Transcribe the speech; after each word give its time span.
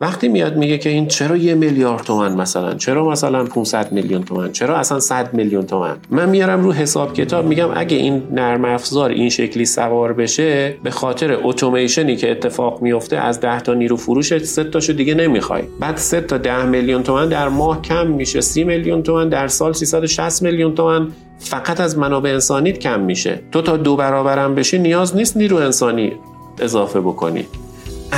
وقتی 0.00 0.28
میاد 0.28 0.56
میگه 0.56 0.78
که 0.78 0.90
این 0.90 1.06
چرا 1.06 1.36
یه 1.36 1.54
میلیارد 1.54 2.02
تومن 2.02 2.32
مثلا 2.32 2.74
چرا 2.74 3.08
مثلا 3.08 3.44
500 3.44 3.92
میلیون 3.92 4.22
تومن 4.22 4.52
چرا 4.52 4.76
اصلا 4.76 5.00
100 5.00 5.34
میلیون 5.34 5.66
تومن؟ 5.66 5.96
من 6.10 6.28
میارم 6.28 6.64
رو 6.64 6.72
حساب 6.72 7.14
کتاب 7.14 7.46
میگم 7.46 7.68
اگه 7.74 7.96
این 7.96 8.22
نرم 8.30 8.64
افزار 8.64 9.10
این 9.10 9.28
شکلی 9.28 9.64
سوار 9.64 10.12
بشه 10.12 10.76
به 10.82 10.90
خاطر 10.90 11.38
اتوماسیونی 11.42 12.16
که 12.16 12.30
اتفاق 12.30 12.82
میفته 12.82 13.16
از 13.16 13.40
10 13.40 13.60
تا 13.60 13.74
نیرو 13.74 13.96
فروش 13.96 14.38
سه 14.38 14.64
تاشو 14.64 14.92
دیگه 14.92 15.14
نمی‌خوای. 15.14 15.62
بعد 15.80 15.96
3 15.96 16.20
تا 16.20 16.38
10 16.38 16.64
میلیون 16.64 17.02
تومن 17.02 17.28
در 17.28 17.48
ماه 17.48 17.82
کم 17.82 18.06
میشه 18.06 18.40
30 18.40 18.64
میلیون 18.64 19.02
تومن 19.02 19.28
در 19.28 19.48
سال 19.48 19.72
360 19.72 20.42
میلیون 20.42 20.74
تومن 20.74 21.08
فقط 21.38 21.80
از 21.80 21.98
منابع 21.98 22.30
انسانیت 22.30 22.78
کم 22.78 23.00
میشه. 23.00 23.40
تو 23.52 23.62
تا 23.62 23.76
دو 23.76 23.96
برابرم 23.96 24.54
بشی 24.54 24.78
نیاز 24.78 25.16
نیست 25.16 25.36
نیرو 25.36 25.56
انسانی 25.56 26.12
اضافه 26.60 27.00
بکنی. 27.00 27.46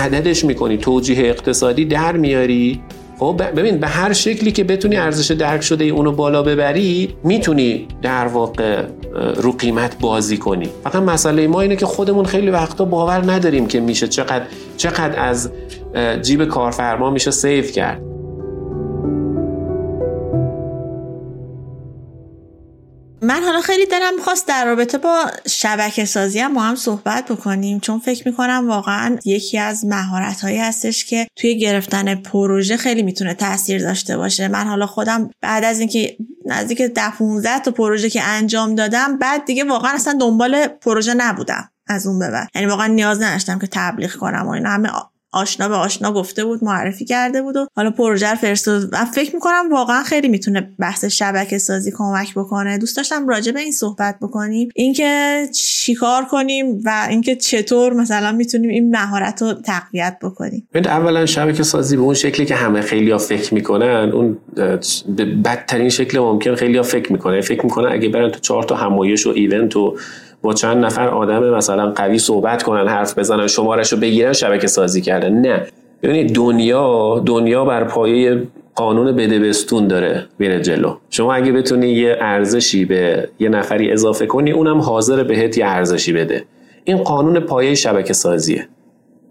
عددش 0.00 0.44
می‌کنی. 0.44 0.76
توجیه 0.76 1.18
اقتصادی 1.18 1.84
در 1.84 2.16
میاری. 2.16 2.80
خب 3.18 3.42
ببین 3.56 3.78
به 3.78 3.86
هر 3.86 4.12
شکلی 4.12 4.52
که 4.52 4.64
بتونی 4.64 4.96
ارزش 4.96 5.30
درک 5.30 5.60
شده 5.60 5.84
اونو 5.84 6.12
بالا 6.12 6.42
ببری 6.42 7.14
می‌تونی 7.24 7.88
در 8.02 8.26
واقع 8.26 8.84
رو 9.36 9.52
قیمت 9.52 9.96
بازی 10.00 10.36
کنی. 10.36 10.68
فقط 10.84 11.02
مسئله 11.02 11.46
ما 11.46 11.60
اینه 11.60 11.76
که 11.76 11.86
خودمون 11.86 12.24
خیلی 12.24 12.50
وقتا 12.50 12.84
باور 12.84 13.32
نداریم 13.32 13.66
که 13.66 13.80
میشه 13.80 14.08
چقدر 14.08 14.44
چقدر 14.76 15.28
از 15.28 15.50
جیب 16.22 16.44
کارفرما 16.44 17.10
میشه 17.10 17.30
سیف 17.30 17.72
کرد. 17.72 18.02
من 23.30 23.42
حالا 23.42 23.60
خیلی 23.60 23.86
دلم 23.86 24.14
می‌خواست 24.16 24.48
در 24.48 24.64
رابطه 24.64 24.98
با 24.98 25.26
شبکه 25.48 26.04
سازی 26.04 26.38
هم 26.38 26.54
با 26.54 26.60
هم 26.60 26.74
صحبت 26.74 27.24
بکنیم 27.24 27.80
چون 27.80 27.98
فکر 27.98 28.28
می‌کنم 28.28 28.68
واقعا 28.68 29.16
یکی 29.24 29.58
از 29.58 29.84
مهارت 29.84 30.40
هایی 30.40 30.58
هستش 30.58 31.04
که 31.04 31.26
توی 31.36 31.58
گرفتن 31.58 32.14
پروژه 32.14 32.76
خیلی 32.76 33.02
می‌تونه 33.02 33.34
تاثیر 33.34 33.82
داشته 33.82 34.16
باشه. 34.16 34.48
من 34.48 34.66
حالا 34.66 34.86
خودم 34.86 35.30
بعد 35.40 35.64
از 35.64 35.80
اینکه 35.80 36.16
نزدیک 36.46 36.82
ده 36.82 37.10
15 37.10 37.58
تا 37.58 37.70
پروژه 37.70 38.10
که 38.10 38.22
انجام 38.22 38.74
دادم 38.74 39.18
بعد 39.18 39.44
دیگه 39.44 39.64
واقعا 39.64 39.92
اصلا 39.94 40.18
دنبال 40.20 40.66
پروژه 40.66 41.14
نبودم 41.14 41.70
از 41.86 42.06
اون 42.06 42.18
به 42.18 42.30
بعد. 42.30 42.48
یعنی 42.54 42.66
واقعا 42.66 42.86
نیاز 42.86 43.22
نداشتم 43.22 43.58
که 43.58 43.68
تبلیغ 43.72 44.12
کنم 44.12 44.46
و 44.46 44.50
اینا. 44.50 44.70
همه 44.70 44.88
آشنا 45.32 45.68
به 45.68 45.74
آشنا 45.74 46.12
گفته 46.12 46.44
بود 46.44 46.64
معرفی 46.64 47.04
کرده 47.04 47.42
بود 47.42 47.56
و 47.56 47.66
حالا 47.76 47.90
پروژه 47.90 48.30
رو 48.30 48.36
فرستاد. 48.36 48.88
و 48.92 49.04
فکر 49.04 49.34
می‌کنم 49.34 49.72
واقعا 49.72 50.02
خیلی 50.02 50.28
می‌تونه 50.28 50.70
بحث 50.78 51.04
شبکه 51.04 51.58
سازی 51.58 51.92
کمک 51.96 52.34
بکنه. 52.34 52.78
دوست 52.78 52.96
داشتم 52.96 53.28
راجع 53.28 53.52
به 53.52 53.60
این 53.60 53.72
صحبت 53.72 54.16
بکنیم. 54.22 54.68
اینکه 54.74 55.42
چیکار 55.54 56.24
کنیم 56.24 56.80
و 56.84 57.06
اینکه 57.10 57.36
چطور 57.36 57.92
مثلا 57.92 58.32
می‌تونیم 58.32 58.70
این 58.70 58.90
مهارت 58.90 59.42
رو 59.42 59.52
تقویت 59.52 60.16
بکنیم. 60.22 60.68
اولا 60.74 61.26
شبکه 61.26 61.62
سازی 61.62 61.96
به 61.96 62.02
اون 62.02 62.14
شکلی 62.14 62.46
که 62.46 62.54
همه 62.54 62.80
خیلی 62.80 63.10
ها 63.10 63.18
فکر 63.18 63.54
می‌کنن 63.54 64.10
اون 64.12 64.38
بدترین 65.44 65.88
شکل 65.88 66.18
ممکن 66.18 66.54
خیلی 66.54 66.76
ها 66.76 66.82
فکر 66.82 67.12
می‌کنه. 67.12 67.40
فکر 67.40 67.64
می‌کنن 67.64 67.92
اگه 67.92 68.08
برن 68.08 68.30
تو 68.30 68.40
چهار 68.40 68.62
تا 68.62 68.76
همایش 68.76 69.26
و 69.26 69.30
ایونت 69.30 69.76
و 69.76 69.96
با 70.42 70.54
چند 70.54 70.84
نفر 70.84 71.08
آدم 71.08 71.54
مثلا 71.54 71.90
قوی 71.90 72.18
صحبت 72.18 72.62
کنن 72.62 72.88
حرف 72.88 73.18
بزنن 73.18 73.46
شمارش 73.46 73.92
رو 73.92 73.98
بگیرن 73.98 74.32
شبکه 74.32 74.66
سازی 74.66 75.00
کردن. 75.00 75.32
نه. 75.32 75.66
ببینید 76.02 76.34
دنیا 76.34 77.22
دنیا 77.26 77.64
بر 77.64 77.84
پایه 77.84 78.42
قانون 78.74 79.16
بدبستون 79.16 79.88
داره 79.88 80.26
میره 80.38 80.60
جلو. 80.60 80.96
شما 81.10 81.34
اگه 81.34 81.52
بتونی 81.52 81.88
یه 81.88 82.16
ارزشی 82.20 82.84
به 82.84 83.28
یه 83.38 83.48
نفری 83.48 83.92
اضافه 83.92 84.26
کنی 84.26 84.50
اونم 84.50 84.80
حاضر 84.80 85.22
بهت 85.22 85.58
یه 85.58 85.66
ارزشی 85.66 86.12
بده. 86.12 86.44
این 86.84 86.96
قانون 86.96 87.40
پایه 87.40 87.74
شبکه 87.74 88.12
سازیه. 88.12 88.68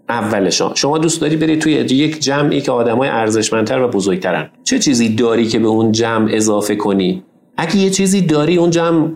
اولشان 0.08 0.74
شما 0.74 0.98
دوست 0.98 1.20
داری 1.20 1.36
بری 1.36 1.56
توی 1.56 1.72
یک 1.72 2.20
جمعی 2.20 2.60
که 2.60 2.72
آدمای 2.72 3.08
ارزشمندتر 3.08 3.82
و 3.82 3.88
بزرگترن. 3.88 4.50
چه 4.64 4.78
چیزی 4.78 5.14
داری 5.14 5.46
که 5.46 5.58
به 5.58 5.68
اون 5.68 5.92
جمع 5.92 6.30
اضافه 6.32 6.76
کنی؟ 6.76 7.22
اگه 7.56 7.76
یه 7.76 7.90
چیزی 7.90 8.20
داری 8.20 8.56
اون 8.56 8.70
جمع 8.70 9.08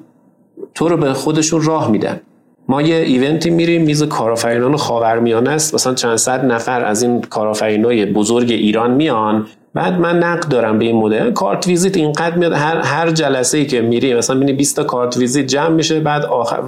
تو 0.75 0.88
رو 0.88 0.97
به 0.97 1.12
خودشون 1.12 1.62
راه 1.62 1.91
میدن. 1.91 2.20
ما 2.69 2.82
یه 2.82 2.97
ایونتی 2.97 3.50
میریم 3.50 3.82
میز 3.82 4.03
کارآفرینان 4.03 4.76
خاورمیانه 4.76 5.50
است. 5.50 5.75
مثلا 5.75 5.94
چند 5.94 6.16
صد 6.16 6.44
نفر 6.44 6.84
از 6.84 7.03
این 7.03 7.20
کارآفرینای 7.20 8.06
بزرگ 8.06 8.50
ایران 8.50 8.91
میان. 8.91 9.47
بعد 9.75 10.00
من 10.00 10.19
نقد 10.19 10.48
دارم 10.48 10.78
به 10.78 10.84
این 10.84 10.97
مدل. 10.97 11.31
کارت 11.31 11.66
ویزیت 11.66 11.97
اینقدر 11.97 12.37
میاد 12.37 12.53
هر 12.53 12.76
هر 12.76 13.10
جلسه 13.10 13.59
ای 13.59 13.66
که 13.66 13.81
میری 13.81 14.14
مثلا 14.14 14.37
ببینی 14.37 14.53
20 14.53 14.76
تا 14.76 14.84
کارت 14.84 15.16
ویزیت 15.16 15.47
جمع 15.47 15.69
میشه 15.69 16.00
بعد 16.00 16.25
آخر 16.25 16.62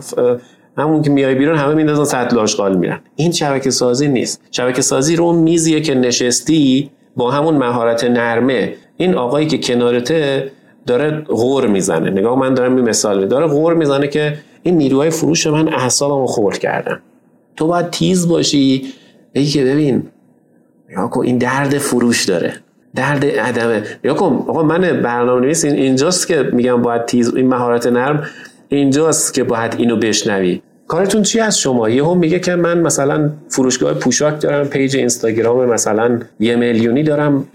همون 0.79 1.03
که 1.03 1.11
میای 1.11 1.35
بیرون 1.35 1.57
همه 1.57 1.75
میندازن 1.75 2.05
سطل 2.05 2.39
آشغال 2.39 2.77
میرن. 2.77 3.01
این 3.17 3.33
شبکه 3.33 3.71
سازی 3.71 4.09
نیست. 4.09 4.41
شبکه 4.51 4.83
سازی 4.83 5.17
رو 5.17 5.33
میزیه 5.33 5.81
که 5.81 5.95
نشستی 5.95 6.91
با 7.17 7.31
همون 7.31 7.55
مهارت 7.55 8.05
نرمه. 8.05 8.75
این 8.97 9.15
آقایی 9.15 9.47
که 9.47 9.59
کنارته 9.59 10.51
داره 10.87 11.11
غر 11.21 11.67
می‌زنه. 11.67 12.11
نگاه 12.11 12.39
من 12.39 12.55
دارم 12.55 12.77
این 12.77 12.85
مثال 12.89 13.21
می 13.21 13.27
داره 13.27 13.47
غر 13.47 13.75
می‌زنه 13.75 14.09
که 14.09 14.39
این 14.63 14.77
نیروهای 14.77 15.11
فروش 15.11 15.47
من 15.47 15.69
اعصابمو 15.69 16.27
خورد 16.27 16.59
کردن. 16.59 17.01
تو 17.57 17.67
باید 17.67 17.91
تیز 17.91 18.29
باشی. 18.29 18.93
بگی 19.35 19.51
که 19.51 19.65
ببین 19.65 20.03
یا 20.91 21.09
کن 21.09 21.25
این 21.25 21.39
درد 21.39 21.79
فروش 21.79 22.25
داره. 22.25 22.55
درد 22.95 23.25
عدمه. 23.25 23.83
یا 24.05 24.15
کن 24.15 24.45
آقا 24.49 24.63
من 24.63 25.03
برنامه 25.03 25.41
نویس 25.41 25.65
اینجاست 25.65 26.29
که 26.29 26.43
میگم 26.53 26.83
باید 26.83 27.05
تیز 27.05 27.35
این 27.35 27.49
مهارت 27.49 27.87
نرم 27.87 28.27
اینجاست 28.69 29.35
که 29.35 29.45
باید 29.45 29.75
اینو 29.79 29.97
بشنوی. 29.97 30.63
کارتون 30.89 31.23
چیه 31.23 31.59
شما؟ 31.59 31.89
یهو 31.89 32.15
میگه 32.15 32.39
که 32.39 32.57
من 32.57 32.81
مثلا 32.81 33.31
فروشگاه 33.49 33.95
پوشاک 33.95 34.41
دارم 34.41 34.67
page 34.67 34.97
اینستاگرام 34.97 35.69
مثلا 35.69 36.21
یه 36.41 36.57
میلیونی 36.57 37.03
دارم. 37.03 37.49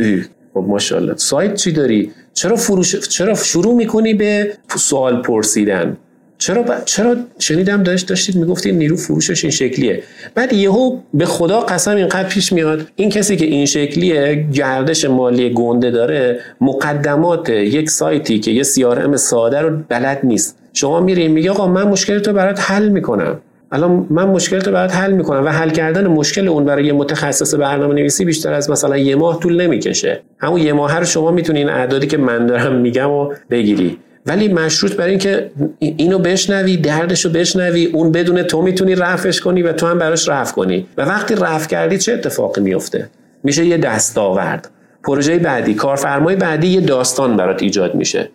خب 0.53 0.65
ماشاءالله. 0.67 1.13
سایت 1.15 1.55
چی 1.55 1.71
داری؟ 1.71 2.11
چرا 2.33 2.55
فروش 2.55 2.95
چرا 2.95 3.35
شروع 3.35 3.75
می‌کنی 3.75 4.13
به 4.13 4.53
سوال 4.75 5.21
پرسیدن؟ 5.21 5.97
چرا 6.37 6.63
ب... 6.63 6.85
چرا 6.85 7.15
شنیدم 7.39 7.83
داشت 7.83 8.07
داشتید 8.07 8.35
می‌گفتید 8.35 8.75
نیرو 8.75 8.97
فروشش 8.97 9.43
این 9.43 9.51
شکلیه. 9.51 10.03
بعد 10.35 10.53
یهو 10.53 10.97
به 11.13 11.25
خدا 11.25 11.59
قسم 11.59 11.95
اینقدر 11.95 12.27
پیش 12.29 12.53
میاد 12.53 12.87
این 12.95 13.09
کسی 13.09 13.35
که 13.35 13.45
این 13.45 13.65
شکلیه 13.65 14.47
گردش 14.53 15.05
مالی 15.05 15.53
گنده 15.53 15.91
داره 15.91 16.39
مقدمات 16.61 17.49
یک 17.49 17.89
سایتی 17.89 18.39
که 18.39 18.51
یه 18.51 18.63
سی 18.63 18.85
ساده 19.15 19.61
رو 19.61 19.77
بلد 19.89 20.19
نیست. 20.23 20.57
شما 20.73 20.99
میری 20.99 21.27
میگه 21.27 21.51
آقا 21.51 21.67
من 21.67 21.83
مشکل 21.83 22.19
تو 22.19 22.33
برات 22.33 22.59
حل 22.59 22.89
می‌کنم. 22.89 23.39
الان 23.71 24.07
من 24.09 24.27
مشکل 24.27 24.61
رو 24.61 24.71
برات 24.71 24.95
حل 24.95 25.11
می‌کنم 25.11 25.45
و 25.45 25.49
حل 25.49 25.69
کردن 25.69 26.07
مشکل 26.07 26.47
اون 26.47 26.65
برای 26.65 26.91
متخصص 26.91 27.53
برنامه 27.53 27.93
نویسی 27.93 28.25
بیشتر 28.25 28.53
از 28.53 28.69
مثلا 28.69 28.97
یه 28.97 29.15
ماه 29.15 29.39
طول 29.39 29.61
نمی‌کشه. 29.61 30.21
همون 30.39 30.61
یه 30.61 30.73
ماه 30.73 30.99
رو 30.99 31.05
شما 31.05 31.31
می‌تونی 31.31 31.59
این 31.59 31.69
اعدادی 31.69 32.07
که 32.07 32.17
من 32.17 32.45
دارم 32.45 32.75
میگم 32.75 33.09
و 33.09 33.33
بگیری. 33.49 33.97
ولی 34.25 34.47
مشروط 34.47 34.93
بر 34.93 35.07
اینکه 35.07 35.51
اینو 35.79 36.19
بشنوی 36.19 36.77
دردشو 36.77 37.29
بشنوی 37.29 37.85
اون 37.85 38.11
بدون 38.11 38.43
تو 38.43 38.61
می‌تونی 38.61 38.95
رفعش 38.95 39.41
کنی 39.41 39.61
و 39.61 39.73
تو 39.73 39.87
هم 39.87 39.99
براش 39.99 40.29
رفع 40.29 40.53
کنی. 40.53 40.85
و 40.97 41.01
وقتی 41.01 41.35
رفع 41.35 41.67
کردی 41.67 41.97
چه 41.97 42.13
اتفاقی 42.13 42.61
میفته 42.61 43.09
میشه 43.43 43.65
یه 43.65 43.77
دستاورد. 43.77 44.69
پروژه 45.03 45.37
بعدی 45.37 45.73
کارفرمای 45.73 46.35
بعدی 46.35 46.67
یه 46.67 46.81
داستان 46.81 47.37
برات 47.37 47.63
ایجاد 47.63 47.95
میشه. 47.95 48.29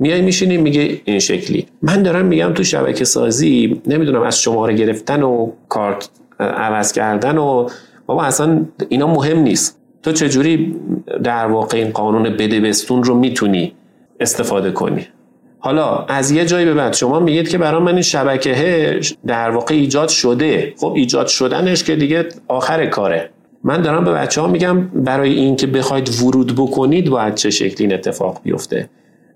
میای 0.00 0.22
میشینی 0.22 0.56
میگه 0.56 1.00
این 1.04 1.18
شکلی. 1.18 1.66
من 1.82 2.02
دارم 2.02 2.26
میگم 2.26 2.52
تو 2.54 2.64
شبکه 2.64 3.04
سازی 3.04 3.82
نمی‌دونم 3.86 4.22
از 4.22 4.40
شماره 4.40 4.74
گرفتن 4.74 5.22
و 5.22 5.50
کارت 5.68 6.08
عوض 6.40 6.92
کردن 6.92 7.38
و 7.38 7.68
بابا 8.06 8.24
اصلا 8.24 8.64
اینا 8.88 9.06
مهم 9.06 9.38
نیست. 9.38 9.80
تو 10.02 10.12
چجوری 10.12 10.76
در 11.22 11.46
واقع 11.46 11.78
این 11.78 11.90
قانون 11.90 12.36
بده 12.36 12.60
بستون 12.60 13.02
رو 13.02 13.14
می‌تونی 13.14 13.72
استفاده 14.20 14.70
کنی؟ 14.70 15.06
حالا 15.58 15.96
از 15.96 16.30
یه 16.30 16.44
جایی 16.44 16.66
به 16.66 16.74
بعد 16.74 16.92
شما 16.92 17.20
میگید 17.20 17.48
که 17.48 17.58
برای 17.58 17.82
من 17.82 17.92
این 17.92 18.02
شبکه 18.02 19.00
در 19.26 19.50
واقع 19.50 19.74
ایجاد 19.74 20.08
شده. 20.08 20.74
خب 20.78 20.92
ایجاد 20.96 21.26
شدنش 21.26 21.84
که 21.84 21.96
دیگه 21.96 22.28
آخر 22.48 22.86
کاره. 22.86 23.30
من 23.64 23.82
دارم 23.82 24.04
به 24.04 24.12
بچه 24.12 24.40
ها 24.40 24.46
میگم 24.46 24.80
برای 24.80 25.32
اینکه 25.32 25.66
بخواید 25.66 26.22
ورود 26.22 26.54
بکنید 26.56 27.10
باید 27.10 27.34
چه 27.34 27.50
شکلی 27.50 27.86
این 27.86 27.94
اتفاق 27.94 28.40
بیفته. 28.44 28.88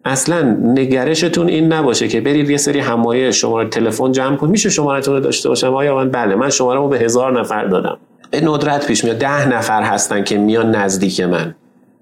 اصلا 0.04 0.56
نگرشتون 0.64 1.48
این 1.48 1.72
نباشه 1.72 2.08
که 2.08 2.20
برید 2.20 2.50
یه 2.50 2.56
سری 2.56 2.80
همایش 2.80 3.40
شماره 3.40 3.68
تلفن 3.68 4.12
جمع 4.12 4.36
کنید. 4.36 4.50
میشه 4.50 4.70
شمارتون 4.70 5.14
رو 5.14 5.20
داشته 5.20 5.48
باشم؟ 5.48 5.74
آیا 5.74 5.96
من 5.96 6.10
بله 6.10 6.34
من 6.34 6.50
شماره 6.50 6.80
رو 6.80 6.88
به 6.88 6.98
هزار 6.98 7.40
نفر 7.40 7.64
دادم. 7.64 7.98
ندرت 8.42 8.86
پیش 8.86 9.04
میاد. 9.04 9.16
ده 9.16 9.48
نفر 9.48 9.82
هستن 9.82 10.24
که 10.24 10.38
میان 10.38 10.74
نزدیک 10.76 11.20
من. 11.20 11.54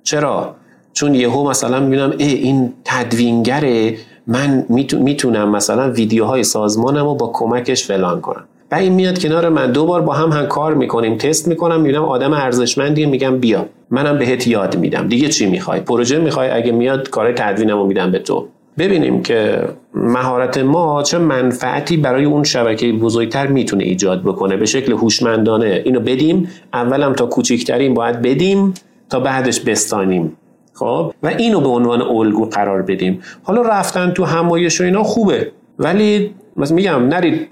چرا؟ 0.03 0.55
چون 0.93 1.15
یهو 1.15 1.51
مثلا 1.51 1.81
می‌بینم 1.81 2.15
ای 2.19 2.35
این 2.35 2.73
تدوینگره. 2.85 3.97
من 4.27 4.65
می‌تونم 4.99 5.49
مثلا 5.49 5.91
ویدیوهای 5.91 6.45
سازمانم 6.45 7.05
رو 7.05 7.15
با 7.15 7.31
کمکش 7.35 7.87
فلان 7.87 8.21
کنم. 8.21 8.45
و 8.73 8.75
این 8.75 8.93
میاد 8.93 9.19
کنار 9.19 9.49
من. 9.49 9.73
دو 9.73 9.87
بار 9.87 10.03
با 10.03 10.13
هم 10.13 10.33
هم 10.33 10.47
کار 10.47 10.75
می‌کنیم 10.75 11.17
تست 11.17 11.49
می‌کنم 11.49 11.81
می‌بینم 11.81 12.05
آدم 12.05 12.33
ارزشمندی 12.33 13.07
میگم 13.07 13.39
بیا. 13.39 13.67
منم 13.91 14.19
بهت 14.19 14.47
یاد 14.47 14.79
میدم. 14.79 15.09
دیگه 15.09 15.29
چی 15.29 15.47
می‌خوای؟ 15.47 15.81
پروژه 15.81 16.19
می‌خوای؟ 16.19 16.51
اگه 16.51 16.73
میاد 16.73 17.11
کار 17.11 17.33
تدوینمو 17.33 17.87
میدم 17.87 18.11
به 18.11 18.19
تو. 18.19 18.49
ببینیم 18.79 19.23
که 19.23 19.69
مهارت 19.95 20.59
ما 20.59 21.03
چه 21.03 21.19
منفعتی 21.19 21.97
برای 21.97 22.25
اون 22.25 22.45
شبکه 22.45 22.93
بزرگتر 22.93 23.47
می‌تونه 23.47 23.85
ایجاد 23.85 24.23
بکنه. 24.23 24.57
به 24.57 24.67
شکل 24.67 24.93
هوشمندانه 24.93 25.83
اینو 25.85 26.01
بدیم. 26.01 26.49
اولم 26.73 27.13
تا 27.13 27.27
کوچیکترین 27.27 27.95
باید 27.95 28.23
بدیم 28.23 28.75
تا 29.11 29.21
بعدش 29.21 29.61
بستانیم. 29.61 30.37
خب؟ 30.75 31.13
و 31.23 31.27
اینو 31.27 31.61
به 31.61 31.69
عنوان 31.69 32.03
الگو 32.03 32.45
قرار 32.45 32.83
بدیم. 32.83 33.21
حالا 33.43 33.63
رفتن 33.63 34.11
تو 34.11 34.25
همایش 34.25 34.81
و 34.81 34.85
اینا 34.85 35.03
خوبه. 35.03 35.53
ولی 35.79 36.35
میگم 36.57 37.09
نرید 37.09 37.49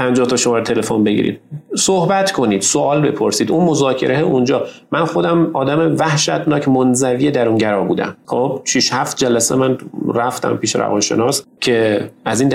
50 0.00 0.26
تا 0.26 0.36
شماره 0.36 0.62
تلفن 0.62 1.04
بگیرید. 1.04 1.40
صحبت 1.76 2.32
کنید 2.32 2.62
سوال 2.62 3.00
بپرسید. 3.00 3.52
اون 3.52 3.64
مذاکره 3.64 4.20
اونجا. 4.20 4.66
من 4.92 5.04
خودم 5.04 5.50
آدم 5.52 5.96
وحشتناک 5.98 6.68
منزوی 6.68 7.30
درونگرا 7.30 7.84
بودم. 7.84 8.16
خب 8.26 8.60
6 8.64 8.92
7 8.92 9.16
جلسه 9.16 9.56
من 9.56 9.78
رفتم 10.14 10.56
پیش 10.56 10.76
روانشناس 10.76 11.44
که 11.60 12.10
از 12.24 12.40
این 12.40 12.48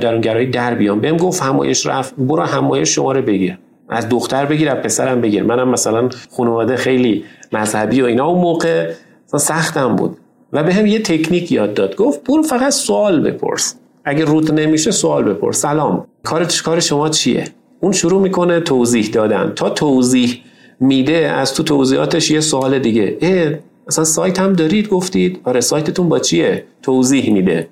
درونگرایی 0.00 0.46
در 0.46 0.74
بیام. 0.74 1.00
بهم 1.00 1.16
گفت 1.16 1.42
همایش 1.42 1.86
رفت. 1.86 2.14
برو 2.18 2.42
همایش 2.42 2.88
شماره 2.88 3.20
بگیر. 3.20 3.58
از 3.88 4.08
دختر 4.08 4.46
بگیر 4.46 4.70
از 4.70 4.76
پسرم 4.76 5.20
بگیر. 5.20 5.42
منم 5.42 5.68
مثلا 5.68 6.08
خانواده 6.36 6.76
خیلی 6.76 7.24
مذهبی 7.52 8.02
و 8.02 8.04
اینا. 8.04 8.26
اون 8.26 8.40
موقع 8.40 8.92
سختم 9.26 9.96
بود. 9.96 10.16
و 10.52 10.62
به 10.62 10.74
هم 10.74 10.86
یه 10.86 10.98
تکنیک 10.98 11.52
یاد 11.52 11.74
داد. 11.74 11.96
گفت 11.96 12.24
برو 12.24 12.42
فقط 12.42 12.72
سوال 12.72 13.20
بپرس. 13.20 13.74
اگه 14.04 14.24
روت 14.24 14.50
نمیشه 14.50 14.90
سوال 14.90 15.24
بپرس. 15.24 15.60
سلام. 15.60 16.06
کار 16.22 16.44
کار 16.64 16.80
شما 16.80 17.08
چیه؟ 17.08 17.44
اون 17.80 17.92
شروع 17.92 18.22
می‌کنه 18.22 18.60
توضیح 18.60 19.10
دادن. 19.10 19.52
تا 19.56 19.70
توضیح 19.70 20.42
میده 20.80 21.16
از 21.16 21.54
تو 21.54 21.62
توضیحاتش 21.62 22.30
یه 22.30 22.40
سوال 22.40 22.78
دیگه. 22.78 23.18
اه 23.20 23.52
اصلا 23.88 24.04
سایت 24.04 24.40
هم 24.40 24.52
دارید؟ 24.52 24.88
گفتید. 24.88 25.40
آره 25.44 25.60
سایتتون 25.60 26.08
با 26.08 26.18
چیه؟ 26.18 26.64
توضیح 26.82 27.32
میده. 27.32 27.68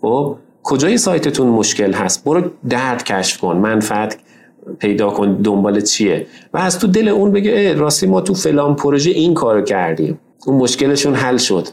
خب 0.00 0.36
کجای 0.62 0.98
سایتتون 0.98 1.48
مشکل 1.48 1.92
هست؟ 1.92 2.24
برو 2.24 2.42
درد 2.68 3.04
کشف 3.04 3.40
کن. 3.40 3.56
منفعت 3.56 4.18
پیدا 4.78 5.10
کن. 5.10 5.34
دنبال 5.34 5.80
چیه؟ 5.80 6.26
و 6.54 6.58
از 6.58 6.78
تو 6.78 6.86
دل 6.86 7.08
اون 7.08 7.32
بگه 7.32 7.74
راستی 7.74 8.06
ما 8.06 8.20
تو 8.20 8.34
فلان 8.34 8.76
پروژه 8.76 9.10
این 9.10 9.34
کارو 9.34 9.62
کردیم. 9.62 10.20
اون 10.46 10.56
مشکلشون 10.56 11.14
حل 11.14 11.36
شد. 11.36 11.68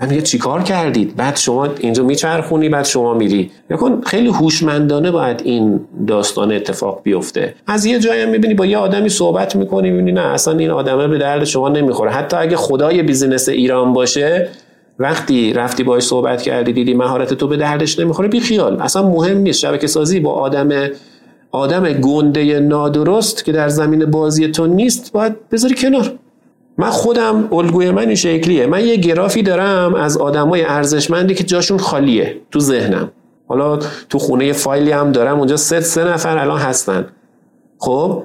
و 0.00 0.06
میگه 0.06 0.22
چیکار 0.22 0.62
کردید? 0.62 1.16
بعد 1.16 1.36
شما 1.36 1.68
اینجا 1.78 2.02
میچرخونی 2.02 2.68
بعد 2.68 2.84
شما 2.84 3.14
میری. 3.14 3.50
یکن 3.70 4.00
خیلی 4.06 4.28
هوشمندانه 4.28 5.10
باید 5.10 5.40
این 5.44 5.80
داستان 6.06 6.52
اتفاق 6.52 7.00
بیفته. 7.02 7.54
از 7.66 7.86
یه 7.86 7.98
جایی 7.98 8.22
هم 8.22 8.28
می‌بینی 8.28 8.54
با 8.54 8.66
یه 8.66 8.78
آدمی 8.78 9.08
صحبت 9.08 9.56
می‌کنی 9.56 9.90
می‌بینی 9.90 10.12
نه 10.12 10.20
اصلا 10.20 10.58
این 10.58 10.70
آدمه 10.70 11.08
به 11.08 11.18
درد 11.18 11.44
شما 11.44 11.68
نمی‌خوره. 11.68 12.10
حتی 12.10 12.36
اگه 12.36 12.56
خدای 12.56 13.02
بیزینس 13.02 13.48
ایران 13.48 13.92
باشه 13.92 14.48
وقتی 14.98 15.52
رفتی 15.52 15.82
باش 15.82 16.02
صحبت 16.02 16.42
کردی 16.42 16.72
دیدی 16.72 16.94
مهارت 16.94 17.34
تو 17.34 17.48
به 17.48 17.56
دردش 17.56 17.98
نمی‌خوره 17.98 18.28
بی 18.28 18.40
خیال. 18.40 18.80
اصلا 18.80 19.08
مهم 19.08 19.38
نیست. 19.38 19.58
شبکه 19.58 19.86
سازی 19.86 20.20
با 20.20 20.32
آدم 20.32 20.68
آدم 21.52 21.92
گنده 21.92 22.60
نادرست 22.60 23.44
که 23.44 23.52
در 23.52 23.68
زمین 23.68 24.04
بازی 24.04 24.48
تو 24.48 24.66
نیست 24.66 25.12
باید 25.12 25.48
بذاری 25.50 25.74
کنار. 25.74 26.12
من 26.78 26.90
خودم 26.90 27.48
الگوی 27.52 27.90
من 27.90 28.06
این 28.06 28.14
شکلیه. 28.14 28.66
من 28.66 28.84
یه 28.84 28.96
گرافی 28.96 29.42
دارم 29.42 29.94
از 29.94 30.16
آدمای 30.16 30.64
ارزشمندی 30.64 31.34
که 31.34 31.44
جاشون 31.44 31.78
خالیه 31.78 32.36
تو 32.50 32.60
ذهنم. 32.60 33.10
حالا 33.48 33.76
تو 34.08 34.18
خونه 34.18 34.52
فایلی 34.52 34.90
هم 34.90 35.12
دارم 35.12 35.38
اونجا 35.38 35.56
سه 35.56 35.80
سه 35.80 36.04
نفر 36.04 36.38
الان 36.38 36.60
هستن. 36.60 37.06
خب؟ 37.78 38.22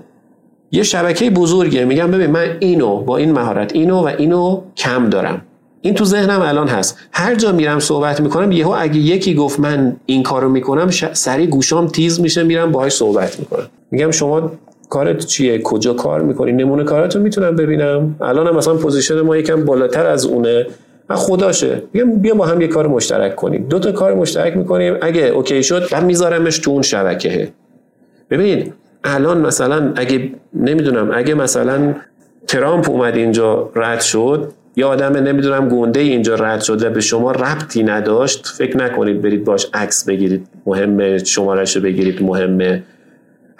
یه 0.71 0.83
شبکه 0.83 1.29
بزرگه. 1.29 1.85
میگم 1.85 2.11
ببین 2.11 2.31
من 2.31 2.57
اینو 2.59 2.97
با 2.97 3.17
این 3.17 3.31
مهارت 3.31 3.75
اینو 3.75 3.99
و 3.99 4.09
اینو 4.17 4.61
کم 4.77 5.09
دارم. 5.09 5.41
این 5.81 5.93
تو 5.93 6.05
ذهنم 6.05 6.41
الان 6.41 6.67
هست. 6.67 6.97
هر 7.11 7.35
جا 7.35 7.51
میرم 7.51 7.79
صحبت 7.79 8.21
می‌کنم 8.21 8.51
یهو 8.51 8.75
اگه 8.79 8.97
یکی 8.97 9.35
گفت 9.35 9.59
من 9.59 9.95
این 10.05 10.23
کارو 10.23 10.49
می‌کنم 10.49 10.89
سری 11.13 11.47
گوشام 11.47 11.87
تیز 11.87 12.19
میشه 12.19 12.43
میرم 12.43 12.71
باهاش 12.71 12.93
صحبت 12.93 13.39
می‌کنم. 13.39 13.67
میگم 13.91 14.11
شما 14.11 14.51
کارت 14.93 15.25
چیه؟ 15.25 15.61
کجا 15.61 15.93
کار 15.93 16.21
می‌کنی؟ 16.21 16.51
نمونه 16.51 16.83
کارتو 16.83 17.19
می‌تونم 17.19 17.55
ببینم. 17.55 18.15
الان 18.21 18.47
هم 18.47 18.55
مثلا 18.55 18.73
position 18.73 19.21
ما 19.21 19.37
یکم 19.37 19.65
بالاتر 19.65 20.05
از 20.05 20.25
اونه. 20.25 20.67
وقتشه 21.09 21.81
بیا 22.21 22.35
با 22.35 22.45
هم 22.45 22.61
یه 22.61 22.67
کار 22.67 22.87
مشترک 22.87 23.35
کنیم. 23.35 23.65
دو 23.69 23.79
تا 23.79 23.91
کار 23.91 24.13
مشترک 24.13 24.57
می‌کنیم. 24.57 24.97
اگه 25.01 25.21
OK 25.21 25.63
شد 25.63 25.89
بعد 25.91 26.03
میذارمش 26.03 26.57
تو 26.57 26.71
اون 26.71 26.81
شبکه. 26.81 27.49
ببین 28.29 28.73
الان 29.03 29.41
مثلا 29.41 29.93
اگه 29.95 30.29
نمی‌دونم 30.53 31.11
اگه 31.13 31.33
مثلا 31.33 31.95
ترامپ 32.47 32.89
اومد 32.89 33.15
اینجا 33.15 33.69
رد 33.75 34.01
شد 34.01 34.51
یا 34.75 34.87
آدم 34.89 35.13
نمی‌دونم 35.17 35.69
گنده 35.69 35.99
اینجا 35.99 36.35
رد 36.35 36.61
شد 36.61 36.83
و 36.83 36.89
به 36.89 37.01
شما 37.01 37.31
ربطی 37.31 37.83
نداشت 37.83 38.47
فکر 38.57 38.77
نکنید 38.77 39.21
برید 39.21 39.43
باش 39.43 39.67
عکس 39.73 40.05
بگیرید. 40.05 40.47
مهمه 40.65 41.17
شمارش 41.17 41.77
بگیرید 41.77 42.23
مهمه. 42.23 42.83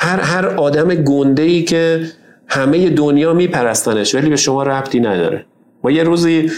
هر 0.04 0.20
هر 0.20 0.46
آدم 0.48 0.96
گنده 0.96 1.44
ای 1.44 1.64
که 1.64 2.08
همه 2.48 2.90
دنیا 2.90 3.34
میپرستنش 3.34 4.16
ولی 4.16 4.30
به 4.30 4.36
شما 4.36 4.64
ربطی 4.64 5.00
نداره. 5.00 5.46
ما 5.84 5.92
یه 5.92 6.04
روزی 6.04 6.52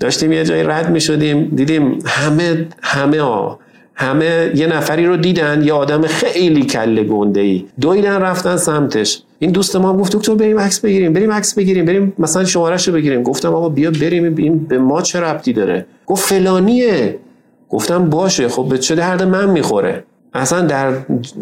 داشتیم 0.00 0.32
یه 0.32 0.44
جایی 0.44 0.62
رد 0.62 0.90
می 0.90 1.00
شدیم 1.00 1.44
دیدیم 1.54 1.98
همه 2.06 2.66
همه 2.82 3.20
ها 3.20 3.58
همه 3.94 4.52
یه 4.54 4.66
نفری 4.66 5.06
رو 5.06 5.16
دیدن 5.16 5.62
یه 5.62 5.72
آدم 5.72 6.06
خیلی 6.06 6.62
کله 6.62 7.02
گنده 7.04 7.40
ای 7.40 7.64
دویدن 7.80 8.16
رفتن 8.22 8.56
سمتش. 8.56 9.22
این 9.38 9.50
دوست 9.50 9.76
ما 9.76 9.96
گفت 9.96 10.16
دکتر 10.16 10.34
بریم 10.34 10.58
عکس 10.58 10.80
بگیریم 10.80 11.12
بریم 11.12 11.32
عکس 11.32 11.54
بگیریم 11.54 11.84
بریم 11.84 12.12
مثلا 12.18 12.44
شمارش 12.44 12.88
رو 12.88 12.94
بگیریم. 12.94 13.22
گفتم 13.22 13.54
آقا 13.54 13.68
بیا 13.68 13.90
بریم 13.90 14.34
این 14.36 14.58
به 14.58 14.78
ما 14.78 15.02
چه 15.02 15.20
ربطی 15.20 15.52
داره؟ 15.52 15.86
گفت 16.06 16.28
فلانیه. 16.28 17.18
گفتم 17.70 18.10
باشه 18.10 18.48
خب 18.48 18.66
به 18.68 18.78
چه 18.78 18.94
درد 18.94 19.22
من 19.22 19.50
می‌خوره؟ 19.50 20.04
اصلا 20.34 20.60
در 20.60 20.92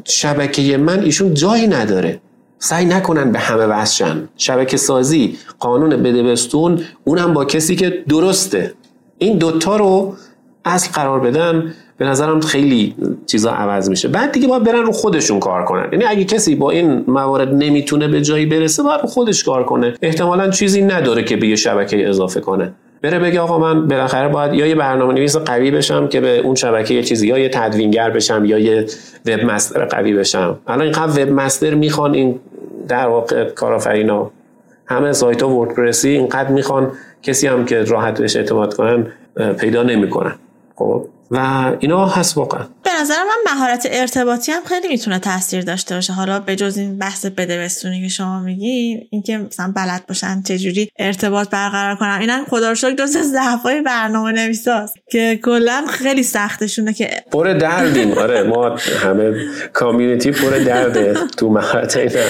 شبکه 0.05 0.77
من 0.77 1.01
ایشون 1.01 1.35
جایی 1.35 1.67
نداره. 1.67 2.21
سعی 2.59 2.85
نکنن 2.85 3.33
به 3.33 3.39
همه 3.39 3.65
وصشن 3.65 4.29
شبکه 4.37 4.77
سازی 4.77 5.39
قانون 5.61 6.03
بدبستون 6.03 6.81
اونم 7.05 7.35
با 7.35 7.45
کسی 7.45 7.77
که 7.77 8.05
درسته. 8.09 8.75
این 9.19 9.39
دوتا 9.39 9.77
رو 9.77 10.15
اصل 10.65 10.91
قرار 10.93 11.21
بدن 11.21 11.75
به 11.99 12.05
نظرم 12.05 12.41
خیلی 12.41 12.95
چیزا 13.27 13.51
عوض 13.51 13.91
میشه. 13.91 14.09
بعد 14.09 14.33
دیگه 14.33 14.49
باید 14.49 14.65
برن 14.65 14.83
رو 14.83 14.93
خودشون 14.93 15.41
کار 15.41 15.65
کنن. 15.65 15.89
یعنی 15.93 16.05
اگه 16.05 16.25
کسی 16.25 16.55
با 16.55 16.71
این 16.71 17.05
موارد 17.09 17.55
نمی‌تونه 17.55 18.09
به 18.09 18.23
جایی 18.23 18.47
برسه 18.47 18.83
باید 18.83 19.01
رو 19.01 19.09
خودش 19.09 19.45
کار 19.45 19.65
کنه. 19.65 19.95
احتمالا 20.03 20.51
چیزی 20.51 20.83
نداره 20.83 21.25
که 21.25 21.37
به 21.37 21.49
یه 21.49 21.57
شبکه 21.57 22.09
اضافه 22.09 22.41
کنه. 22.41 22.73
بره 23.07 23.19
بگه 23.19 23.41
آقا 23.41 23.59
من 23.59 23.89
بالاخره 23.89 24.29
باید 24.29 24.55
یا 24.55 24.67
یه 24.67 24.75
برنامه 24.75 25.15
نویس 25.15 25.37
قوی 25.37 25.71
بشم 25.71 26.09
که 26.09 26.21
به 26.21 26.39
اون 26.39 26.55
شبکه 26.55 26.95
یه 26.95 27.03
چیزی 27.03 27.27
یا 27.27 27.39
یه 27.39 27.49
تدوینگر 27.49 28.11
بشم 28.11 28.45
یا 28.45 28.59
یه 28.59 28.87
وب 29.27 29.45
مستر 29.45 29.85
قوی 29.85 30.15
بشم. 30.15 30.59
الان 30.67 30.83
اینقدر 30.83 31.23
وب 31.23 31.33
مستر 31.33 31.75
می‌خوان 31.75 32.15
این 32.15 32.41
در 32.89 33.07
واقع 33.07 33.45
کارآفرینا 33.45 34.31
همه 34.87 35.13
سایت 35.13 35.43
ها 35.43 35.49
وردپرسی 35.49 36.09
اینقدر 36.09 36.49
می‌خوان 36.49 36.93
کسی 37.23 37.47
هم 37.47 37.65
که 37.65 37.83
راحت 37.83 38.21
بهش 38.21 38.37
اعتماد 38.37 38.75
کنن 38.75 39.07
پیدا 39.59 39.83
نمی‌کنن. 39.83 40.35
خب؟ 40.77 41.07
و 41.31 41.73
اینا 41.79 42.07
هست 42.07 42.37
واقعا. 42.39 42.63
به 42.97 43.03
نظر 43.03 43.15
من 43.15 43.53
مهارت 43.53 43.89
ارتباطی 43.91 44.53
هم 44.53 44.65
خیلی 44.65 44.89
می‌تونه 44.89 45.19
تاثیر 45.19 45.63
داشته 45.63 45.95
باشه. 45.95 46.13
حالا 46.13 46.41
به 46.41 46.57
جز 46.57 46.77
این 46.77 46.99
بحث 46.99 47.27
بدبستونی 47.27 48.03
که 48.03 48.09
شما 48.09 48.41
میگی 48.41 49.09
اینکه 49.11 49.39
مثلا 49.39 49.73
بلد 49.77 50.07
باشن 50.07 50.43
چجوری 50.43 50.91
ارتباط 50.99 51.51
برقرار 51.51 51.97
کنن 51.97 52.19
اینا 52.21 52.45
خدا 52.51 52.69
رو 52.69 52.75
شکر 52.75 52.95
جز 52.95 53.17
ضعفای 53.17 53.83
برنامه 53.83 54.33
نویساست 54.33 54.95
که 55.11 55.41
کلا 55.45 55.85
خیلی 55.91 56.23
سختشونه 56.23 56.93
که 56.93 57.11
پر 57.33 57.53
دردیم. 57.53 58.13
آره 58.13 58.43
ما 58.43 58.77
همه 58.77 59.33
کامیونیتی 59.73 60.31
پر 60.31 60.51
درده 60.51 61.15
تو 61.37 61.51
مهارت 61.51 61.97
اینا. 61.97 62.21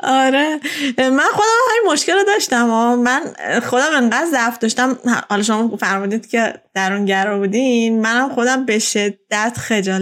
آره. 0.00 0.60
من 0.98 1.28
خودم 1.32 1.58
همین 1.70 1.92
مشکل 1.92 2.12
رو 2.12 2.24
داشتم. 2.24 2.66
من 2.94 3.20
خودم 3.60 3.90
انقدر 3.94 4.26
ضعف 4.30 4.58
داشتم. 4.58 4.98
حالا 5.28 5.42
شما 5.42 5.76
فرمودید 5.76 6.28
که 6.28 6.54
درونگرا 6.74 7.38
بودین. 7.38 8.00
منم 8.00 8.28
خودم 8.28 8.64
به 8.64 8.78
شدت 8.78 9.52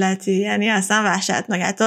خجالتی 0.06 0.32
یعنی 0.32 0.70
اصلا 0.70 1.02
وحشتناک. 1.04 1.60
حتی 1.60 1.84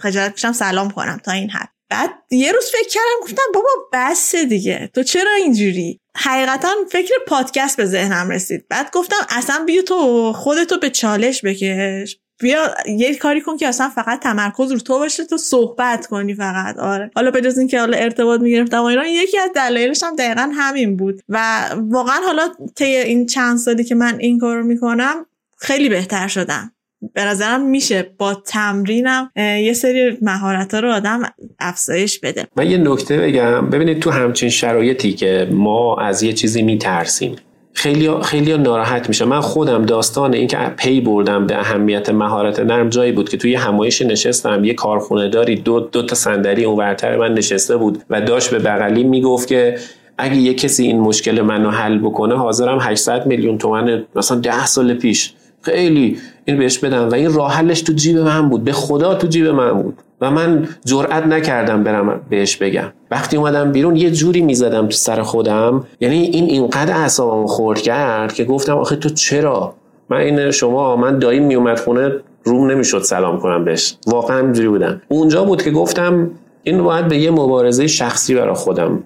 خجالت 0.00 0.34
کشم 0.34 0.52
سلام 0.52 0.90
کنم 0.90 1.20
تا 1.24 1.32
این 1.32 1.50
حد. 1.50 1.68
بعد 1.90 2.10
یه 2.30 2.52
روز 2.52 2.64
فکر 2.64 2.88
کردم 2.88 3.22
گفتم 3.22 3.42
بابا 3.54 3.68
بس 3.92 4.34
دیگه. 4.36 4.90
تو 4.94 5.02
چرا 5.02 5.32
اینجوری؟ 5.32 6.00
حقیقتا 6.16 6.68
فکر 6.90 7.14
پادکست 7.26 7.76
به 7.76 7.86
ذهنم 7.86 8.30
رسید. 8.30 8.68
بعد 8.68 8.90
گفتم 8.92 9.26
اصلا 9.28 9.64
بیا 9.66 9.82
تو 9.82 10.32
خودتو 10.32 10.78
به 10.78 10.90
چالش 10.90 11.44
بکش. 11.44 12.18
بیا 12.40 12.74
یه 12.86 13.14
کاری 13.14 13.40
کن 13.40 13.56
که 13.56 13.68
اصلا 13.68 13.88
فقط 13.88 14.22
تمرکز 14.22 14.72
رو 14.72 14.78
تو 14.78 14.98
باشه 14.98 15.24
تو 15.24 15.36
صحبت 15.36 16.06
کنی 16.06 16.34
فقط. 16.34 16.78
آره. 16.78 17.10
حالا 17.14 17.30
به 17.30 17.40
جز 17.40 17.58
اینکه 17.58 17.80
حالا 17.80 17.96
ارتباط 17.98 18.40
می‌گرفتم 18.40 18.78
و 18.78 18.84
اینا 18.84 19.06
یکی 19.06 19.38
از 19.38 19.50
دلایلش 19.54 20.02
هم 20.02 20.16
دقیقا 20.16 20.50
همین 20.54 20.96
بود. 20.96 21.20
و 21.28 21.68
واقعا 21.74 22.20
حالا 22.26 22.48
طی 22.76 22.84
این 22.84 23.26
چند 23.26 23.58
سالی 23.58 23.84
که 23.84 23.94
من 23.94 24.18
این 24.18 24.38
کارو 24.38 24.64
می‌کنم 24.64 25.26
خیلی 25.58 25.88
بهتر 25.88 26.28
شدم. 26.28 26.72
به 27.14 27.24
نظرم 27.24 27.70
میشه 27.70 28.10
با 28.18 28.34
تمرینم 28.34 29.30
یه 29.36 29.72
سری 29.72 30.18
مهارت 30.22 30.74
ها 30.74 30.80
رو 30.80 30.92
آدم 30.92 31.20
افزایش 31.60 32.20
بده. 32.20 32.46
من 32.56 32.70
یه 32.70 32.78
نکته 32.78 33.18
بگم. 33.18 33.70
ببینید 33.70 34.00
تو 34.00 34.10
همچین 34.10 34.48
شرایطی 34.48 35.12
که 35.12 35.48
ما 35.50 35.96
از 35.96 36.22
یه 36.22 36.32
چیزی 36.32 36.62
میترسیم 36.62 37.36
خیلی 37.74 38.10
خیلی 38.22 38.58
ناراحت 38.58 39.08
میشه 39.08 39.24
من 39.24 39.40
خودم 39.40 39.84
داستان 39.84 40.34
اینکه 40.34 40.56
پی 40.76 41.00
بردم 41.00 41.46
به 41.46 41.58
اهمیت 41.58 42.10
مهارت 42.10 42.60
نرم 42.60 42.88
جایی 42.88 43.12
بود 43.12 43.28
که 43.28 43.36
توی 43.36 43.54
همایش 43.54 44.02
نشستم 44.02 44.64
یه 44.64 44.74
کارخونه 44.74 45.28
داری 45.28 45.56
دو, 45.56 45.80
دو 45.80 46.02
تا 46.02 46.14
صندلی 46.14 46.64
اونورتر 46.64 47.16
من 47.16 47.34
نشسته 47.34 47.76
بود 47.76 48.02
و 48.10 48.20
داشت 48.20 48.50
به 48.50 48.58
بغلی 48.58 49.04
می‌گفت 49.04 49.48
که 49.48 49.78
اگه 50.18 50.36
یه 50.36 50.54
کسی 50.54 50.82
این 50.82 51.00
مشکل 51.00 51.40
منو 51.40 51.70
حل 51.70 51.98
بکنه 51.98 52.36
حاضرم 52.36 52.78
800 52.80 53.26
میلیون 53.26 53.58
تومن 53.58 54.04
مثلا 54.16 54.38
10 54.38 54.66
سال 54.66 54.94
پیش 54.94 55.32
خیلی 55.62 56.18
این 56.44 56.58
بهش 56.58 56.78
بدم. 56.78 57.08
و 57.08 57.14
این 57.14 57.32
راه 57.32 57.52
حلش 57.52 57.82
تو 57.82 57.92
جیب 57.92 58.18
من 58.18 58.48
بود. 58.48 58.64
به 58.64 58.72
خدا 58.72 59.14
تو 59.14 59.26
جیب 59.26 59.46
من 59.46 59.82
بود. 59.82 59.98
و 60.20 60.30
من 60.30 60.68
جرئت 60.84 61.26
نکردم 61.26 61.84
برم 61.84 62.20
بهش 62.30 62.56
بگم. 62.56 62.92
وقتی 63.10 63.36
اومدم 63.36 63.72
بیرون 63.72 63.96
یه 63.96 64.10
جوری 64.10 64.42
می‌زدم 64.42 64.86
تو 64.86 64.92
سر 64.92 65.22
خودم. 65.22 65.84
یعنی 66.00 66.20
این 66.20 66.44
اینقدر 66.44 66.92
اعصابم 66.92 67.46
خورد 67.46 67.80
کرد 67.80 68.32
که 68.32 68.44
گفتم 68.44 68.78
آخه 68.78 68.96
تو 68.96 69.08
چرا؟ 69.08 69.74
من 70.10 70.16
این 70.16 70.50
شما 70.50 70.96
من 70.96 71.18
داییم 71.18 71.46
میومد 71.46 71.78
خونه 71.78 72.12
روم 72.44 72.70
نمی‌شد 72.70 73.02
سلام 73.02 73.38
کنم 73.38 73.64
بهش. 73.64 73.96
واقعا 74.06 74.38
اینجوری 74.38 74.68
بودم. 74.68 75.02
اونجا 75.08 75.44
بود 75.44 75.62
که 75.62 75.70
گفتم 75.70 76.30
این 76.62 76.82
باید 76.82 77.08
به 77.08 77.18
یه 77.18 77.30
مبارزه 77.30 77.86
شخصی 77.86 78.34
برای 78.34 78.54
خودم 78.54 79.02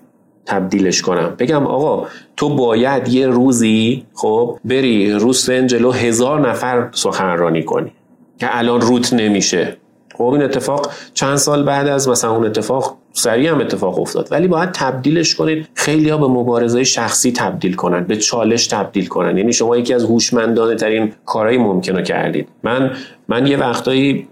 تبدیلش 0.46 1.02
کنم. 1.02 1.34
بگم 1.38 1.66
آقا 1.66 2.06
تو 2.36 2.56
باید 2.56 3.08
یه 3.08 3.26
روزی 3.26 4.06
خب 4.14 4.58
بری 4.64 5.12
روستن 5.12 5.66
جلو 5.66 5.90
هزار 5.90 6.48
نفر 6.48 6.88
سخنرانی 6.92 7.62
کنی 7.62 7.92
که 8.38 8.58
الان 8.58 8.80
روت 8.80 9.12
نمیشه. 9.12 9.76
خب 10.14 10.24
این 10.24 10.42
اتفاق 10.42 10.90
چند 11.14 11.36
سال 11.36 11.62
بعد 11.62 11.88
از 11.88 12.08
مثلا 12.08 12.30
اون 12.36 12.46
اتفاق 12.46 12.96
سریع 13.12 13.50
هم 13.50 13.60
اتفاق 13.60 13.98
افتاد. 13.98 14.28
ولی 14.30 14.48
باید 14.48 14.70
تبدیلش 14.72 15.34
کنید. 15.34 15.68
خیلی 15.74 16.08
ها 16.08 16.16
به 16.16 16.28
مبارزه 16.28 16.84
شخصی 16.84 17.32
تبدیل 17.32 17.74
کنن 17.74 18.04
به 18.04 18.16
چالش 18.16 18.66
تبدیل 18.66 19.06
کنن. 19.06 19.38
یعنی 19.38 19.52
شما 19.52 19.76
یکی 19.76 19.94
از 19.94 20.04
هوشمندانه 20.04 20.74
ترین 20.74 21.12
کارهای 21.26 21.58
ممکنه 21.58 22.02
کردید. 22.02 22.48
من 22.62 22.90
من 23.28 23.46
یه 23.46 23.56
وقتایی 23.56 24.28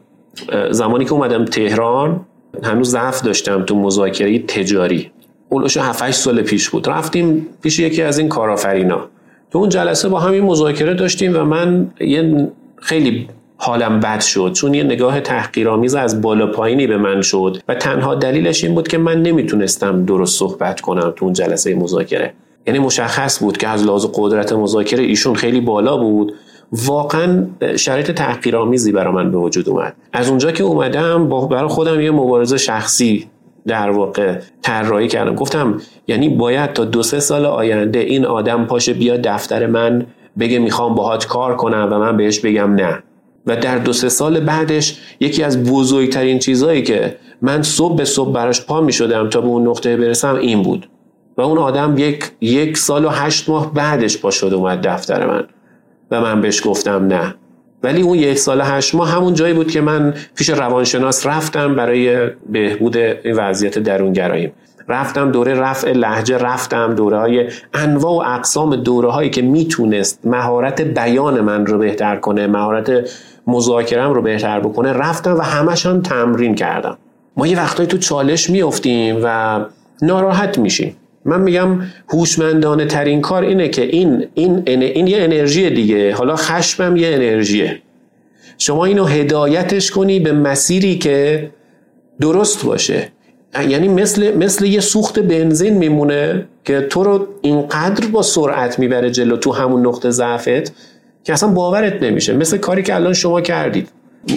زمانی 0.71 1.04
که 1.04 1.12
اومدم 1.12 1.44
تهران 1.44 2.21
هنوز 2.62 2.90
ضعف 2.90 3.23
داشتم 3.23 3.62
تو 3.62 3.76
مذاکره 3.76 4.38
تجاری. 4.38 5.11
اولش 5.54 5.76
7 5.76 6.11
سال 6.11 6.42
پیش 6.42 6.70
بود. 6.70 6.88
رفتیم 6.88 7.46
پیش 7.62 7.78
یکی 7.78 8.02
از 8.02 8.18
این 8.18 8.28
کارآفرینا. 8.28 9.00
تو 9.50 9.58
اون 9.58 9.68
جلسه 9.68 10.08
با 10.08 10.20
همین 10.20 10.44
مذاکره 10.44 10.94
داشتیم 10.94 11.37
و 11.37 11.44
من 11.44 11.90
یه 12.00 12.49
خیلی 12.76 13.28
حالم 13.56 14.00
بد 14.00 14.20
شد 14.20 14.52
چون 14.52 14.75
یه 14.75 14.82
نگاه 14.82 15.20
تحقیرآمیز 15.20 15.94
از 15.94 16.23
بالا 16.23 16.46
پایینی 16.46 16.87
به 16.87 16.96
من 16.96 17.23
شد 17.23 17.58
و 17.68 17.75
تنها 17.75 18.14
دلیلش 18.14 18.64
این 18.64 18.75
بود 18.75 18.88
که 18.88 18.99
من 18.99 19.23
نمی‌تونستم 19.23 20.04
درست 20.04 20.38
صحبت 20.38 20.80
کنم 20.80 21.12
تو 21.16 21.25
اون 21.25 21.34
جلسه 21.34 21.75
مذاکره. 21.75 22.32
یعنی 22.66 22.78
مشخص 22.78 23.38
بود 23.38 23.56
که 23.56 23.68
از 23.68 23.84
لحاظ 23.84 24.06
قدرت 24.14 24.52
مذاکره 24.52 25.02
ایشون 25.02 25.34
خیلی 25.34 25.61
بالا 25.61 25.96
بود. 25.96 26.34
واقعا 26.73 27.46
شرایط 27.76 28.11
تحقیرآمیزی 28.11 28.92
برای 28.92 29.14
من 29.14 29.30
به 29.30 29.38
وجود 29.38 29.68
اومد. 29.68 29.94
از 30.12 30.28
اونجا 30.28 30.52
که 30.52 30.64
اومدم 30.64 31.28
برای 31.49 31.68
خودم 31.68 32.00
یه 32.00 32.11
مبارزه 32.11 32.56
شخصی 32.56 33.26
در 33.66 33.90
واقع 33.90 34.38
طراحی 34.62 35.09
کردم. 35.09 35.35
گفتم 35.35 35.80
یعنی 36.09 36.28
باید 36.28 36.73
تا 36.73 36.85
دو 36.85 37.02
سه 37.02 37.21
سال 37.21 37.47
آینده 37.47 37.99
این 37.99 38.25
آدم 38.25 38.64
پاشه 38.64 38.92
بیاد 38.92 39.21
دفتر 39.23 39.66
من 39.66 40.06
بگه 40.38 40.59
می‌خوام 40.59 40.94
باهات 40.94 41.26
کار 41.26 41.56
کنم 41.56 41.88
و 41.92 41.99
من 41.99 42.16
بهش 42.16 42.40
بگم 42.40 42.75
نه. 42.75 43.02
و 43.47 43.56
در 43.56 43.78
دو 43.78 43.92
سه 43.92 44.09
سال 44.09 44.40
بعدش 44.40 45.00
یکی 45.21 45.42
از 45.42 45.62
بزرگترین 45.62 46.38
چیزهایی 46.38 46.83
که 46.83 47.16
من 47.42 47.62
صبح 47.62 47.97
به 47.97 48.04
صبح 48.04 48.33
براش 48.33 48.66
پا 48.66 48.80
می 48.80 48.92
شدم 48.92 49.28
تا 49.28 49.40
به 49.40 49.47
اون 49.47 49.68
نقطه 49.68 49.97
برسم 49.97 50.35
این 50.35 50.62
بود. 50.62 50.88
و 51.37 51.42
اون 51.42 51.59
آدم 51.59 51.94
یک, 51.99 52.25
یک 52.40 52.78
سال 52.78 53.04
و 53.04 53.09
هشت 53.09 53.49
ماه 53.49 53.75
بعدش 53.75 54.18
پا 54.18 54.30
شد 54.30 54.54
اومد 54.54 54.87
دفتر 54.87 55.26
من. 55.26 55.44
و 56.11 56.21
من 56.21 56.40
بهش 56.40 56.66
گفتم 56.66 57.06
نه. 57.06 57.35
ولی 57.84 58.02
اون 58.02 58.18
یک 58.18 58.38
سال 58.38 58.60
هشت 58.60 58.94
ماه 58.94 59.10
همون 59.10 59.34
جایی 59.34 59.54
بود 59.54 59.70
که 59.70 59.80
من 59.80 60.14
پیش 60.34 60.50
روانشناس 60.50 61.26
رفتم 61.26 61.74
برای 61.74 62.28
بهبود 62.48 62.96
این 62.96 63.34
وضعیت 63.36 63.78
درونگراییم. 63.78 64.52
رفتم 64.88 65.30
دوره 65.30 65.54
رفع 65.54 65.92
لحجه 65.92 66.38
رفتم 66.38 66.94
دوره 66.94 67.18
های 67.18 67.48
انواع 67.74 68.12
و 68.12 68.34
اقسام 68.34 68.76
دوره 68.76 69.10
هایی 69.10 69.30
که 69.30 69.42
می‌تونست 69.42 70.20
مهارت 70.24 70.80
بیان 70.80 71.40
من 71.40 71.66
رو 71.66 71.78
بهتر 71.78 72.16
کنه 72.16 72.46
مهارت 72.46 73.10
مذاکرم 73.46 74.12
رو 74.12 74.22
بهتر 74.22 74.60
بکنه 74.60 74.92
رفتم 74.92 75.36
و 75.36 75.40
همشان 75.40 76.02
تمرین 76.02 76.54
کردم. 76.54 76.98
ما 77.36 77.46
یه 77.46 77.56
وقتایی 77.56 77.88
تو 77.88 77.98
چالش 77.98 78.50
میافتیم 78.50 79.20
و 79.22 79.60
ناراحت 80.02 80.58
میشیم. 80.58 80.96
من 81.25 81.40
میگم 81.40 81.81
هوشمندانه 82.09 82.85
ترین 82.87 83.21
کار 83.21 83.43
اینه 83.43 83.69
که 83.69 83.83
این 83.83 84.26
این 84.35 84.62
این 84.66 85.07
یه 85.07 85.23
انرژی 85.23 85.71
دیگه. 85.71 86.14
حالا 86.14 86.37
خشمم 86.37 86.97
یه 86.97 87.09
انرژیه. 87.09 87.83
شما 88.59 88.85
اینو 88.85 89.04
هدایتش 89.04 89.90
کنی 89.90 90.21
به 90.21 90.33
مسیری 90.33 90.99
که 90.99 91.50
درست 92.21 92.64
باشه. 92.64 93.09
یعنی 93.69 93.88
مثل 93.88 94.37
مثل 94.37 94.64
یه 94.64 94.81
سوخت 94.81 95.19
بنزین 95.19 95.75
میمونه 95.75 96.47
که 96.64 96.81
تو 96.81 97.04
رو 97.04 97.26
اینقدر 97.43 98.07
با 98.07 98.23
سرعت 98.23 98.78
می‌بره 98.78 99.11
جلو 99.11 99.37
تو 99.37 99.52
همون 99.52 99.87
نقطه 99.87 100.11
ضعفت 100.11 100.73
که 101.25 101.33
اصلا 101.33 101.49
باورت 101.49 102.02
نمیشه. 102.02 102.33
مثل 102.33 102.57
کاری 102.57 102.83
که 102.83 102.95
الان 102.95 103.12
شما 103.12 103.40
کردید. 103.40 103.88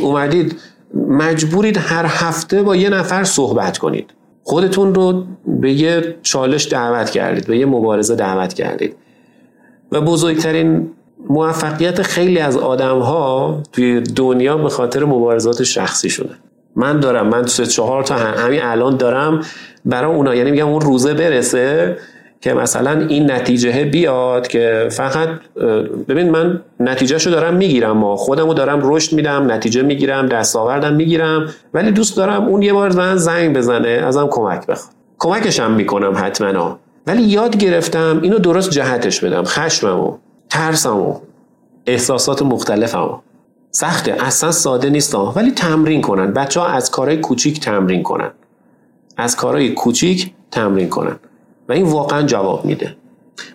اومدید 0.01 0.55
مجبورید 1.09 1.77
هر 1.77 2.05
هفته 2.07 2.63
با 2.63 2.75
یه 2.75 2.89
نفر 2.89 3.23
صحبت 3.23 3.77
کنید. 3.77 4.13
خودتون 4.47 4.95
رو 4.95 5.23
به 5.47 5.71
یه 5.71 6.15
چالش 6.23 6.71
دعوت 6.71 7.09
کردید 7.09 7.47
به 7.47 7.57
یه 7.57 7.65
مبارزه 7.65 8.15
دعوت 8.15 8.53
کردید. 8.53 8.95
و 9.91 10.01
بزرگترین 10.01 10.89
موفقیت 11.29 12.01
خیلی 12.01 12.39
از 12.39 12.57
آدم 12.57 12.99
ها 12.99 13.63
توی 13.71 14.01
دنیا 14.01 14.57
به 14.57 14.69
خاطر 14.69 15.03
مبارزات 15.03 15.63
شخصی 15.63 16.09
شده. 16.09 16.29
من 16.75 16.99
دارم 16.99 17.27
من 17.27 17.45
سه 17.45 17.65
چهار 17.65 18.03
تا 18.03 18.15
همین 18.15 18.61
الان 18.63 18.97
دارم 18.97 19.41
برای 19.85 20.15
اونا 20.15 20.35
یعنی 20.35 20.51
میگم 20.51 20.67
اون 20.67 20.81
روزه 20.81 21.13
برسه 21.13 21.97
که 22.41 22.53
مثلا 22.53 23.07
این 23.07 23.31
نتیجه 23.31 23.83
بیاد 23.85 24.47
که 24.47 24.87
فقط 24.91 25.29
ببین 26.07 26.29
من 26.29 26.61
نتیجهشو 26.79 27.29
دارم 27.29 27.53
می‌گیرم 27.53 27.97
ما 27.97 28.15
خودمو 28.15 28.53
دارم 28.53 28.79
رشد 28.83 29.15
میدم 29.15 29.51
نتیجه 29.51 29.81
می‌گیرم 29.81 30.27
دستاوردم 30.27 30.93
می‌گیرم 30.93 31.49
ولی 31.73 31.91
دوست 31.91 32.17
دارم 32.17 32.45
اون 32.45 32.61
یه 32.61 32.73
بار 32.73 32.93
من 32.93 33.15
زنگ 33.15 33.57
بزنه 33.57 33.89
ازم 33.89 34.27
کمک 34.31 34.65
بخواد. 34.65 34.93
کمکشم 35.19 35.71
می‌کنم 35.71 36.13
حتما. 36.17 36.79
ولی 37.07 37.23
یاد 37.23 37.57
گرفتم 37.57 38.19
اینو 38.23 38.39
درست 38.39 38.69
جهتش 38.69 39.23
بدم 39.23 39.43
خشممو 39.43 40.17
ترسمو 40.49 41.19
احساسات 41.85 42.41
مختلفمو. 42.41 43.15
سخته 43.71 44.15
اصلا 44.19 44.51
ساده 44.51 44.89
نیست 44.89 45.15
ولی 45.15 45.51
تمرین 45.51 46.01
کنن. 46.01 46.33
بچه 46.33 46.59
ها 46.59 46.67
از 46.67 46.91
کارهای 46.91 47.17
کوچیک 47.17 47.59
تمرین 47.59 48.03
کنن. 48.03 48.31
از 49.17 49.35
کارهای 49.35 49.73
کوچیک 49.73 50.31
تمرین 50.51 50.89
کنن. 50.89 51.15
و 51.69 51.73
این 51.73 51.85
واقعا 51.85 52.21
جواب 52.21 52.65
میده. 52.65 52.95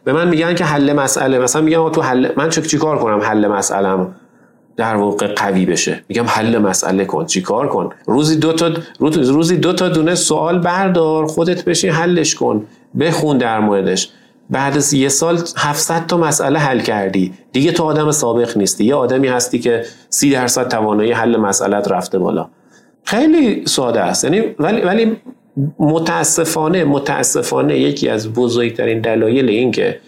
به 0.04 0.12
من 0.12 0.28
میگن 0.28 0.54
که 0.54 0.64
حل 0.64 0.92
مسئله 0.92 1.38
مثلا 1.38 1.62
میگم 1.62 1.88
تو 1.88 2.02
حل 2.02 2.28
من 2.36 2.48
چه 2.48 2.62
چیکار 2.62 2.98
کنم 2.98 3.20
حل 3.20 3.48
مسئله 3.48 4.06
در 4.76 4.96
واقع 4.96 5.34
قوی 5.34 5.66
بشه. 5.66 6.04
میگم 6.08 6.24
حل 6.28 6.58
مسئله 6.58 7.04
کن 7.04 7.26
چیکار 7.26 7.68
کن؟ 7.68 7.90
روزی 8.06 8.36
دو 8.36 8.52
تا 8.52 8.70
روزی 8.98 9.56
دو 9.56 9.72
تا 9.72 9.88
دونه 9.88 10.14
سوال 10.14 10.58
بردار 10.58 11.26
خودت 11.26 11.64
بشی 11.64 11.88
حلش 11.88 12.34
کن 12.34 12.66
بخون 13.00 13.38
در 13.38 13.60
موردش. 13.60 14.10
بعد 14.50 14.76
از 14.76 14.92
یه 14.92 15.08
سال 15.08 15.38
700 15.56 16.06
تا 16.06 16.16
مسئله 16.16 16.58
حل 16.58 16.80
کردی. 16.80 17.32
دیگه 17.52 17.72
تو 17.72 17.84
آدم 17.84 18.10
سابق 18.10 18.56
نیستی. 18.56 18.84
یه 18.84 18.94
آدمی 18.94 19.28
هستی 19.28 19.58
که 19.58 19.84
30 20.08 20.30
درصد 20.30 20.68
توانایی 20.68 21.12
حل 21.12 21.36
مسئلت 21.36 21.90
رفته 21.90 22.18
بالا. 22.18 22.48
خیلی 23.04 23.66
ساده 23.66 24.00
است. 24.00 24.24
یعنی 24.24 24.40
ولی 24.58 24.80
ولی 24.80 25.16
متاسفانه 25.78 26.84
متاسفانه 26.84 27.78
یکی 27.78 28.08
از 28.08 28.32
بزرگترین 28.32 29.00
دلایل 29.00 29.48
این 29.48 29.70
که 29.70 29.98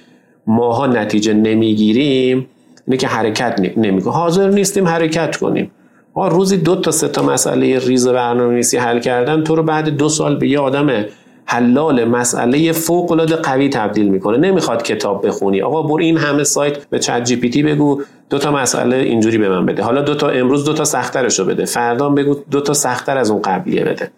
ماها 0.46 0.86
نتیجه 0.86 1.34
نمی‌گیریم 1.34 2.46
اینه 2.86 2.96
که 2.96 3.06
حرکت 3.06 3.60
نمی‌کنیم. 3.76 4.14
حاضر 4.14 4.50
نیستیم 4.50 4.88
حرکت 4.88 5.36
کنیم. 5.36 5.70
ما 6.16 6.28
روزی 6.28 6.56
دو 6.56 6.76
تا 6.76 6.90
سه 6.90 7.08
تا 7.08 7.22
مسئله 7.22 7.78
ریز 7.78 8.08
برنامه‌نویسی 8.08 8.76
حل 8.76 9.00
کردن 9.00 9.44
تو 9.44 9.56
رو 9.56 9.62
بعد 9.62 9.88
دو 9.88 10.08
سال 10.08 10.36
به 10.36 10.48
یه 10.48 10.58
آدم 10.58 11.04
حلال 11.46 12.04
مسئله 12.04 12.72
فوق 12.72 13.12
العاده 13.12 13.36
قوی 13.36 13.68
تبدیل 13.68 14.08
می‌کنه. 14.08 14.38
نمی‌خواد 14.38 14.82
کتاب 14.82 15.26
بخونی. 15.26 15.62
آقا 15.62 15.82
بر 15.82 16.00
این 16.00 16.16
همه 16.16 16.44
سایت 16.44 16.86
به 16.86 16.98
چت 16.98 17.24
جی 17.24 17.36
پی 17.36 17.50
تی 17.50 17.62
بگو 17.62 18.02
دو 18.30 18.38
تا 18.38 18.52
مسئله 18.52 18.96
اینجوری 18.96 19.38
به 19.38 19.48
من 19.48 19.66
بده. 19.66 19.82
حالا 19.82 20.02
دو 20.02 20.14
تا 20.14 20.28
امروز 20.28 20.64
دو 20.64 20.72
تا 20.72 20.84
سختترش 20.84 21.38
رو 21.38 21.44
بده. 21.44 21.64
فردا 21.64 22.08
بگو 22.08 22.36
دو 22.50 22.60
تا 22.60 22.74
سختتر 22.74 23.18
از 23.18 23.30
اون 23.30 23.42
قبلیه 23.42 23.84
بده. 23.84 24.10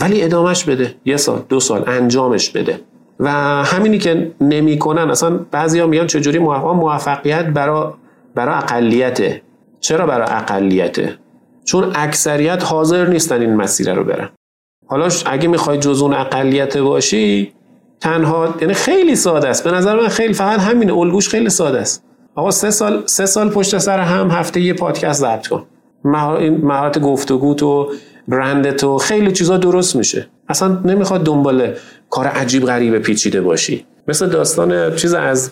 ولی 0.00 0.22
ادامش 0.22 0.64
بده. 0.64 0.94
یه 1.04 1.16
سال 1.16 1.42
دو 1.48 1.60
سال. 1.60 1.84
انجامش 1.86 2.50
بده. 2.50 2.80
و 3.20 3.30
همینی 3.64 3.98
که 3.98 4.32
نمی‌کنن 4.40 5.10
اصلا 5.10 5.38
بعضیا 5.50 5.86
میگن 5.86 6.06
چجوری 6.06 6.38
موفقیت 6.38 7.44
برای 7.44 7.92
برای 8.34 8.54
اقلیته. 8.54 9.42
چرا 9.80 10.06
برای 10.06 10.26
اقلیته؟ 10.30 11.18
چون 11.64 11.92
اکثریت 11.94 12.64
حاضر 12.64 13.06
نیستن 13.06 13.40
این 13.40 13.56
مسیر 13.56 13.94
رو 13.94 14.04
برن. 14.04 14.28
حالا 14.86 15.08
اگه 15.26 15.48
می‌خوای 15.48 15.78
جز 15.78 16.02
اون 16.02 16.14
اقلیت 16.14 16.76
باشی 16.76 17.52
تنها 18.00 18.54
یعنی 18.60 18.74
خیلی 18.74 19.16
ساده 19.16 19.48
است. 19.48 19.64
به 19.64 19.70
نظر 19.70 19.96
من 19.96 20.08
خیلی 20.08 20.34
فقط 20.34 20.60
همین 20.60 20.90
الگوش 20.90 21.28
خیلی 21.28 21.50
ساده 21.50 21.80
است. 21.80 22.04
آقا 22.34 22.50
سه 22.50 22.70
سال 22.70 23.02
سه 23.06 23.26
سال 23.26 23.50
پشت 23.50 23.78
سر 23.78 23.98
هم 23.98 24.30
هفته 24.30 24.60
یه 24.60 24.74
پادکست 24.74 25.20
ضبط 25.20 25.48
کن. 25.48 25.66
مهارت 26.04 26.98
گفتگو 26.98 27.54
تو 27.54 27.92
برند 28.28 28.70
تو 28.70 28.98
خیلی 28.98 29.32
چیزا 29.32 29.56
درست 29.56 29.96
میشه. 29.96 30.26
اصلا 30.48 30.78
نمی‌خواد 30.84 31.24
دنبال 31.24 31.74
کار 32.10 32.26
عجیب 32.26 32.64
غریب 32.64 32.98
پیچیده 32.98 33.40
باشی. 33.40 33.84
مثل 34.08 34.28
داستان 34.28 34.96
چیز 34.96 35.14
از 35.14 35.50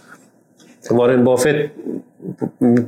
وارن 0.90 1.24
بافت 1.24 1.54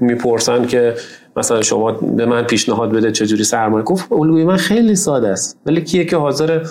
می‌پرسن 0.01 0.67
که 0.67 0.95
مثلا 1.37 1.63
شما 1.63 1.93
به 1.93 2.27
من 2.27 2.43
پیشنهاد 2.43 2.93
بده 2.93 3.13
چجوری 3.13 3.45
سرمایه. 3.45 3.85
گفت 3.85 4.13
الگوی 4.13 4.45
من 4.45 4.57
خیلی 4.57 4.97
ساده 4.97 5.29
است 5.29 5.59
ولی 5.67 5.81
کیه 5.85 6.05
که 6.05 6.17
حاضر 6.17 6.67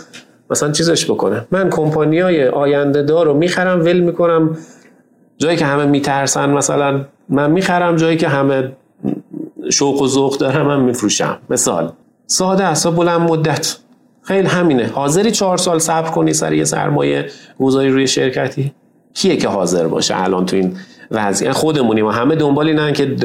مثلا 0.49 0.71
چیزش 0.71 1.11
بکنه. 1.11 1.47
من 1.51 1.69
کمپانی 1.69 2.19
های 2.19 2.47
آینده 2.47 3.03
دار 3.03 3.25
رو 3.25 3.33
می‌خرم 3.33 3.81
ول 3.81 3.99
می‌کنم. 3.99 4.57
جایی 5.37 5.57
که 5.57 5.65
همه 5.65 5.85
میترسن 5.85 6.49
مثلا 6.49 7.05
من 7.29 7.51
می‌خرم 7.51 7.95
جایی 7.95 8.17
که 8.17 8.27
همه 8.27 8.71
شوق 9.71 10.01
و 10.01 10.07
ذوق 10.07 10.37
دارم 10.37 10.67
من 10.67 10.81
میفروشم. 10.81 11.37
مثال. 11.49 11.91
ساده 12.31 12.63
است 12.63 12.87
بلند 12.87 13.21
مدت. 13.21 13.77
خیلی 14.21 14.47
همینه. 14.47 14.87
حاضری 14.87 15.31
چهار 15.31 15.57
سال 15.57 15.79
صبر 15.79 16.09
کنی 16.09 16.33
سر 16.33 16.53
یه 16.53 16.63
سرمایه 16.63 17.29
گذاری 17.59 17.89
روی 17.89 18.07
شرکتی؟ 18.07 18.73
کیه 19.13 19.37
که 19.37 19.47
حاضر 19.47 19.87
باشه 19.87 20.23
الان 20.23 20.45
تو 20.45 20.55
این 20.55 20.77
وضعیت؟ 21.11 21.51
خودمونیم. 21.51 22.05
و 22.05 22.09
همه 22.09 22.35
دنبال 22.35 22.67
اینن 22.67 22.93
که 22.93 23.15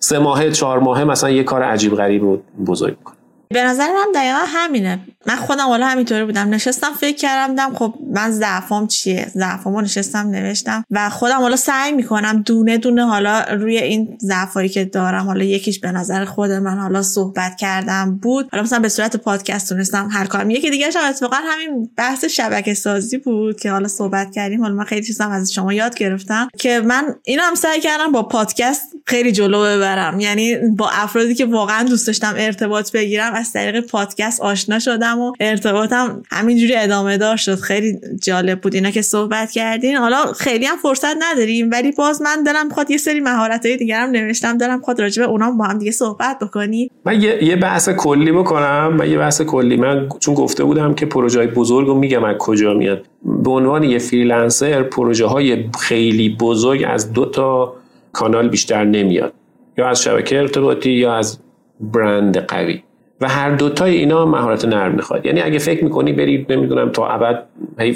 سه 0.00 0.18
ماهه 0.18 0.50
چهار 0.50 0.78
ماهه 0.78 1.04
مثلا 1.04 1.30
یه 1.30 1.42
کار 1.42 1.62
عجیب 1.62 1.94
غریب 1.94 2.22
رو 2.22 2.42
بزرگ 2.66 2.96
کنه 3.04 3.15
به 3.48 3.64
نظر 3.64 3.86
من 3.86 4.06
دقیقا 4.14 4.38
همینه. 4.46 5.00
من 5.26 5.36
خودم 5.36 5.66
حالا 5.66 5.86
همینطوری 5.86 6.24
بودم. 6.24 6.48
نشستم 6.54 6.92
فکر 7.00 7.16
کردم 7.16 7.74
خب 7.74 7.94
من 8.14 8.30
ضعفام 8.30 8.86
چیه؟ 8.86 9.30
ضعفامو 9.34 9.80
نشستم 9.80 10.18
نوشتم 10.18 10.84
و 10.90 11.10
خودم 11.10 11.36
حالا 11.36 11.56
سعی 11.56 11.92
می‌کنم 11.92 12.42
دونه 12.42 12.78
دونه 12.78 13.06
حالا 13.06 13.44
روی 13.50 13.78
این 13.78 14.18
ضعفایی 14.20 14.68
که 14.68 14.84
دارم 14.84 15.26
حالا 15.26 15.44
یکیش 15.44 15.80
به 15.80 15.92
نظر 15.92 16.24
خود 16.24 16.50
من 16.50 16.78
حالا 16.78 17.02
صحبت 17.02 17.56
کردم 17.56 18.18
بود. 18.22 18.48
حالا 18.52 18.62
مثلا 18.62 18.78
به 18.78 18.88
صورت 18.88 19.16
پادکست 19.16 19.68
تونستم 19.68 20.08
هر 20.12 20.26
کارم 20.26 20.50
یکی 20.50 20.70
دیگه 20.70 20.86
هم 20.94 21.08
اتفاقا 21.08 21.36
همین 21.36 21.90
بحث 21.96 22.24
شبکه 22.24 22.74
سازی 22.74 23.18
بود 23.18 23.60
که 23.60 23.70
حالا 23.70 23.88
صحبت 23.88 24.32
کردیم. 24.32 24.62
حالا 24.62 24.74
من 24.74 24.84
خیلی 24.84 25.06
چیزام 25.06 25.32
از 25.32 25.52
شما 25.52 25.72
یاد 25.72 25.94
گرفتم 25.94 26.48
که 26.58 26.80
من 26.80 27.14
اینو 27.24 27.42
هم 27.42 27.54
سعی 27.54 27.80
کردم 27.80 28.12
با 28.12 28.22
پادکست 28.22 28.92
خیلی 29.06 29.32
جلو 29.32 29.62
ببرم. 29.62 30.20
یعنی 30.20 30.56
با 30.76 30.90
افرادی 30.92 31.34
که 31.34 31.46
واقعا 31.46 31.82
دوست 31.82 32.06
داشتم 32.06 32.34
ارتباط 32.36 32.92
بگیرم 32.92 33.35
از 33.36 33.52
طریق 33.52 33.86
پادکست 33.86 34.40
آشنا 34.40 34.78
شدم 34.78 35.18
و 35.20 35.32
ارتباطم 35.40 36.22
همینجوری 36.30 36.76
ادامه 36.76 37.18
دار 37.18 37.36
شد. 37.36 37.54
خیلی 37.54 37.98
جالب 38.22 38.60
بود 38.60 38.74
اینا 38.74 38.90
که 38.90 39.02
صحبت 39.02 39.50
کردین. 39.50 39.96
حالا 39.96 40.16
خیلی 40.32 40.64
هم 40.64 40.76
فرصت 40.76 41.16
نداریم 41.20 41.70
ولی 41.70 41.92
باز 41.92 42.22
من 42.22 42.42
دلم 42.42 42.66
می‌خواد 42.66 42.90
یه 42.90 42.96
سری 42.96 43.20
مهارت 43.20 43.66
های 43.66 43.76
دیگه 43.76 43.96
هم 43.96 44.10
نوشتم. 44.10 44.58
دارم 44.58 44.78
می‌خواد 44.78 45.00
راجع 45.00 45.22
به 45.22 45.28
اونام 45.28 45.58
با 45.58 45.64
هم 45.64 45.78
دیگه 45.78 45.90
صحبت 45.90 46.38
بکنی 46.38 46.90
من 47.04 47.22
یه, 47.22 47.44
یه 47.44 47.56
بحث 47.56 47.88
کلی 47.88 48.32
بکنم. 48.32 48.96
من 48.98 49.10
یه 49.10 49.18
بحث 49.18 49.42
کلی. 49.42 49.76
من 49.76 50.08
چون 50.20 50.34
گفته 50.34 50.64
بودم 50.64 50.94
که 50.94 51.06
پروژه 51.06 51.46
بزرگ 51.46 51.86
رو 51.86 51.94
میگم 51.94 52.24
از 52.24 52.36
کجا 52.38 52.74
میاد. 52.74 53.06
به 53.22 53.50
عنوان 53.50 53.82
یه 53.82 53.98
فریلنسر 53.98 54.82
پروژه 54.82 55.26
های 55.26 55.70
خیلی 55.80 56.36
بزرگ 56.40 56.84
از 56.88 57.12
دو 57.12 57.26
تا 57.26 57.74
کانال 58.12 58.48
بیشتر 58.48 58.84
نمیاد. 58.84 59.32
یا 59.78 59.88
از 59.88 60.02
شبکه 60.02 60.38
ارتباطی 60.38 60.90
یا 60.90 61.14
از 61.14 61.38
برند 61.80 62.38
قوی. 62.38 62.82
و 63.20 63.28
هر 63.28 63.50
دوتای 63.50 63.96
اینا 63.96 64.26
مهارت 64.26 64.64
نرم 64.64 64.94
می‌خواد. 64.94 65.26
یعنی 65.26 65.40
اگه 65.40 65.58
فکر 65.58 65.84
می‌کنی 65.84 66.12
بری 66.12 66.46
نمی‌دونم 66.50 66.90
تا 66.90 67.06
ابد 67.08 67.42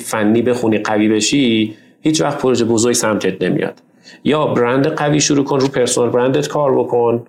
فنی 0.05 0.43
بخونی 0.43 0.79
قوی 0.79 1.09
بشی 1.09 1.75
هیچ 2.01 2.21
وقت 2.21 2.39
پروژه 2.39 2.65
بزرگ 2.65 2.93
سمتت 2.93 3.43
نمیاد. 3.43 3.75
یا 4.25 4.47
برند 4.47 4.87
قوی 4.87 5.21
شروع 5.21 5.45
کن 5.45 5.61
رو 5.61 5.69
پرسونال 5.69 6.11
برندت 6.11 6.49
کار 6.49 6.79
بکن 6.79 7.23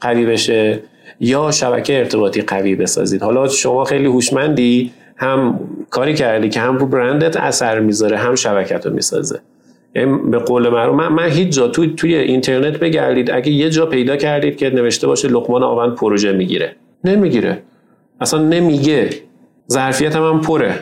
قوی 0.00 0.26
بشه 0.26 0.80
یا 1.20 1.50
شبکه 1.50 1.98
ارتباطی 1.98 2.42
قوی 2.42 2.74
بسازید. 2.74 3.22
حالا 3.22 3.48
شما 3.48 3.84
خیلی 3.84 4.06
هوشمندی 4.06 4.90
هم 5.16 5.60
کاری 5.90 6.14
کردی 6.14 6.48
که 6.48 6.60
هم 6.60 6.78
رو 6.78 6.86
برندت 6.86 7.36
اثر 7.36 7.80
می‌ذاره 7.80 8.16
هم 8.16 8.34
شبکت 8.34 8.86
رو 8.86 8.92
می‌سازه. 8.92 9.40
یعنی 9.96 10.18
به 10.30 10.38
قول 10.38 10.68
معروف 10.68 10.96
من, 10.96 11.08
من 11.08 11.28
هیچ 11.28 11.48
جا 11.48 11.68
توی, 11.68 11.94
توی 11.96 12.14
اینترنت 12.14 12.78
بگردید 12.78 13.30
اگه 13.30 13.52
یه 13.52 13.70
جا 13.70 13.86
پیدا 13.86 14.16
کردید 14.16 14.56
که 14.56 14.70
نوشته 14.70 15.06
باشه 15.06 15.28
لقمان 15.28 15.62
آون 15.62 15.94
پروژه 15.94 16.32
می‌گیره. 16.32 16.76
نمی‌گیره. 17.04 17.62
اصلا 18.20 18.42
نمیگه. 18.42 19.10
ظرفیت 19.72 20.16
هم 20.16 20.40
پره. 20.40 20.74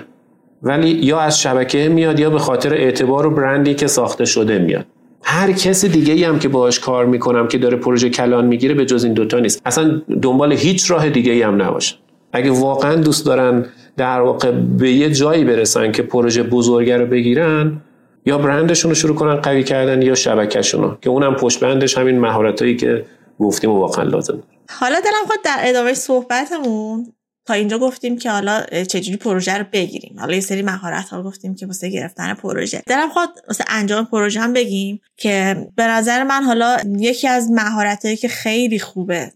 ولی 0.62 0.88
یا 0.88 1.20
از 1.20 1.40
شبکه 1.40 1.88
میاد 1.88 2.20
یا 2.20 2.30
به 2.30 2.38
خاطر 2.38 2.74
اعتبار 2.74 3.26
و 3.26 3.30
برندی 3.30 3.74
که 3.74 3.87
ساخته 3.87 4.24
شده 4.24 4.58
میاد. 4.58 4.87
هر 5.24 5.52
کسی 5.52 5.88
دیگه 5.88 6.28
هم 6.28 6.38
که 6.38 6.48
باهاش 6.48 6.80
کار 6.80 7.06
می‌کنم 7.06 7.48
که 7.48 7.58
داره 7.58 7.76
پروژه 7.76 8.11
کلان 8.11 8.46
می‌گیره 8.46 8.74
به 8.74 8.87
جز 8.87 9.04
این 9.04 9.12
دوتا 9.12 9.38
نیست. 9.38 9.62
اصلا 9.64 10.02
دنبال 10.22 10.52
هیچ 10.52 10.90
راه 10.90 11.08
دیگه 11.08 11.46
هم 11.46 11.62
نباشه. 11.62 11.96
اگه 12.32 12.50
واقعا 12.50 12.94
دوست 12.94 13.26
دارن 13.26 13.66
در 13.96 14.20
واقع 14.20 14.50
به 14.50 14.92
یه 14.92 15.11
جایی 15.11 15.44
برسن 15.44 15.92
که 15.92 16.02
پروژه 16.02 16.42
بزرگه 16.42 16.96
رو 16.96 17.06
بگیرن 17.06 17.80
یا 18.26 18.38
برندشون 18.38 18.90
رو 18.90 18.94
شروع 18.94 19.16
کنن 19.16 19.35
قوی 19.35 19.62
کردن 19.62 20.02
یا 20.02 20.14
شبکهشون 20.14 20.82
رو 20.82 20.96
که 21.00 21.11
اونم 21.11 21.35
پشت 21.35 21.61
بندش 21.61 21.98
همین 21.98 22.20
مهارتایی 22.20 22.76
که 22.76 23.04
گفتیم 23.42 23.70
و 23.70 23.78
واقعا 23.78 24.05
لازم 24.05 24.42
حالا 24.70 25.00
دلم 25.00 25.26
خود 25.26 25.42
در 25.44 25.61
ادامه 25.62 25.94
صحبتمون 25.94 27.12
تا 27.46 27.55
اینجا 27.55 27.78
گفتیم 27.78 28.18
که 28.18 28.31
حالا 28.31 28.64
چجوری 28.88 29.16
پروژه 29.16 29.59
رو 29.59 29.64
بگیریم. 29.72 30.16
حالا 30.18 30.35
یه 30.35 30.40
سری 30.40 30.62
مهارت 30.62 31.09
ها 31.09 31.22
گفتیم 31.22 31.55
که 31.55 31.66
واسه 31.66 31.88
گرفتن 31.88 32.35
پروژه. 32.35 32.83
دلم 32.87 33.09
خود 33.09 33.28
واسه 33.48 33.64
انجام 33.68 34.05
پروژه 34.05 34.40
هم 34.40 34.52
بگیم 34.52 35.00
که 35.16 35.66
به 35.76 35.87
نظر 35.87 36.22
من 36.22 36.42
حالا 36.42 36.76
یکی 36.98 37.28
از 37.28 37.50
مهارت 37.50 38.05
هایی 38.05 38.16
که 38.16 38.28
خیلی 38.28 38.78
خوبه 38.78 39.33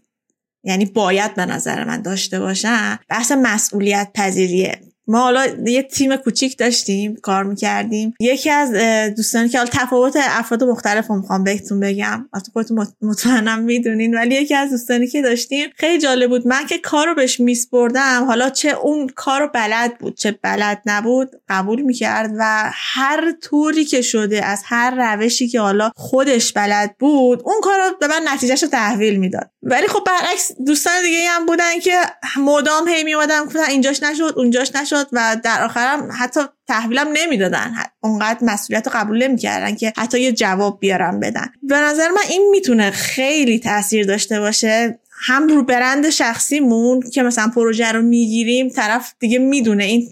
یعنی 0.63 0.85
باید 0.85 1.35
به 1.35 1.45
نظر 1.45 1.83
من 1.83 2.01
داشته 2.01 2.39
باشن 2.39 2.99
بحث 3.09 3.31
مسئولیت 3.31 4.11
پذیریه 4.13 4.81
ما 5.07 5.19
حالا 5.19 5.47
یه 5.65 5.83
تیم 5.83 6.15
کوچیک 6.15 6.57
داشتیم 6.57 7.15
کار 7.15 7.43
می‌کردیم. 7.43 8.13
یکی 8.19 8.49
از 8.49 8.71
دوستانی 9.15 9.49
که 9.49 9.57
حالا 9.57 9.69
تفاوت 9.73 10.17
افراد 10.17 10.63
مختلف 10.63 11.07
رو 11.07 11.15
می‌خوام 11.15 11.43
بهتون 11.43 11.79
بگم. 11.79 12.29
از 12.33 12.43
خودتون 12.53 12.87
مطمئنم 13.01 13.59
می‌دونین 13.59 14.15
ولی 14.15 14.35
یکی 14.35 14.55
از 14.55 14.69
دوستانی 14.69 15.07
که 15.07 15.21
داشتیم 15.21 15.69
خیلی 15.75 15.97
جالب 15.97 16.29
بود. 16.29 16.47
من 16.47 16.65
که 16.65 16.77
کار 16.77 17.07
رو 17.07 17.15
بهش 17.15 17.39
میسپردم 17.39 18.23
حالا 18.27 18.49
چه 18.49 18.69
اون 18.69 19.07
کار 19.07 19.41
رو 19.41 19.49
بلد 19.53 19.97
بود 19.97 20.17
چه 20.17 20.39
بلد 20.41 20.81
نبود 20.85 21.31
قبول 21.49 21.81
می‌کرد 21.81 22.31
و 22.39 22.71
هر 22.73 23.33
طوری 23.41 23.85
که 23.85 24.01
شده 24.01 24.45
از 24.45 24.61
هر 24.65 25.15
روشی 25.15 25.47
که 25.47 25.59
حالا 25.59 25.91
خودش 25.95 26.53
بلد 26.53 26.95
بود 26.99 27.41
اون 27.45 27.61
کار 27.61 27.77
رو 27.77 27.97
به 27.99 28.07
من 28.07 28.21
نتیجهش 28.25 28.63
رو 28.63 28.69
تحویل 28.69 29.15
می‌داد. 29.19 29.51
ولی 29.63 29.87
خب 29.87 30.03
برعکس 30.05 30.51
دوستان 30.65 31.03
دیگه 31.03 31.29
هم 31.29 31.45
بودن 31.45 31.79
که 31.79 31.99
مدام 32.37 32.87
هی 32.87 33.03
میومدن 33.03 33.41
اینجاش 33.69 34.03
نشد 34.03 34.33
اونجاش 34.37 34.75
نشد. 34.75 34.96
و 35.13 35.37
در 35.43 35.63
آخرم 35.63 36.09
حتی 36.19 36.39
تحویلم 36.67 37.07
نمی‌دادن. 37.13 37.71
اونقدر 37.99 38.39
مسئولیت 38.41 38.87
رو 38.87 38.93
قبول 38.95 39.23
نمی‌کردن 39.23 39.75
که 39.75 39.93
حتی 39.97 40.21
یه 40.21 40.31
جواب 40.31 40.79
بیارم 40.79 41.19
بدن. 41.19 41.45
به 41.63 41.75
نظر 41.75 42.09
من 42.09 42.21
این 42.29 42.49
می‌تونه 42.51 42.91
خیلی 42.91 43.59
تاثیر 43.59 44.05
داشته 44.05 44.39
باشه. 44.39 44.99
هم 45.21 45.47
رو 45.47 45.63
برند 45.63 46.09
شخصیمون 46.09 47.01
که 47.13 47.23
مثلا 47.23 47.51
پروژه 47.55 47.91
رو 47.91 48.01
می‌گیریم 48.01 48.69
طرف 48.69 49.13
دیگه 49.19 49.39
می‌دونه 49.39 49.83
این 49.83 50.07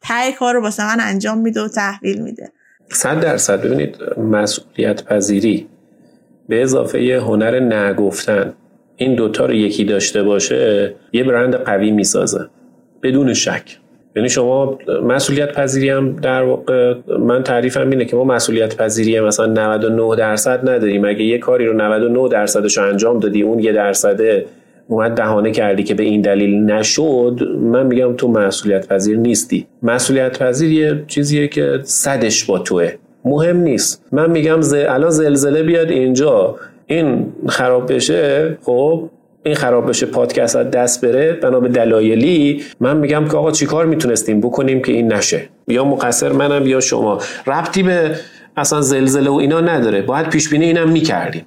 تای 0.00 0.32
کار 0.32 0.54
رو 0.54 0.62
واسه 0.62 0.86
من 0.86 1.00
انجام 1.00 1.38
میده 1.38 1.62
و 1.62 1.68
تحویل 1.68 2.22
میده. 2.22 2.52
صد 2.92 3.20
درصد. 3.20 3.62
ببینید 3.62 3.96
مسئولیت 4.18 5.04
پذیری 5.04 5.68
به 6.48 6.62
اضافه 6.62 7.22
هنر 7.26 7.60
نگفتن. 7.60 8.54
این 8.96 9.14
دوتا 9.14 9.46
رو 9.46 9.54
یکی 9.54 9.84
داشته 9.84 10.22
باشه 10.22 10.94
یه 11.12 11.24
برند 11.24 11.54
قوی 11.54 11.90
می‌سازه. 11.90 12.50
بدون 13.02 13.34
شک. 13.34 13.78
یعنی 14.16 14.28
شما 14.28 14.78
مسئولیت 15.02 15.52
پذیری 15.52 15.88
هم 15.88 16.16
در 16.16 16.42
واقع 16.42 16.94
من 17.18 17.42
تعریفم 17.42 17.90
اینه 17.90 18.04
که 18.04 18.16
ما 18.16 18.24
مسئولیت 18.24 18.76
پذیری 18.76 19.20
مثلا 19.20 19.46
99 19.46 20.16
درصد 20.16 20.68
نداریم. 20.68 21.04
اگه 21.04 21.22
یه 21.22 21.38
کاری 21.38 21.66
رو 21.66 21.72
99 21.72 22.28
درصدش 22.28 22.78
انجام 22.78 23.18
دادی 23.18 23.42
اون 23.42 23.58
یه 23.58 23.72
درصده 23.72 24.46
اومد 24.88 25.14
دهانه 25.14 25.50
کردی 25.50 25.82
که 25.82 25.94
به 25.94 26.02
این 26.02 26.20
دلیل 26.20 26.64
نشد 26.64 27.40
من 27.60 27.86
میگم 27.86 28.16
تو 28.16 28.28
مسئولیت 28.28 28.88
پذیر 28.88 29.18
نیستی. 29.18 29.66
مسئولیت 29.82 30.38
پذیر 30.38 30.72
یه 30.72 31.04
چیزیه 31.06 31.48
که 31.48 31.80
صدش 31.82 32.44
با 32.44 32.58
توه. 32.58 32.92
مهم 33.24 33.56
نیست. 33.56 34.04
من 34.12 34.30
میگم 34.30 34.60
ز... 34.60 34.74
الان 34.74 35.10
زلزله 35.10 35.62
بیاد 35.62 35.90
اینجا 35.90 36.56
این 36.86 37.32
خراب 37.48 37.92
بشه 37.92 38.58
خب 38.62 39.10
این 39.44 39.54
خراب 39.54 39.88
بشه 39.88 40.06
پادکست 40.06 40.56
دست 40.56 41.04
بره 41.04 41.32
بنا 41.32 41.60
به 41.60 41.68
دلایلی 41.68 42.62
من 42.80 42.96
میگم 42.96 43.28
که 43.28 43.36
آقا 43.36 43.50
چیکار 43.50 43.86
می‌تونستیم 43.86 44.40
بکنیم 44.40 44.82
که 44.82 44.92
این 44.92 45.12
نشه؟ 45.12 45.48
یا 45.68 45.84
مقصر 45.84 46.32
منم 46.32 46.66
یا 46.66 46.80
شما. 46.80 47.18
ربطی 47.46 47.82
به 47.82 48.16
اصلا 48.56 48.80
زلزله 48.80 49.30
و 49.30 49.34
اینا 49.34 49.60
نداره. 49.60 50.02
باید 50.02 50.28
پیش 50.28 50.48
بینی 50.48 50.64
اینم 50.64 50.88
می‌کردیم. 50.88 51.42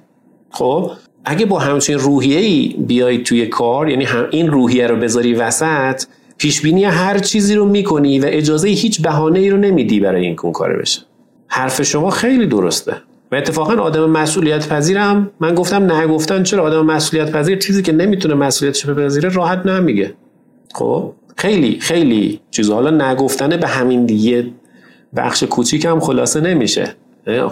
خب؟ 0.50 0.90
اگه 1.24 1.46
با 1.46 1.58
همچین 1.58 1.98
روحیه 1.98 2.38
ای 2.38 2.76
بیای 2.78 3.18
توی 3.18 3.46
کار 3.46 3.88
یعنی 3.88 4.04
هم 4.04 4.26
این 4.30 4.46
روحیه 4.46 4.86
رو 4.86 4.96
بذاری 4.96 5.34
وسط 5.34 6.02
پیش 6.38 6.62
بینی 6.62 6.84
هر 6.84 7.18
چیزی 7.18 7.54
رو 7.54 7.66
می‌کنی 7.66 8.18
و 8.18 8.24
اجازه 8.28 8.68
هیچ 8.68 9.02
بهانه 9.02 9.38
ای 9.38 9.50
رو 9.50 9.56
نمیدی 9.56 10.00
برای 10.00 10.26
این 10.26 10.36
کار 10.36 10.76
بشه. 10.76 11.00
حرف 11.46 11.82
شما 11.82 12.10
خیلی 12.10 12.46
درسته. 12.46 12.96
و 13.32 13.34
اتفاقا 13.34 13.74
آدم 13.82 14.10
مسئولیت 14.10 14.68
پذیرم 14.68 15.30
من 15.40 15.54
گفتم 15.54 15.84
نه 15.84 16.06
گفتن 16.06 16.42
چرا 16.42 16.62
آدم 16.62 16.86
مسئولیت 16.86 17.32
پذیر 17.32 17.58
چیزی 17.58 17.82
که 17.82 17.92
نمی‌تونه 17.92 18.34
مسئولیتش 18.34 18.86
بپذیره 18.86 19.28
راحت 19.28 19.66
نمیگه. 19.66 20.14
خب 20.74 21.12
خیلی 21.36 21.78
خیلی 21.80 22.40
چیز 22.50 22.70
حالا 22.70 23.10
نگفتنه 23.10 23.56
به 23.56 23.66
همین 23.66 24.06
دیگه 24.06 24.46
بخش 25.16 25.42
کوچیک 25.42 25.84
هم 25.84 26.00
خلاصه 26.00 26.40
نمیشه. 26.40 26.94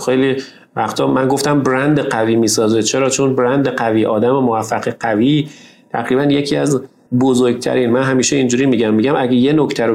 خیلی 0.07 0.37
وقتا 0.77 1.07
من 1.07 1.29
گفتم 1.29 1.63
برند 1.63 2.01
قوی 2.01 2.37
می‌سازه. 2.37 2.83
چرا؟ 2.83 3.11
چون 3.11 3.37
برند 3.37 3.69
قوی 3.69 4.07
آدم 4.07 4.31
موفق 4.31 4.89
قوی. 5.01 5.49
تقریبا 5.93 6.25
یکی 6.25 6.57
از 6.57 6.81
بزرگترین 7.21 7.91
من 7.91 8.03
همیشه 8.03 8.37
اینجوری 8.37 8.67
میگم. 8.67 8.95
میگم 8.95 9.15
اگه 9.17 9.35
یه 9.35 9.53
نکته 9.53 9.87
رو 9.87 9.95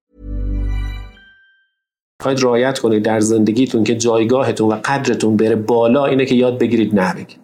خواهید 2.21 2.43
رعایت 2.43 2.79
کنید 2.79 3.03
در 3.03 3.19
زندگیتون 3.19 3.83
که 3.83 3.95
جایگاهتون 3.95 4.71
و 4.71 4.75
قدرتون 4.85 5.37
بره 5.37 5.55
بالا 5.55 6.05
اینه 6.05 6.25
که 6.25 6.35
یاد 6.35 6.59
بگیرید 6.59 6.99
نه 6.99 7.13
بگید. 7.13 7.39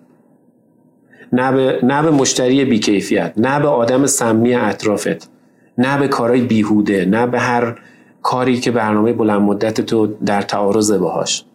نه 1.33 1.51
به, 1.51 1.79
نه 1.83 2.03
به 2.03 2.11
مشتری 2.11 2.65
بیکیفیت 2.65 3.33
نه 3.37 3.59
به 3.59 3.67
آدم 3.67 4.05
سمی 4.05 4.53
اطرافت 4.53 5.29
نه 5.77 5.99
به 5.99 6.07
کارهای 6.07 6.41
بیهوده 6.41 7.05
نه 7.05 7.27
به 7.27 7.39
هر 7.39 7.79
کاری 8.21 8.59
که 8.59 8.71
برنامه 8.71 9.13
بلند 9.13 9.41
مدت 9.41 9.81
تو 9.81 10.07
در 10.25 10.41
تعارض 10.41 10.91
باهاش. 10.91 11.45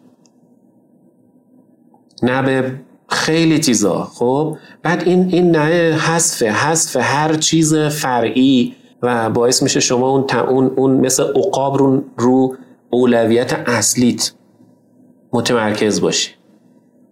نه 2.23 2.41
به 2.41 2.71
خیلی 3.09 3.59
چیزا 3.59 4.03
خب؟ 4.03 4.57
بعد 4.83 5.03
این 5.05 5.29
این 5.31 5.51
نه 5.51 5.95
حذف 5.95 6.43
حذف 6.43 6.97
هر 6.99 7.33
چیز 7.33 7.75
فرعی 7.75 8.75
و 9.01 9.29
باعث 9.29 9.63
میشه 9.63 9.79
شما 9.79 10.09
اون 10.09 10.25
اون 10.49 10.71
اون 10.75 10.91
مثل 10.91 11.23
عقاب 11.23 11.77
رو 11.77 12.03
رو 12.17 12.55
اولویت 12.93 13.53
اصلیت 13.65 14.31
متمرکز 15.33 16.01
باشی. 16.01 16.31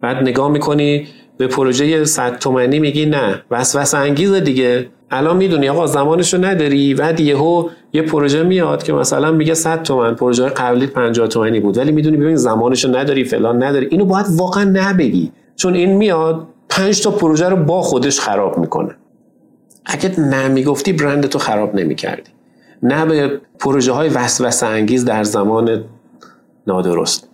بعد 0.01 0.17
نگاه 0.17 0.51
می‌کنی 0.51 1.07
به 1.37 1.47
پروژه 1.47 2.05
100 2.05 2.37
تومنی 2.39 2.79
میگی 2.79 3.05
نه 3.05 3.41
وسوسه 3.51 3.97
انگیز 3.97 4.33
دیگه. 4.33 4.89
الان 5.11 5.37
می‌دونی 5.37 5.69
آقا 5.69 5.87
زمانشو 5.87 6.45
نداری 6.45 6.93
بعد 6.93 7.19
یهو 7.19 7.69
یه 7.93 8.01
پروژه 8.01 8.43
میاد 8.43 8.83
که 8.83 8.93
مثلا 8.93 9.31
میگه 9.31 9.53
100 9.53 9.83
تومن 9.83 10.15
پروژه 10.15 10.45
قبلی 10.45 10.87
50 10.87 11.27
تومنی 11.27 11.59
بود. 11.59 11.77
ولی 11.77 11.91
می‌دونی 11.91 12.17
ببین 12.17 12.35
زمانشو 12.35 12.97
نداری 12.97 13.23
فلان 13.23 13.63
نداری. 13.63 13.85
اینو 13.85 14.05
باید 14.05 14.25
واقعا 14.29 14.63
نبگی. 14.63 15.31
چون 15.55 15.73
این 15.73 15.97
میاد 15.97 16.47
5 16.69 17.03
تا 17.03 17.11
پروژه 17.11 17.49
رو 17.49 17.55
با 17.55 17.81
خودش 17.81 18.19
خراب 18.19 18.57
می‌کنه. 18.57 18.95
اگه 19.85 20.19
نمی‌گفتی 20.19 20.93
برند 20.93 21.25
تو 21.25 21.39
خراب 21.39 21.75
نمی‌کردی. 21.75 22.31
نه 22.83 23.05
به 23.05 23.41
پروژه 23.59 23.91
های 23.91 24.09
وسوسه 24.09 24.65
انگیز 24.65 25.05
در 25.05 25.23
زمان 25.23 25.83
نادرست. 26.67 27.27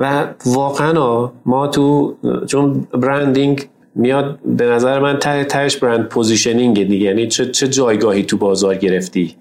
و 0.00 0.26
واقعا 0.46 1.30
ما 1.46 1.68
تو 1.68 2.16
چون 2.46 2.86
branding 2.92 3.68
میاد 3.94 4.38
به 4.44 4.66
نظر 4.66 4.98
من 4.98 5.18
ته 5.18 5.44
تهش 5.44 5.76
brand 5.76 6.08
positioning 6.08 6.88
دیگه. 6.88 7.06
یعنی 7.06 7.26
چه, 7.26 7.50
چه 7.50 7.68
جایگاهی 7.68 8.22
تو 8.22 8.36
بازار 8.36 8.74
گرفتی؟ 8.74 9.34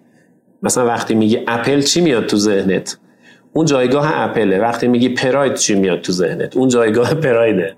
مثلا 0.63 0.85
وقتی 0.85 1.15
میگی 1.15 1.39
اپل 1.47 1.81
چی 1.81 2.01
میاد 2.01 2.25
تو 2.25 2.37
ذهنت؟ 2.37 2.97
اون 3.53 3.65
جایگاه 3.65 4.11
اپله. 4.13 4.59
وقتی 4.59 4.87
میگی 4.87 5.09
پراید 5.09 5.53
چی 5.53 5.75
میاد 5.75 6.01
تو 6.01 6.11
ذهنت؟ 6.11 6.57
اون 6.57 6.69
جایگاه 6.69 7.13
پرایده. 7.13 7.75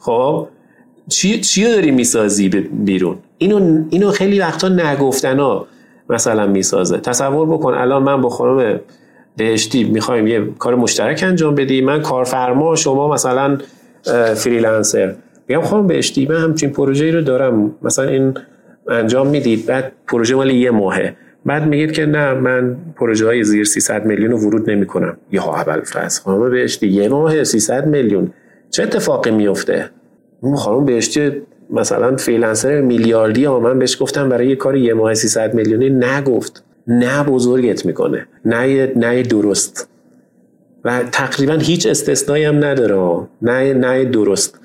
خب؟ 0.00 0.48
چی 1.08 1.40
چی 1.40 1.64
داری 1.64 1.90
می‌سازی 1.90 2.48
بیرون؟ 2.48 3.18
اینو 3.38 3.84
اینو 3.90 4.10
خیلی 4.10 4.40
وقتا 4.40 4.68
نگفتنا 4.68 5.66
مثلا 6.10 6.46
می‌سازه. 6.46 6.98
تصور 6.98 7.46
بکن 7.46 7.74
الان 7.74 8.02
من 8.02 8.20
با 8.20 8.28
خانم 8.28 8.80
بهشتی 9.36 9.84
می‌خوایم 9.84 10.26
یه 10.26 10.44
کار 10.58 10.74
مشترک 10.74 11.24
انجام 11.26 11.54
بدی 11.54 11.80
من 11.80 12.02
کارفرما 12.02 12.76
شما 12.76 13.12
مثلا 13.12 13.58
فریلنسر. 14.34 15.14
میگم 15.48 15.62
خانم 15.62 15.86
بهشتی 15.86 16.26
من 16.26 16.36
همچین 16.36 16.70
پروژه 16.70 17.10
رو 17.10 17.20
دارم. 17.20 17.74
مثلا 17.82 18.08
این 18.08 18.34
انجام 18.88 19.26
می‌دید 19.26 19.66
بعد 19.66 19.92
پروژه 20.06 20.34
مال 20.34 20.50
یه 20.50 20.70
ماهه. 20.70 21.16
بعد 21.46 21.66
میگید 21.66 21.92
که 21.92 22.06
نه 22.06 22.34
من 22.34 22.76
پروژه 22.96 23.26
های 23.26 23.44
زیر 23.44 23.64
300 23.64 24.06
میلیون 24.06 24.30
رو 24.30 24.38
ورود 24.38 24.70
نمی 24.70 24.86
کنم 24.86 25.16
یا 25.30 25.42
اول 25.42 25.80
فرض. 25.80 26.20
خانم 26.20 26.50
بهشتی 26.50 26.88
یه 26.88 27.08
ماه 27.08 27.44
300 27.44 27.86
میلیون. 27.86 28.30
چه 28.70 28.82
اتفاقی 28.82 29.30
میفته 29.30 29.90
خانم 30.56 30.84
بهشتی 30.84 31.32
مثلا 31.70 32.16
فریلنسر 32.16 32.80
میلیاردی 32.80 33.44
ها 33.44 33.60
بهش 33.74 34.02
گفتم 34.02 34.28
برای 34.28 34.48
یه 34.48 34.56
کار 34.56 34.76
یه 34.76 34.94
ماه 34.94 35.14
300 35.14 35.54
میلیونی 35.54 35.90
نگفت. 35.90 36.64
نه 36.86 37.22
بزرگت 37.22 37.86
می‌کنه. 37.86 38.26
نه 38.44 38.92
نه 38.96 39.22
درست. 39.22 39.88
و 40.84 41.02
تقریبا 41.12 41.52
هیچ 41.52 41.86
استثنایی 41.86 42.44
هم 42.44 42.64
نداره 42.64 43.26
نه 43.42 43.74
نه 43.74 44.04
درست. 44.04 44.60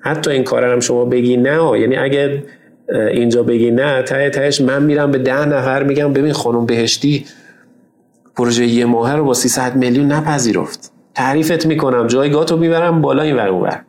حتی 0.00 0.30
این 0.30 0.44
کار 0.44 0.64
هم 0.64 0.80
شما 0.80 1.04
بگی 1.04 1.36
نه 1.36 1.80
یعنی 1.80 1.96
اگه 1.96 2.42
اینجا 3.10 3.42
بگی 3.42 3.70
نه 3.70 4.02
ته 4.02 4.30
تهش 4.30 4.60
من 4.60 4.82
میرم 4.82 5.10
به 5.10 5.18
ده 5.18 5.44
نفر 5.46 5.82
میگم 5.82 6.12
ببین 6.12 6.32
خانم 6.32 6.66
بهشتی 6.66 7.24
پروژه 8.36 8.66
یه 8.66 8.84
ماهه 8.84 9.14
رو 9.14 9.24
با 9.24 9.34
300 9.34 9.76
میلیون 9.76 10.12
نپذیرفت. 10.12 10.92
تعریفت 11.14 11.66
می‌کنم. 11.66 12.06
جایگاه 12.06 12.44
تو 12.44 12.56
می‌برم 12.56 13.00
بالا 13.00 13.22
این 13.22 13.36
ور. 13.36 13.84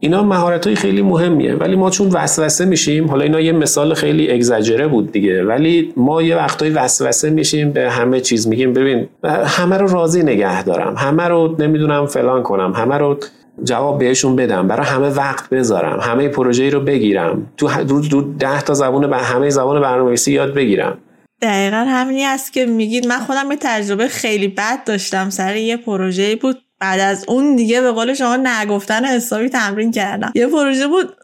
اینا 0.00 0.22
مهارت 0.22 0.66
های 0.66 0.76
خیلی 0.76 1.02
مهمیه. 1.02 1.54
ولی 1.54 1.76
ما 1.76 1.90
چون 1.90 2.08
وسوسه 2.08 2.64
میشیم 2.64 3.08
حالا 3.08 3.24
اینا 3.24 3.40
یه 3.40 3.52
مثال 3.52 3.94
خیلی 3.94 4.30
اگزاجره 4.30 4.86
بود 4.88 5.12
دیگه. 5.12 5.44
ولی 5.44 5.92
ما 5.96 6.22
یه 6.22 6.36
وقتایی 6.36 6.72
وسوسه 6.72 7.30
میشیم 7.30 7.70
به 7.72 7.90
همه 7.90 8.20
چیز 8.20 8.48
میگیم 8.48 8.72
ببین 8.72 9.08
همه 9.44 9.76
رو 9.76 9.88
راضی 9.88 10.22
نگه 10.22 10.62
دارم. 10.62 10.94
همه 10.96 11.28
رو 11.28 11.56
نمی‌دونم 11.58 12.06
فلان 12.06 12.42
کنم. 12.42 12.72
همه 12.72 12.98
رو 12.98 13.18
جواب 13.64 13.98
بهشون 13.98 14.36
بدم. 14.36 14.68
برای 14.68 14.86
همه 14.86 15.08
وقت 15.08 15.50
بذارم. 15.50 16.00
همه 16.00 16.28
پروژه 16.28 16.70
رو 16.70 16.80
بگیرم. 16.80 17.52
تو 17.56 17.68
دو 18.10 18.22
ده 18.38 18.60
تا 18.60 18.74
زبون 18.74 19.10
به 19.10 19.16
همه 19.16 19.50
زبان 19.50 19.80
برنامه‌نویسی 19.80 20.32
یاد 20.32 20.54
بگیرم. 20.54 20.98
دقیقا 21.42 21.84
همینی 21.88 22.24
است 22.24 22.52
که 22.52 22.66
میگید. 22.66 23.06
من 23.06 23.18
خودم 23.18 23.50
یه 23.50 23.58
تجربه 23.60 24.08
خیلی 24.08 24.48
بد 24.48 24.84
داشتم. 24.86 25.30
سر 25.30 25.56
یه 25.56 25.76
پروژه 25.76 26.36
بود 26.36 26.56
بعد 26.80 27.00
از 27.00 27.24
اون 27.28 27.56
دیگه 27.56 27.80
به 27.80 27.92
قول 27.92 28.14
شما 28.14 28.36
نگفتن 28.36 29.04
حسابی 29.04 29.48
تمرین 29.48 29.90
کردم. 29.90 30.32
یه 30.34 30.46
پروژه 30.46 30.86
بود 30.86 31.16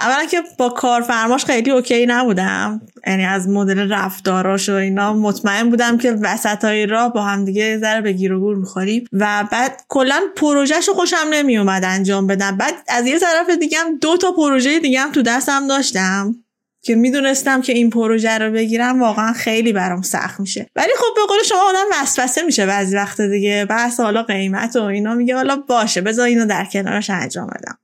اولا 0.00 0.24
که 0.24 0.42
با 0.58 0.68
کارفرماش 0.68 1.44
خیلی 1.44 1.70
اوکی 1.70 2.06
نبودم. 2.06 2.80
یعنی 3.06 3.24
از 3.24 3.48
مدل 3.48 3.92
رفتاراش 3.92 4.68
و 4.68 4.72
اینا 4.72 5.12
مطمئن 5.12 5.70
بودم 5.70 5.98
که 5.98 6.12
وسط 6.12 6.64
های 6.64 6.86
راه 6.86 7.12
با 7.12 7.22
هم 7.22 7.44
دیگه 7.44 7.78
ذره 7.78 8.00
به 8.00 8.12
گیر 8.12 8.32
و 8.32 8.40
گور 8.40 8.56
می‌خوریم. 8.56 9.04
و 9.12 9.44
بعد 9.52 9.82
کلا 9.88 10.20
پروژهش 10.36 10.88
رو 10.88 10.94
خوشم 10.94 11.26
نمی 11.32 11.58
اومد 11.58 11.84
انجام 11.84 12.26
بدم. 12.26 12.56
بعد 12.56 12.74
از 12.88 13.06
یه 13.06 13.18
طرف 13.18 13.50
دیگه 13.60 13.78
هم 13.78 13.98
دو 13.98 14.16
تا 14.16 14.32
پروژه 14.32 14.78
دیگه 14.78 15.00
هم 15.00 15.12
تو 15.12 15.22
دستم 15.22 15.66
داشتم. 15.66 16.34
که 16.82 16.94
می‌دونستم 16.94 17.62
که 17.62 17.72
این 17.72 17.90
پروژه 17.90 18.38
رو 18.38 18.52
بگیرم 18.52 19.02
واقعا 19.02 19.32
خیلی 19.32 19.72
برام 19.72 20.02
سخت 20.02 20.40
میشه. 20.40 20.66
ولی 20.76 20.92
خب 20.96 21.14
به 21.16 21.20
قول 21.28 21.42
شما 21.42 21.68
آدم 21.68 22.02
وسوسه 22.02 22.42
میشه 22.42 22.66
بعضی 22.66 22.96
وقت 22.96 23.20
دیگه. 23.20 23.66
بحث 23.70 24.00
حالا 24.00 24.22
قیمت 24.22 24.76
و 24.76 24.82
اینا 24.82 25.14
میگه 25.14 25.36
حالا 25.36 25.56
باشه 25.56 26.00
بذار 26.00 26.26
اینو 26.26 26.46
در 26.46 26.64
کنارش 26.64 27.10
انجام 27.10 27.46
بدم. 27.46 27.78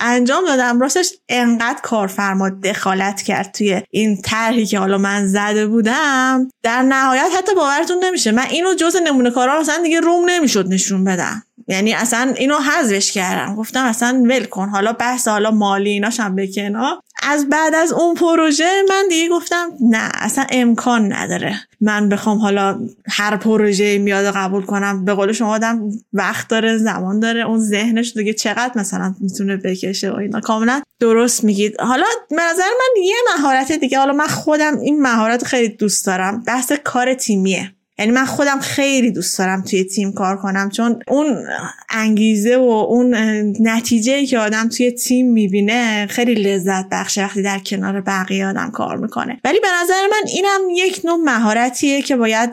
انجام 0.00 0.44
دادم. 0.46 0.80
راستش 0.80 1.12
انقدر 1.28 1.80
کارفرما 1.82 2.50
دخالت 2.50 3.22
کرد 3.22 3.52
توی 3.52 3.82
این 3.90 4.22
طرحی 4.22 4.66
که 4.66 4.78
حالا 4.78 4.98
من 4.98 5.26
زده 5.26 5.66
بودم. 5.66 6.48
در 6.62 6.82
نهایت 6.82 7.28
حتی 7.38 7.54
باورتون 7.54 8.04
نمیشه. 8.04 8.32
من 8.32 8.46
اینو 8.50 8.74
جز 8.74 8.96
نمونه 9.04 9.30
کارا 9.30 9.60
مثلا 9.60 9.82
دیگه 9.82 10.00
روم 10.00 10.30
نمی‌شد 10.30 10.68
نشون 10.68 11.04
بدم. 11.04 11.42
یعنی 11.70 11.92
اصلا 11.92 12.34
اینو 12.36 12.58
حذفش 12.58 13.12
کردم. 13.12 13.54
گفتم 13.54 13.84
اصلا 13.84 14.22
ول 14.28 14.44
کن. 14.44 14.68
حالا 14.68 14.92
بحث 14.92 15.28
حالا 15.28 15.50
مالی 15.50 15.90
ایناش 15.90 16.20
هم 16.20 16.36
بکنا 16.36 17.02
از 17.22 17.48
بعد 17.48 17.74
از 17.74 17.92
اون 17.92 18.14
پروژه 18.14 18.82
من 18.88 19.04
دیگه 19.08 19.28
گفتم 19.28 19.70
نه 19.80 20.08
اصلا 20.14 20.44
امکان 20.50 21.12
نداره. 21.12 21.60
من 21.80 22.08
بخوام 22.08 22.38
حالا 22.38 22.80
هر 23.08 23.36
پروژه 23.36 23.98
میاد 23.98 24.34
قبول 24.34 24.62
کنم. 24.62 25.04
به 25.04 25.14
قول 25.14 25.32
شما 25.32 25.54
آدم 25.54 25.90
وقت 26.12 26.48
داره 26.48 26.78
زمان 26.78 27.20
داره. 27.20 27.40
اون 27.40 27.58
ذهنش 27.58 28.12
دیگه 28.12 28.32
چقدر 28.32 28.72
مثلا 28.74 29.14
می‌تونه 29.20 29.56
بکشه 29.56 30.10
و 30.10 30.16
اینا. 30.16 30.40
کاملا 30.40 30.82
درست 31.00 31.44
میگید. 31.44 31.80
حالا 31.80 32.06
به 32.30 32.36
نظر 32.36 32.62
من 32.62 33.02
یه 33.02 33.16
مهارت 33.36 33.72
دیگه. 33.72 33.98
حالا 33.98 34.12
من 34.12 34.26
خودم 34.26 34.78
این 34.78 35.02
مهارت 35.02 35.44
خیلی 35.44 35.68
دوست 35.68 36.06
دارم. 36.06 36.42
بحث 36.42 36.72
کار 36.72 37.14
تیمیه. 37.14 37.72
یعنی 38.00 38.12
من 38.12 38.24
خودم 38.24 38.60
خیلی 38.60 39.10
دوست 39.10 39.38
دارم 39.38 39.62
توی 39.62 39.84
تیم 39.84 40.12
کار 40.12 40.36
کنم 40.36 40.70
چون 40.70 40.98
اون 41.08 41.36
انگیزه 41.90 42.56
و 42.56 42.86
اون 42.88 43.14
نتیجه 43.60 44.26
که 44.26 44.38
آدم 44.38 44.68
توی 44.68 44.90
تیم 44.90 45.32
می‌بینه 45.32 46.06
خیلی 46.06 46.34
لذت 46.34 46.88
بخشه 46.90 47.24
وقتی 47.24 47.42
در 47.42 47.58
کنار 47.58 48.00
بقیه 48.00 48.46
آدم 48.46 48.70
کار 48.70 48.96
می‌کنه. 48.96 49.40
ولی 49.44 49.60
به 49.60 49.68
نظر 49.82 50.06
من 50.10 50.28
اینم 50.28 50.60
یک 50.70 51.00
نوع 51.04 51.16
مهارتیه 51.24 52.02
که 52.02 52.16
باید 52.16 52.50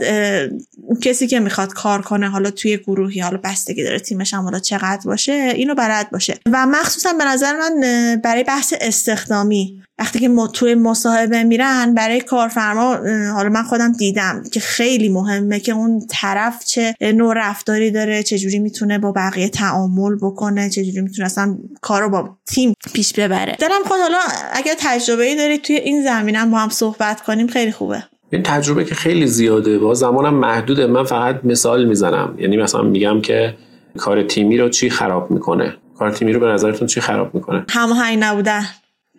کسی 1.02 1.28
که 1.28 1.40
می‌خواد 1.40 1.74
کار 1.74 2.02
کنه 2.02 2.30
حالا 2.30 2.52
توی 2.52 2.78
گروهی 2.78 3.20
حالا 3.20 3.40
بستگی 3.44 3.84
داره 3.84 4.00
تیمش 4.00 4.34
هم 4.34 4.44
حالا 4.44 4.60
چقدر 4.60 5.02
باشه 5.06 5.54
اینو 5.56 5.76
بلد 5.76 6.10
باشه. 6.10 6.38
و 6.52 6.66
مخصوصا 6.66 7.14
به 7.14 7.26
نظر 7.26 7.54
من 7.60 7.82
برای 8.24 8.44
بحث 8.44 8.74
استخدامی 8.82 9.82
وقتی 10.00 10.20
که 10.20 10.30
توی 10.54 10.76
مصاحبه 10.76 11.44
میرن 11.44 11.94
برای 11.94 12.22
کارفرما 12.22 12.96
حالا 13.34 13.50
من 13.50 13.64
خودم 13.64 13.92
دیدم 13.92 14.44
که 14.52 14.60
خیلی 14.60 15.10
مهمه 15.40 15.60
که 15.60 15.72
اون 15.72 16.08
طرف 16.10 16.66
چه 16.66 16.96
نوع 17.02 17.34
رفتاری 17.38 17.92
داره 17.92 18.24
چه 18.24 18.38
جوری 18.38 18.60
می‌تونه 18.60 19.00
با 19.00 19.12
بقیه 19.12 19.50
تعامل 19.50 20.16
بکنه 20.22 20.70
چه 20.70 20.84
جوری 20.84 21.02
می‌تونه 21.02 21.26
اصلا 21.26 21.58
کار 21.82 22.02
رو 22.02 22.10
با 22.10 22.38
تیم 22.46 22.74
پیش 22.94 23.14
ببره. 23.14 23.56
دلم 23.60 23.84
خود 23.86 24.00
حالا 24.00 24.18
اگر 24.54 24.74
تجربه 24.80 25.24
ای 25.24 25.36
دارید 25.36 25.62
توی 25.62 25.76
این 25.76 26.04
زمینم 26.04 26.52
با 26.52 26.58
هم 26.58 26.70
صحبت 26.70 27.22
کنیم 27.22 27.48
خیلی 27.48 27.72
خوبه. 27.72 28.04
این 28.32 28.44
تجربه 28.44 28.86
که 28.86 28.96
خیلی 28.96 29.28
زیاده 29.28 29.80
با 29.80 29.94
زمانم 29.94 30.34
محدوده. 30.34 30.88
من 30.88 31.04
فقط 31.04 31.40
مثال 31.44 31.86
می‌زنم. 31.86 32.36
یعنی 32.40 32.58
مثلا 32.58 32.82
میگم 32.82 33.22
که 33.22 33.56
کار 33.98 34.24
تیمی 34.24 34.58
رو 34.58 34.70
چی 34.70 34.90
خراب 34.90 35.32
می‌کنه؟ 35.32 35.78
کار 35.98 36.12
تیمی 36.12 36.34
رو 36.34 36.40
به 36.40 36.48
نظرتون 36.48 36.88
چی 36.88 37.02
خراب 37.02 37.36
می‌کنه؟ 37.36 37.66
هماهنگ 37.70 38.18
نبودن 38.22 38.66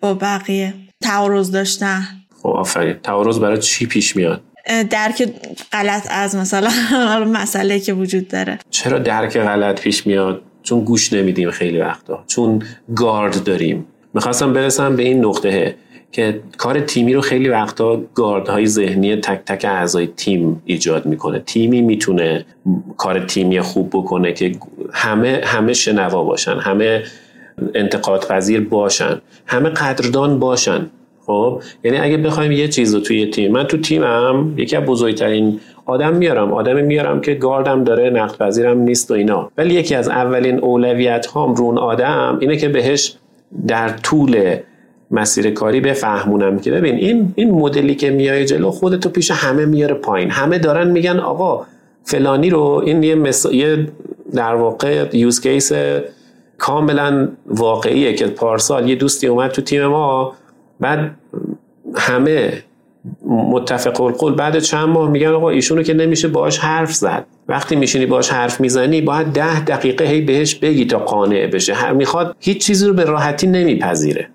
با 0.00 0.14
بقیه. 0.14 0.74
تعارض 1.02 1.50
داشتن. 1.50 2.02
خب 2.42 2.48
آفرین. 2.48 2.94
تعارض 3.02 3.38
برای 3.38 3.58
چی 3.58 3.86
پیش 3.86 4.16
میاد؟ 4.16 4.42
درک 4.90 5.28
غلط 5.72 6.06
از 6.10 6.36
مثلا 6.36 6.70
مسئله 7.40 7.80
که 7.80 7.92
وجود 7.92 8.28
داره. 8.28 8.58
چرا 8.70 8.98
درک 8.98 9.38
غلط 9.38 9.80
پیش 9.80 10.06
میاد؟ 10.06 10.42
چون 10.62 10.80
گوش 10.80 11.12
نمیدیم 11.12 11.50
خیلی 11.50 11.78
وقتا. 11.78 12.24
چون 12.26 12.62
گارد 12.96 13.44
داریم. 13.44 13.86
می‌خواستم 14.14 14.52
برسم 14.52 14.96
به 14.96 15.02
این 15.02 15.24
نقطه 15.24 15.74
که 16.12 16.40
کار 16.56 16.80
تیمی 16.80 17.14
رو 17.14 17.20
خیلی 17.20 17.48
وقتا 17.48 18.02
گاردهای 18.14 18.66
ذهنی 18.66 19.16
تک 19.16 19.40
تک 19.46 19.64
اعضای 19.64 20.06
تیم 20.06 20.62
ایجاد 20.64 21.06
می‌کنه. 21.06 21.38
تیمی 21.38 21.82
می‌تونه 21.82 22.44
کار 22.96 23.26
تیمی 23.26 23.60
خوب 23.60 23.90
بکنه 23.92 24.32
که 24.32 24.52
همه 24.92 25.40
همه 25.44 25.72
شنوا 25.72 26.24
باشن 26.24 26.58
همه 26.58 27.02
انتقاد 27.74 28.28
پذیر 28.28 28.60
باشن 28.60 29.20
همه 29.46 29.68
قدردان 29.68 30.38
باشن. 30.38 30.90
خب 31.28 31.62
یعنی 31.84 31.98
اگه 31.98 32.16
بخوایم 32.16 32.52
یه 32.52 32.68
چیز 32.68 32.94
رو 32.94 33.00
توی 33.00 33.26
تیم 33.26 33.52
من 33.52 33.64
تو 33.64 33.78
تیمم 33.78 34.54
یکی 34.56 34.76
از 34.76 34.84
بزرگترین 34.84 35.60
آدم 35.86 36.14
میارم. 36.14 36.52
آدمی 36.52 36.82
میارم 36.82 37.20
که 37.20 37.34
گاردم 37.34 37.84
داره 37.84 38.10
نقد 38.10 38.38
پذیرم 38.38 38.78
نیست 38.78 39.10
و 39.10 39.14
اینا. 39.14 39.50
ولی 39.58 39.74
یکی 39.74 39.94
از 39.94 40.08
اولین 40.08 40.58
اولویت 40.58 41.26
هام 41.26 41.54
رون 41.54 41.78
آدم 41.78 42.38
اینه 42.40 42.56
که 42.56 42.68
بهش 42.68 43.16
در 43.66 43.88
طول 43.88 44.56
مسیر 45.10 45.50
کاری 45.50 45.80
بفهمونم 45.80 46.58
که 46.58 46.70
ببین 46.70 46.94
این 46.94 47.32
این 47.34 47.50
مدلی 47.50 47.94
که 47.94 48.10
میای 48.10 48.44
جلو 48.44 48.70
خودتو 48.70 49.08
پیش 49.08 49.30
همه 49.30 49.64
میاره 49.64 49.94
پایین. 49.94 50.30
همه 50.30 50.58
دارن 50.58 50.90
میگن 50.90 51.18
آقا 51.18 51.66
فلانی 52.04 52.50
رو 52.50 52.82
این 52.86 53.02
یه, 53.02 53.16
یه 53.52 53.88
در 54.34 54.54
واقع 54.54 55.06
یوز 55.12 55.40
کیس 55.40 55.72
کاملا 56.58 57.28
واقعیه 57.46 58.14
که 58.14 58.26
پارسال 58.26 58.88
یه 58.88 58.94
دوستی 58.94 59.26
اومد 59.26 59.50
تو 59.50 59.62
تیم 59.62 59.86
ما 59.86 60.34
بعد 60.80 61.10
همه 61.96 62.62
متفق 63.26 64.00
القول 64.00 64.34
بعد 64.34 64.58
چند 64.58 64.88
ماه 64.88 65.10
میگن 65.10 65.28
آقا 65.28 65.50
ایشونو 65.50 65.82
که 65.82 65.94
نمیشه 65.94 66.28
باش 66.28 66.58
حرف 66.58 66.94
زد. 66.94 67.26
وقتی 67.48 67.76
میشینی 67.76 68.06
باش 68.06 68.30
حرف 68.30 68.60
می‌زنی 68.60 69.00
باید 69.00 69.26
ده 69.26 69.64
دقیقه 69.64 70.04
هی 70.04 70.20
بهش 70.20 70.54
بگی 70.54 70.84
تا 70.84 70.98
قانع 70.98 71.46
بشه. 71.46 71.92
می‌خواد 71.92 72.36
هیچ 72.40 72.66
چیزی 72.66 72.86
رو 72.86 72.94
به 72.94 73.04
راحتی 73.04 73.46
نمیپذیره. 73.46 74.28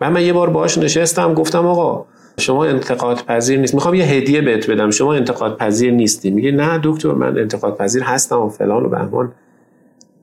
و 0.00 0.10
من 0.10 0.22
یه 0.22 0.32
بار 0.32 0.50
باش 0.50 0.78
نشستم 0.78 1.34
گفتم 1.34 1.66
آقا 1.66 2.04
شما 2.38 2.64
انتقاد 2.64 3.24
پذیر 3.24 3.60
نیست. 3.60 3.74
می‌خوام 3.74 3.94
یه 3.94 4.04
هدیه 4.04 4.40
بهت 4.40 4.70
بدم. 4.70 4.90
شما 4.90 5.14
انتقاد 5.14 5.56
پذیر 5.56 5.92
نیستی. 5.92 6.30
میگه 6.30 6.52
نه 6.52 6.80
دکتر 6.82 7.12
من 7.12 7.38
انتقاد 7.38 7.76
پذیر 7.76 8.02
هستم 8.02 8.40
و 8.40 8.48
فلان 8.48 8.84
و 8.84 8.88
بهمان. 8.88 9.32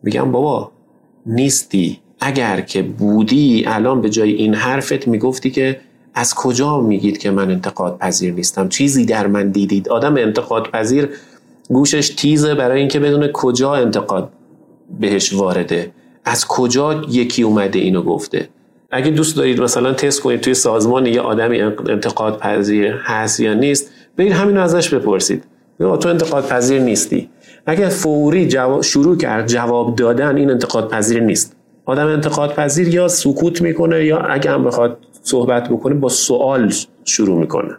میگم 0.03 0.31
بابا 0.31 0.71
نیستی. 1.25 1.99
اگر 2.19 2.61
که 2.61 2.81
بودی 2.81 3.63
الان 3.67 4.01
به 4.01 4.09
جای 4.09 4.31
این 4.31 4.53
حرفت 4.53 5.07
می‌گفتی 5.07 5.51
که 5.51 5.79
از 6.13 6.35
کجا 6.35 6.81
میگید 6.81 7.17
که 7.17 7.31
من 7.31 7.51
انتقاد 7.51 7.97
پذیر 7.97 8.33
نیستم؟ 8.33 8.69
چیزی 8.69 9.05
در 9.05 9.27
من 9.27 9.49
دیدید؟ 9.49 9.89
آدم 9.89 10.17
انتقاد 10.17 10.67
پذیر 10.67 11.09
گوشش 11.69 12.09
تیزه 12.09 12.55
برای 12.55 12.79
اینکه 12.79 12.99
بدون 12.99 13.27
کجا 13.27 13.75
انتقاد 13.75 14.29
بهش 14.99 15.33
وارده. 15.33 15.91
از 16.25 16.45
کجا 16.45 17.01
یکی 17.09 17.43
اومده 17.43 17.79
اینو 17.79 18.01
گفته؟ 18.01 18.49
اگه 18.91 19.11
دوست 19.11 19.37
دارید 19.37 19.61
مثلا 19.61 19.93
تست 19.93 20.21
کنید 20.21 20.41
توی 20.41 20.53
سازمان 20.53 21.05
یه 21.05 21.21
آدمی 21.21 21.61
انتقاد 21.61 22.39
پذیر 22.39 22.95
هست 23.03 23.39
یا 23.39 23.53
نیست 23.53 23.91
برید 24.17 24.31
همین 24.31 24.57
ازش 24.57 24.93
بپرسید. 24.93 25.43
تو 25.79 26.09
انتقاد 26.09 26.47
پذیر 26.47 26.81
نیستی. 26.81 27.29
اگر 27.65 27.89
فوری 27.89 28.47
جواب 28.47 28.81
شروع 28.81 29.17
کرد 29.17 29.47
جواب 29.47 29.95
دادن 29.95 30.37
این 30.37 30.51
انتقاد 30.51 30.89
پذیر 30.89 31.19
نیست. 31.19 31.56
آدم 31.87 32.07
انتقاد 32.07 32.53
پذیر 32.53 32.87
یا 32.87 33.07
سکوت 33.07 33.61
می‌کنه 33.61 34.05
یا 34.05 34.17
اگه 34.19 34.51
هم 34.51 34.63
بخواد 34.63 34.97
صحبت 35.23 35.69
بکنه 35.69 35.95
با 35.95 36.09
سوال 36.09 36.73
شروع 37.05 37.39
می‌کنه. 37.39 37.77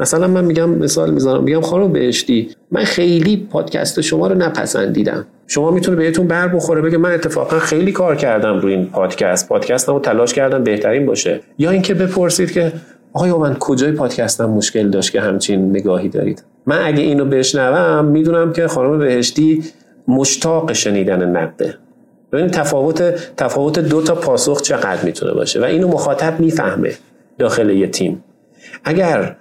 مثلا 0.00 0.28
من 0.28 0.44
میگم 0.44 0.70
مثال 0.70 1.14
می‌زنم. 1.14 1.42
میگم 1.42 1.60
خانم 1.60 1.92
بهشتی 1.92 2.48
من 2.70 2.84
خیلی 2.84 3.48
پادکست 3.50 4.00
شما 4.00 4.26
رو 4.26 4.34
نپسندیدم. 4.34 5.26
شما 5.46 5.70
می‌تونه 5.70 5.96
بهتون 5.96 6.26
بر 6.26 6.48
بخوره 6.48 6.80
بگه 6.80 6.98
من 6.98 7.14
اتفاقا 7.14 7.58
خیلی 7.58 7.92
کار 7.92 8.16
کردم 8.16 8.58
روی 8.58 8.74
این 8.74 8.86
پادکست. 8.86 9.48
پادکستمو 9.48 10.00
تلاش 10.00 10.34
کردم 10.34 10.64
بهترین 10.64 11.06
باشه. 11.06 11.40
یا 11.58 11.70
اینکه 11.70 11.94
بپرسید 11.94 12.52
که 12.52 12.72
آیا 13.12 13.38
من 13.38 13.54
کجای 13.54 13.92
پادکستم 13.92 14.50
مشکل 14.50 14.90
داشت 14.90 15.12
که 15.12 15.20
همچین 15.20 15.70
نگاهی 15.70 16.08
دارید؟ 16.08 16.44
من 16.66 16.78
اگه 16.84 17.02
اینو 17.02 17.24
بشنوم 17.24 18.04
می‌دونم 18.04 18.52
که 18.52 18.68
خانم 18.68 18.98
بهشتی 18.98 19.64
مشتاق 20.08 20.72
شنیدن 20.72 21.30
نقده. 21.30 21.74
ببین 22.32 22.46
تفاوت 22.46 23.02
تفاوت 23.36 23.78
دو 23.78 24.02
تا 24.02 24.14
پاسخ 24.14 24.62
چقدر 24.62 25.04
می‌تونه 25.04 25.32
باشه. 25.32 25.60
و 25.60 25.64
اینو 25.64 25.88
مخاطب 25.88 26.40
می‌فهمه 26.40 26.92
داخل 27.38 27.70
یه 27.70 27.86
تیم. 27.86 28.24
اگر 28.84 29.36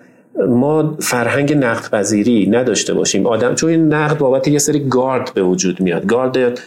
ما 0.49 0.95
فرهنگ 0.99 1.53
نقد 1.53 1.89
پذیری 1.91 2.49
نداشته 2.49 2.93
باشیم 2.93 3.27
آدم 3.27 3.55
چون 3.55 3.69
این 3.69 3.93
نقد 3.93 4.17
بابت 4.17 4.47
یه 4.47 4.59
سری 4.59 4.87
گارد 4.89 5.31
به 5.33 5.43
وجود 5.43 5.81
میاد. 5.81 6.05
گارد 6.05 6.59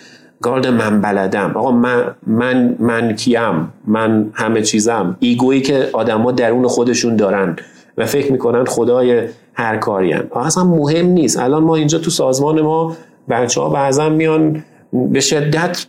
گارد 0.43 0.67
من 0.67 1.01
بلدم. 1.01 1.53
آقا 1.55 1.71
من 1.71 2.15
من 2.27 2.77
من 2.79 3.17
کیم؟ 3.17 3.73
من 3.87 4.31
همه 4.35 4.63
چیزم. 4.63 5.17
ایگویی 5.21 5.61
که 5.61 5.89
آدما 5.93 6.33
درون 6.33 6.67
خودشون 6.67 7.17
دارن 7.17 7.57
و 7.99 8.07
فکر 8.07 8.33
می‌کنن 8.33 8.65
خدای 8.65 9.23
هر 9.55 9.77
کاری 9.77 10.13
هم 10.13 10.25
اصلا 10.37 10.65
مهم 10.65 11.07
نیست. 11.07 11.39
الان 11.39 11.63
ما 11.63 11.77
اینجا 11.77 11.99
تو 11.99 12.11
سازمان 12.11 12.61
ما 12.61 12.97
بچه 13.29 13.61
ها 13.61 13.69
بعضا 13.69 14.09
میان 14.09 14.65
به 14.92 15.20
شدت 15.20 15.87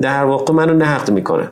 در 0.00 0.24
واقع 0.24 0.54
منو 0.54 0.74
نقد 0.74 1.10
می‌کنن 1.10 1.50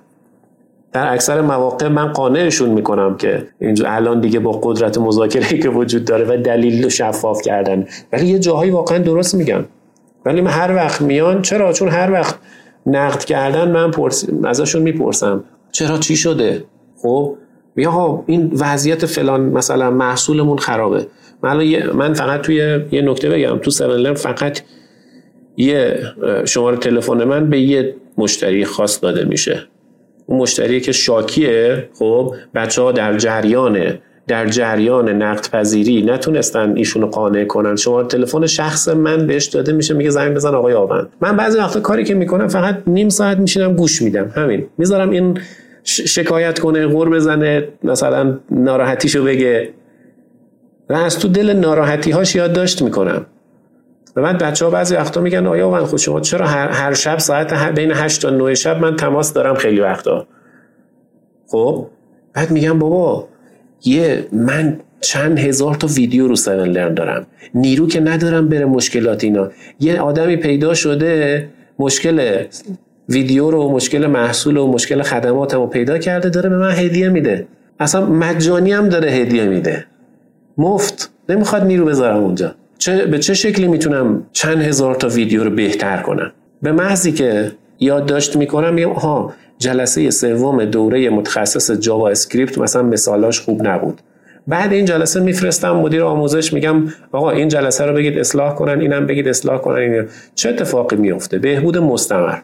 در 0.92 1.12
اکثر 1.12 1.40
مواقع 1.40 1.88
من 1.88 2.12
قانعشون 2.12 2.68
می‌کنم 2.68 3.16
که 3.16 3.46
اینجا 3.58 3.90
الان 3.90 4.20
دیگه 4.20 4.38
با 4.38 4.52
قدرت 4.52 4.98
مذاکره 4.98 5.58
که 5.58 5.68
وجود 5.68 6.04
داره 6.04 6.24
و 6.24 6.42
دلیل 6.42 6.84
رو 6.84 6.90
شفاف 6.90 7.42
کردن. 7.42 7.86
ولی 8.12 8.26
یه 8.26 8.38
جاهایی 8.38 8.70
واقعا 8.70 8.98
درست 8.98 9.34
میگن 9.34 9.64
ولی 10.24 10.40
من 10.40 10.50
هر 10.50 10.74
وقت 10.74 11.02
میان 11.02 11.42
چرا؟ 11.42 11.72
چون 11.72 11.88
هر 11.88 12.12
وقت 12.12 12.34
نقد 12.86 13.24
کردن 13.24 13.70
من 13.70 13.90
پرس... 13.90 14.24
ازشون 14.44 14.82
می‌پرسم. 14.82 15.44
چرا؟ 15.72 15.98
چی 15.98 16.16
شده؟ 16.16 16.64
خب 17.02 17.36
یا 17.76 18.24
این 18.26 18.52
وضعیت 18.58 19.06
فلان 19.06 19.40
مثلا 19.40 19.90
محصولمون 19.90 20.58
خرابه. 20.58 21.06
من, 21.42 21.82
من 21.94 22.14
فقط 22.14 22.40
توی 22.40 22.56
یه 22.92 23.02
نکته 23.02 23.30
بگم. 23.30 23.58
تو 23.58 23.70
7 23.70 24.14
فقط 24.14 24.60
یه 25.56 26.00
شماره 26.44 26.76
تلفن 26.76 27.24
من 27.24 27.50
به 27.50 27.60
یه 27.60 27.94
مشتری 28.18 28.64
خاص 28.64 29.02
داده 29.02 29.24
میشه. 29.24 29.62
اون 30.26 30.38
مشتری 30.38 30.80
که 30.80 30.92
شاکیه 30.92 31.88
خب 31.98 32.34
بچه 32.54 32.82
ها 32.82 32.92
در 32.92 33.16
جریانه. 33.16 33.98
در 34.28 34.46
جریان 34.46 35.08
نقد 35.08 35.50
پذیری 35.52 36.02
نتونستن 36.02 36.76
ایشونو 36.76 37.06
قانع 37.06 37.44
کنن. 37.44 37.76
شما 37.76 38.02
تلفن 38.02 38.46
شخص 38.46 38.88
من 38.88 39.26
بهش 39.26 39.46
داده 39.46 39.72
میشه 39.72 39.94
میگه 39.94 40.10
زنگ 40.10 40.34
بزن 40.34 40.54
آقای 40.54 40.74
آوند. 40.74 41.08
من 41.20 41.36
بعضی 41.36 41.58
وقتا 41.58 41.80
کاری 41.80 42.04
که 42.04 42.14
می‌کنم 42.14 42.48
فقط 42.48 42.82
نیم 42.86 43.08
ساعت 43.08 43.38
میشینم 43.38 43.76
گوش 43.76 44.02
میدم. 44.02 44.32
همین. 44.34 44.66
می‌ذارم 44.78 45.10
این 45.10 45.38
شکایت 45.84 46.58
کنه 46.58 46.86
غور 46.86 47.10
بزنه 47.10 47.68
مثلا 47.84 48.38
ناراحتیشو 48.50 49.24
بگه. 49.24 49.68
و 50.90 50.92
از 50.94 51.18
تو 51.18 51.28
دل 51.28 51.52
ناراحتی 51.52 52.10
هاش 52.10 52.34
یادداشت 52.34 52.82
می‌کنم. 52.82 53.26
و 54.16 54.22
بعد 54.22 54.38
بچه 54.38 54.64
ها 54.64 54.70
بعضی 54.70 54.94
وقتا 54.94 55.20
میگن 55.20 55.46
آیا 55.46 55.70
من 55.70 55.84
خود 55.84 55.98
شما 55.98 56.20
چرا 56.20 56.46
هر, 56.46 56.68
هر 56.68 56.94
شب 56.94 57.18
ساعت 57.18 57.54
بین 57.74 57.92
8 57.92 58.22
تا 58.22 58.30
9 58.30 58.54
شب 58.54 58.80
من 58.80 58.96
تماس 58.96 59.32
دارم 59.32 59.54
خیلی 59.54 59.80
وقتا؟ 59.80 60.26
خب 61.46 61.86
بعد 62.34 62.50
میگم 62.50 62.78
بابا 62.78 63.28
یه 63.84 64.26
من 64.32 64.80
چند 65.00 65.38
هزار 65.38 65.74
تا 65.74 65.86
ویدیو 65.86 66.28
رو 66.28 66.36
سیون 66.36 66.68
لرن 66.68 66.94
دارم. 66.94 67.26
نیرو 67.54 67.86
که 67.86 68.00
ندارم 68.00 68.48
بره 68.48 68.64
مشکلات 68.64 69.24
اینا. 69.24 69.50
یه 69.80 70.00
آدمی 70.00 70.36
پیدا 70.36 70.74
شده 70.74 71.48
مشکل 71.78 72.44
ویدیو 73.08 73.50
رو 73.50 73.70
مشکل 73.70 74.06
محصول 74.06 74.56
و 74.56 74.66
مشکل 74.66 75.02
خدماتم 75.02 75.60
رو 75.60 75.66
پیدا 75.66 75.98
کرده 75.98 76.28
داره 76.28 76.48
به 76.48 76.56
من 76.56 76.70
هدیه 76.70 77.08
میده. 77.08 77.46
اصلا 77.80 78.06
مجانی 78.06 78.72
هم 78.72 78.88
داره 78.88 79.10
هدیه 79.10 79.44
میده. 79.44 79.86
مفت. 80.58 81.10
نمی‌خواد 81.28 81.64
نیرو 81.64 81.84
بذارم 81.84 82.16
اونجا. 82.16 82.54
چه 82.78 83.06
به 83.06 83.18
چه 83.18 83.34
شکلی 83.34 83.68
می‌تونم 83.68 84.26
چند 84.32 84.62
هزار 84.62 84.94
تا 84.94 85.08
ویدیو 85.08 85.44
رو 85.44 85.50
بهتر 85.50 86.02
کنم؟ 86.02 86.32
به 86.62 86.72
محضی 86.72 87.12
که 87.12 87.52
یادداشت 87.80 88.36
می‌کنم 88.36 88.74
میگم 88.74 88.92
ها 88.92 89.32
جلسه 89.58 90.10
سوم 90.10 90.64
دوره 90.64 91.10
متخصص 91.10 91.70
JavaScript 91.70 92.58
مثلا 92.58 92.82
مثالاش 92.82 93.40
خوب 93.40 93.66
نبود. 93.66 94.00
بعد 94.48 94.72
این 94.72 94.84
جلسه 94.84 95.20
میفرستم 95.20 95.70
مدیر 95.70 96.02
آموزش 96.02 96.52
میگم 96.52 96.82
آقا 97.12 97.30
این 97.30 97.48
جلسه 97.48 97.86
رو 97.86 97.94
بگید 97.94 98.18
اصلاح 98.18 98.54
کنن 98.54 98.80
اینم 98.80 99.06
بگید 99.06 99.28
اصلاح 99.28 99.58
کنن 99.60 99.76
این 99.76 100.04
چه 100.34 100.48
اتفاقی 100.48 100.96
میفته 100.96 101.38
بهبود 101.38 101.78
مستمر. 101.78 102.38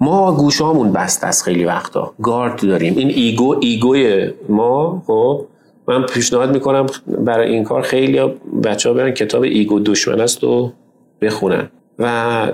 ما 0.00 0.36
گوشامون 0.36 0.92
بست 0.92 1.24
از 1.24 1.42
خیلی 1.42 1.64
وقتا. 1.64 2.14
گارد 2.22 2.60
داریم. 2.60 2.96
این 2.96 3.10
ego 3.10 3.56
ego 3.60 4.12
ی 4.12 4.30
ما 4.48 5.02
خب 5.06 5.46
من 5.88 6.02
پیشنهاد 6.02 6.54
می‌کنم 6.54 6.86
برای 7.06 7.52
این 7.52 7.64
کار 7.64 7.82
خیلی 7.82 8.20
بچه 8.64 8.88
ها 8.88 8.94
برن 8.94 9.10
کتاب 9.10 9.42
ego 9.42 9.80
دشمن 9.80 10.20
است 10.20 10.44
و 10.44 10.72
بخونن. 11.20 11.68
و 11.98 12.06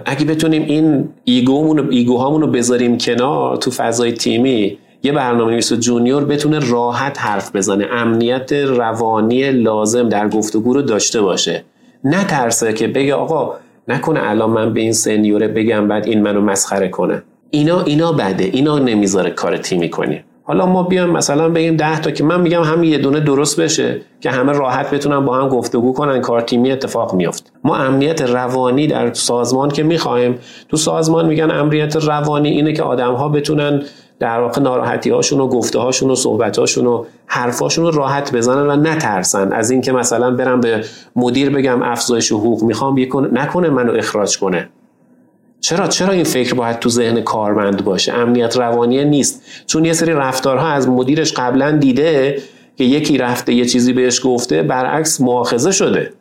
اگه 0.05 0.25
بتونیم 0.25 0.62
این 0.62 1.09
ego 1.24 1.58
مون 1.58 1.90
ego 1.90 2.12
هامون 2.12 2.40
رو 2.40 2.47
بذاریم 2.47 2.99
کنار 2.99 3.57
تو 3.57 3.71
فضای 3.71 4.12
تیمی 4.12 4.79
یه 5.03 5.12
برنامه 5.12 5.53
نویس 5.53 5.73
junior 5.72 6.24
بتونه 6.25 6.71
راحت 6.71 7.19
حرف 7.21 7.57
بزنه 7.57 7.87
امنیت 7.90 8.53
روانی 8.53 9.53
لازم 9.53 10.09
در 10.09 10.29
گفتگو 10.29 10.75
رو 10.75 10.83
داشته 10.83 11.21
باشه. 11.21 11.64
نه 12.05 12.25
ترسه 12.25 12.73
که 12.73 12.88
بگه 12.88 13.14
آقا 13.14 13.55
نکنه 13.88 14.21
الان 14.23 14.51
من 14.51 14.73
به 14.73 14.81
این 14.81 14.93
سنیوره 14.93 15.49
بگم 15.49 15.88
بعد 15.88 16.07
این 16.07 16.23
منو 16.23 16.40
مسخره 16.40 16.88
کنه. 16.88 17.23
اینا 17.51 17.83
اینا 17.83 18.12
بده 18.12 18.45
اینا 18.45 18.79
نمی‌ذاره 18.79 19.31
کار 19.31 19.57
تیمی 19.57 19.90
کنیم 19.90 20.25
حالا 20.50 20.66
ما 20.66 20.82
بیایم 20.82 21.10
مثلا 21.10 21.48
بگیم 21.48 21.76
10 21.76 22.00
تا 22.00 22.10
که 22.10 22.24
من 22.24 22.40
میگم 22.40 22.62
همین 22.62 22.90
یه 22.90 22.98
دونه 22.98 23.20
درست 23.20 23.60
بشه 23.60 24.00
که 24.20 24.30
همه 24.30 24.52
راحت 24.52 24.90
بتونن 24.90 25.24
با 25.24 25.36
هم 25.36 25.48
گفتگو 25.48 25.92
کنن 25.92 26.20
کار 26.20 26.40
تیمی 26.40 26.72
اتفاق 26.72 27.14
میافت. 27.14 27.52
ما 27.64 27.76
امنیت 27.76 28.22
روانی 28.22 28.86
در 28.86 29.12
سازمان 29.12 29.68
که 29.68 29.82
می‌خوایم 29.82 30.38
تو 30.68 30.76
سازمان 30.76 31.26
میگن 31.26 31.50
امنیت 31.50 31.96
روانی 31.96 32.48
اینه 32.48 32.72
که 32.72 32.82
آدم 32.82 33.14
ها 33.14 33.28
بتونن 33.28 33.82
در 34.18 34.40
واقع 34.40 34.60
ناراحتی 34.62 35.10
هاشون 35.10 35.40
و 35.40 35.46
گفته 35.46 35.78
هاشون 35.78 36.10
و 36.10 36.14
صحبت 36.14 36.58
هاشون 36.58 36.86
و 36.86 37.04
حرفاشون 37.26 37.84
رو 37.84 37.90
راحت 37.90 38.34
بزنن 38.34 38.66
و 38.66 38.76
نترسن. 38.76 39.52
از 39.52 39.70
اینکه 39.70 39.92
مثلا 39.92 40.30
برم 40.30 40.60
به 40.60 40.84
مدیر 41.16 41.50
بگم 41.50 41.82
افزایش 41.82 42.32
حقوق 42.32 42.62
می‌خوام 42.62 42.96
نکنه 43.32 43.68
منو 43.68 43.92
اخراج 43.92 44.38
کنه. 44.38 44.68
چرا 45.61 45.87
چرا 45.87 46.12
این 46.12 46.25
فکر 46.25 46.55
باید 46.55 46.79
تو 46.79 46.88
ذهن 46.88 47.20
کارمند 47.20 47.85
باشه؟ 47.85 48.12
امنیت 48.12 48.57
روانی 48.57 49.05
نیست. 49.05 49.42
چون 49.66 49.85
یه 49.85 49.92
سری 49.92 50.12
رفتارها 50.12 50.68
از 50.68 50.88
مدیرش 50.88 51.33
قبلا 51.33 51.70
دیده 51.70 52.42
که 52.77 52.85
یکی 52.85 53.18
رفته 53.18 53.55
یه 53.55 53.64
چیزی 53.64 53.92
بهش 53.92 54.20
گفته 54.25 54.62
برعکس 54.62 55.20
مؤاخذه 55.20 55.70
شده. 55.70 56.12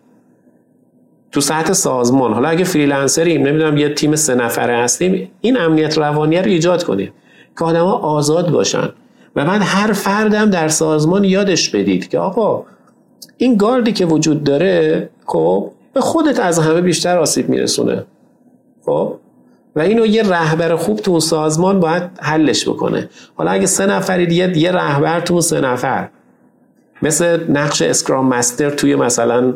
تو 1.32 1.42
سطح 1.42 1.74
سازمان. 1.74 2.34
حالا 2.34 2.50
اگه 2.50 2.64
فریلنسریم 2.64 3.48
نمی‌دونم 3.48 3.78
یه 3.78 3.94
تیم 3.94 4.16
سه 4.16 4.36
نفره 4.36 4.78
هستیم 4.78 5.32
این 5.42 5.58
امنیت 5.58 5.98
روانی 5.98 6.38
رو 6.38 6.46
ایجاد 6.46 6.84
کنیم 6.84 7.14
که 7.60 7.66
آدما 7.66 7.92
آزاد 7.92 8.52
باشن. 8.52 8.90
و 9.36 9.46
بعد 9.46 9.62
هر 9.66 9.94
فردم 9.94 10.50
در 10.50 10.68
سازمان 10.68 11.24
یادش 11.24 11.70
بدید 11.70 12.08
که 12.08 12.20
آقا 12.20 12.66
این 13.38 13.58
گاردی 13.58 13.92
که 13.92 14.06
وجود 14.06 14.44
داره 14.44 15.10
خب 15.26 15.72
به 15.94 16.02
خودت 16.02 16.40
از 16.40 16.60
همه 16.60 16.82
بیشتر 16.82 17.18
آسیب 17.18 17.50
میرسونه. 17.50 18.06
خب؟ 18.86 19.16
و 19.80 19.82
اینو 19.82 20.06
یه 20.06 20.24
رهبر 20.24 20.76
خوب 20.76 21.00
تو 21.00 21.12
اون 21.12 21.20
سازمان 21.20 21.80
باید 21.80 22.04
حلش 22.22 22.70
بکنه. 22.70 23.10
حالا 23.36 23.52
اگه 23.52 23.66
سه 23.66 23.86
نفرید 23.86 24.32
یه, 24.32 24.58
یه 24.58 24.72
رهبر 24.72 25.20
تو 25.20 25.42
سه 25.42 25.62
نفر. 25.62 26.10
مثل 27.02 27.52
نقش 27.52 27.82
Scrum 27.82 28.28
Master 28.28 28.70
توی 28.70 28.96
مثلا 28.96 29.54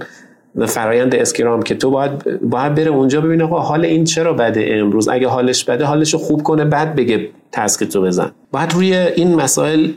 فرایند 0.67 1.15
Scrum 1.15 1.61
که 1.61 1.75
تو 1.75 1.91
باید 1.91 2.41
باید 2.41 2.75
بره 2.75 2.91
اونجا 2.91 3.21
ببین 3.21 3.41
آقا 3.41 3.59
حال 3.59 3.85
این 3.85 4.03
چرا 4.03 4.33
بده 4.33 4.67
امروز؟ 4.69 5.07
اگه 5.07 5.27
حالش 5.27 5.63
بده 5.63 5.85
حالش 5.85 6.15
خوب 6.15 6.43
کنه 6.43 6.65
بعد 6.65 6.95
بگه 6.95 7.29
task 7.51 7.85
تو 7.85 8.01
بزن. 8.01 8.31
باید 8.51 8.73
روی 8.73 8.95
این 8.95 9.35
مسائل 9.35 9.91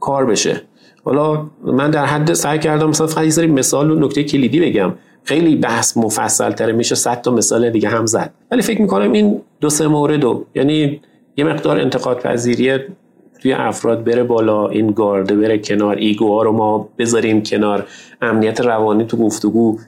کار 0.00 0.26
بشه. 0.26 0.62
حالا 1.04 1.46
من 1.64 1.90
در 1.90 2.06
حد 2.06 2.32
سعی 2.32 2.58
کردم 2.58 2.88
مثلا 2.88 3.06
فقط 3.06 3.24
یه 3.24 3.30
سری 3.30 3.46
مثال 3.46 3.90
و 3.90 3.94
نکته 3.94 4.24
کلیدی 4.24 4.60
بگم. 4.60 4.92
خیلی 5.24 5.56
بحث 5.56 5.96
مفصل 5.96 6.50
تره 6.52 6.72
میشه 6.72 6.94
صد 6.94 7.20
تا 7.20 7.30
مثال 7.30 7.70
دیگه 7.70 7.88
هم 7.88 8.06
زد. 8.06 8.32
ولی 8.50 8.62
فکر 8.62 8.82
می‌کنم 8.82 9.12
این 9.12 9.40
دو 9.60 9.70
سه 9.70 9.86
مورد 9.86 10.20
دو 10.20 10.44
یعنی 10.54 11.00
یه 11.36 11.44
مقدار 11.44 11.80
انتقاد 11.80 12.20
پذیری 12.20 12.78
توی 13.42 13.52
افراد 13.52 14.04
بره 14.04 14.22
بالا 14.22 14.68
این 14.68 14.92
گارده 14.92 15.36
بره 15.36 15.58
کنار 15.58 15.96
ایگوها 15.96 16.42
رو 16.42 16.52
ما 16.52 16.88
بذاریم 16.98 17.42
کنار 17.42 17.86
امنیت 18.22 18.60
روانی 18.60 19.04
تو 19.04 19.16
گفتگو 19.16 19.78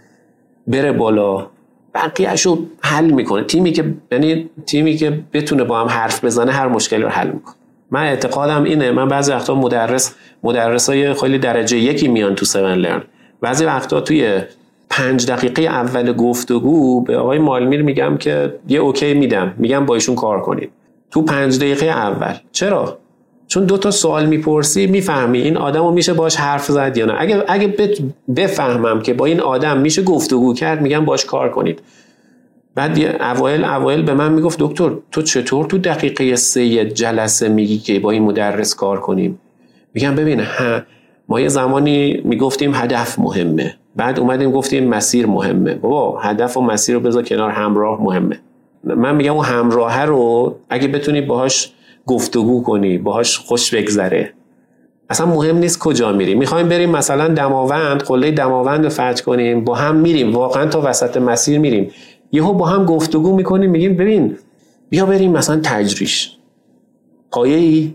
بره 0.67 0.93
بالا. 0.93 1.47
بقیهشو 1.95 2.59
حل 2.81 3.11
می‌کنه. 3.11 3.45
تیمی 3.45 3.73
که 3.73 3.95
یعنی 4.13 4.51
تیمی 4.67 4.97
که 4.97 5.21
بتونه 5.33 5.65
با 5.65 5.81
هم 5.81 5.87
حرف 5.87 6.25
بزنه 6.25 6.53
هر 6.53 6.69
مشکلی 6.69 7.03
رو 7.03 7.09
حل 7.09 7.31
می‌کنه. 7.31 7.55
من 7.91 8.03
اعتقادم 8.03 8.65
اینه 8.65 8.91
من 8.91 9.09
بعضی 9.09 9.33
وقتا 9.33 9.55
مدرس 9.55 10.15
مدرس 10.43 10.89
های 10.89 11.15
خیلی 11.15 11.39
درجه 11.39 11.79
یکی 11.79 12.09
میان 12.09 12.35
تو 12.35 12.45
سون 12.45 12.73
لرن 12.73 13.03
بعضی 13.41 13.65
وقتا 13.65 14.01
توی 14.01 14.41
پنج 14.93 15.27
دقیقه 15.27 15.63
اول 15.63 16.13
گفتگو 16.13 17.01
به 17.01 17.17
آقای 17.17 17.39
مالمیر 17.39 17.83
میگم 17.83 18.17
که 18.17 18.55
یه 18.69 18.81
اوکی 18.81 19.15
میدم. 19.15 19.55
میگم 19.59 19.87
با 19.87 19.95
ایشون 19.95 20.15
کار 20.15 20.41
کنید 20.41 20.71
تو 21.11 21.23
پنج 21.23 21.59
دقیقه 21.59 21.87
اول. 21.87 22.35
چرا؟ 22.53 22.99
چون 23.47 23.65
دو 23.65 23.79
تا 23.79 23.91
سوال 23.91 24.27
می‌پرسی 24.27 24.87
می‌فهمی 24.87 25.41
این 25.41 25.57
آدم 25.57 25.83
رو 25.83 25.91
میشه 25.91 26.13
باش 26.13 26.37
حرف 26.37 26.67
زد 26.67 26.97
یا 26.97 27.07
نه. 27.07 27.15
اگه 27.19 27.45
اگه 27.49 27.75
بفهمم 28.37 29.01
که 29.03 29.15
با 29.15 29.27
این 29.27 29.41
آدم 29.41 29.79
میشه 29.79 30.03
گفتگو 30.03 30.55
کرد 30.55 30.81
میگم 30.81 31.05
باش 31.05 31.25
کار 31.25 31.51
کنید. 31.51 31.83
بعد 32.75 32.99
اوایل 33.21 33.65
اوایل 33.65 34.03
به 34.03 34.15
من 34.15 34.33
می‌گفت 34.33 34.59
دکتر 34.61 34.91
تو 35.11 35.23
چطور 35.23 35.67
تو 35.67 35.79
دقیقه 35.79 36.37
سه 36.37 36.85
جلسه 36.85 37.49
میگی 37.49 37.79
که 37.79 38.01
با 38.01 38.11
این 38.11 38.23
مدرس 38.23 38.75
کار 38.75 39.01
کنیم؟ 39.01 39.39
میگم 39.95 40.15
ببین 40.15 40.41
ها 40.41 40.81
ما 41.33 41.41
یه 41.41 41.49
زمانی 41.49 42.21
می‌گفتیم 42.25 42.75
هدف 42.75 43.19
مهمه. 43.19 43.75
بعد 43.97 44.21
اومدیم 44.21 44.51
گفتیم 44.51 44.89
مسیر 44.89 45.27
مهمه. 45.27 45.75
بابا 45.75 46.21
هدف 46.21 46.57
و 46.57 46.61
مسیر 46.61 46.95
رو 46.95 47.01
بذار 47.01 47.23
کنار 47.23 47.51
همراه 47.51 48.03
مهمه. 48.03 48.39
من 48.85 49.15
میگم 49.15 49.35
اون 49.35 49.45
همراهه 49.45 50.03
رو 50.03 50.55
اگه 50.71 50.89
بتونی 50.89 51.21
باهاش 51.21 51.73
گفتگو 52.07 52.63
کنی 52.63 52.99
باهاش 52.99 53.39
خوش 53.39 53.75
بگذره. 53.75 54.33
اصلا 55.11 55.27
مهم 55.27 55.57
نیست 55.57 55.79
کجا 55.79 56.13
میریم. 56.13 56.39
می‌خوایم 56.39 56.69
بریم 56.69 56.91
مثلا 56.91 57.29
دماوند 57.29 58.03
قله 58.03 58.31
دماوند 58.31 58.85
رو 58.85 58.91
فتح 58.91 59.23
کنیم 59.25 59.65
با 59.65 59.75
هم 59.75 59.97
میریم. 59.97 60.33
واقعا 60.33 60.67
تا 60.67 60.83
وسط 60.85 61.17
مسیر 61.17 61.59
میریم. 61.59 61.91
یهو 62.33 62.53
با 62.53 62.67
هم 62.67 62.85
گفتگو 62.85 63.37
می‌کنیم 63.37 63.71
میگیم 63.71 63.97
ببین 63.97 64.37
بیا 64.91 65.07
بریم 65.07 65.33
مثلا 65.33 65.61
تجریش. 65.65 66.37
پایه 67.31 67.57
ای 67.57 67.95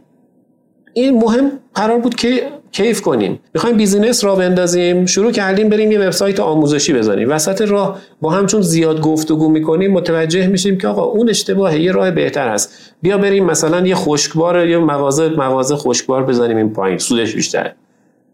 این 0.94 1.18
مهم 1.18 1.52
قرار 1.76 2.00
بود 2.00 2.16
که 2.16 2.57
کیف 2.72 3.02
کنیم. 3.02 3.40
می‌خوایم 3.54 3.78
بیزینس 3.78 4.24
را 4.24 4.36
بندازیم 4.36 5.06
شروع 5.06 5.32
کردیم 5.32 5.70
بریم 5.70 5.92
یه 5.92 6.00
وبسایت 6.00 6.40
آموزشی 6.40 6.94
بزنیم. 6.94 7.30
وسط 7.30 7.62
راه 7.62 8.00
با 8.22 8.30
هم 8.30 8.46
چون 8.46 8.62
زیاد 8.62 9.02
گفتگو 9.02 9.50
می‌کنیم 9.50 9.92
متوجه 9.92 10.48
میشیم 10.48 10.78
که 10.78 10.88
آقا 10.88 11.04
اون 11.04 11.30
اشتباهه 11.30 11.80
یه 11.80 11.92
راه 11.92 12.12
بهتر 12.12 12.50
هست. 12.50 12.94
بیا 13.02 13.18
بریم 13.18 13.46
مثلا 13.46 13.88
یه 13.88 13.96
خشکبار 13.96 14.68
یا 14.68 14.80
مغازه 14.80 15.30
مغازه 15.30 15.76
خشکبار 15.76 16.24
بزنیم 16.24 16.58
این 16.58 16.74
پایین 16.74 16.98
سودش 16.98 17.36
بیشتره. 17.36 17.76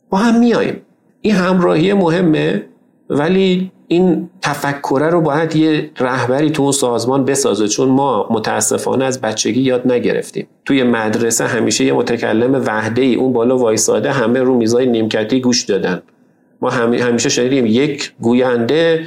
با 0.10 0.18
هم 0.18 0.40
میاییم 0.40 0.82
این 1.22 1.36
همراهی 1.36 1.94
مهمه 1.94 2.66
ولی 3.10 3.72
این 3.94 4.30
تفکره 4.41 5.10
رو 5.10 5.22
باید 5.22 5.56
یه 5.56 5.91
رهبری 6.00 6.50
تو 6.50 6.64
اون 6.64 6.72
سازمان 6.72 7.26
بسازه 7.26 7.68
چون 7.68 7.89
ما 7.89 8.28
متاسفانه 8.32 9.06
از 9.06 9.22
بچگی 9.22 9.62
یاد 9.62 9.91
نگرفتیم. 9.91 10.48
توی 10.66 10.84
مدرسه 10.84 11.46
همیشه 11.46 11.86
یه 11.86 11.94
متکلم 11.94 12.64
وحده 12.66 13.02
ای 13.02 13.16
اون 13.16 13.34
بالا 13.34 13.58
وایساده 13.58 14.12
همه 14.12 14.39
رو 14.39 14.58
میزای 14.58 14.86
نیمکتی 14.86 15.41
گوش 15.41 15.64
دادن. 15.64 16.02
ما 16.62 16.70
همیشه 16.70 17.30
شنیدیم 17.30 17.66
یک 17.66 18.14
گوینده 18.22 19.04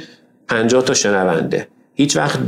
پنجاه 0.47 0.83
تا 0.83 0.93
شنونده. 0.93 1.67
هیچ 1.95 2.17
وقت 2.17 2.39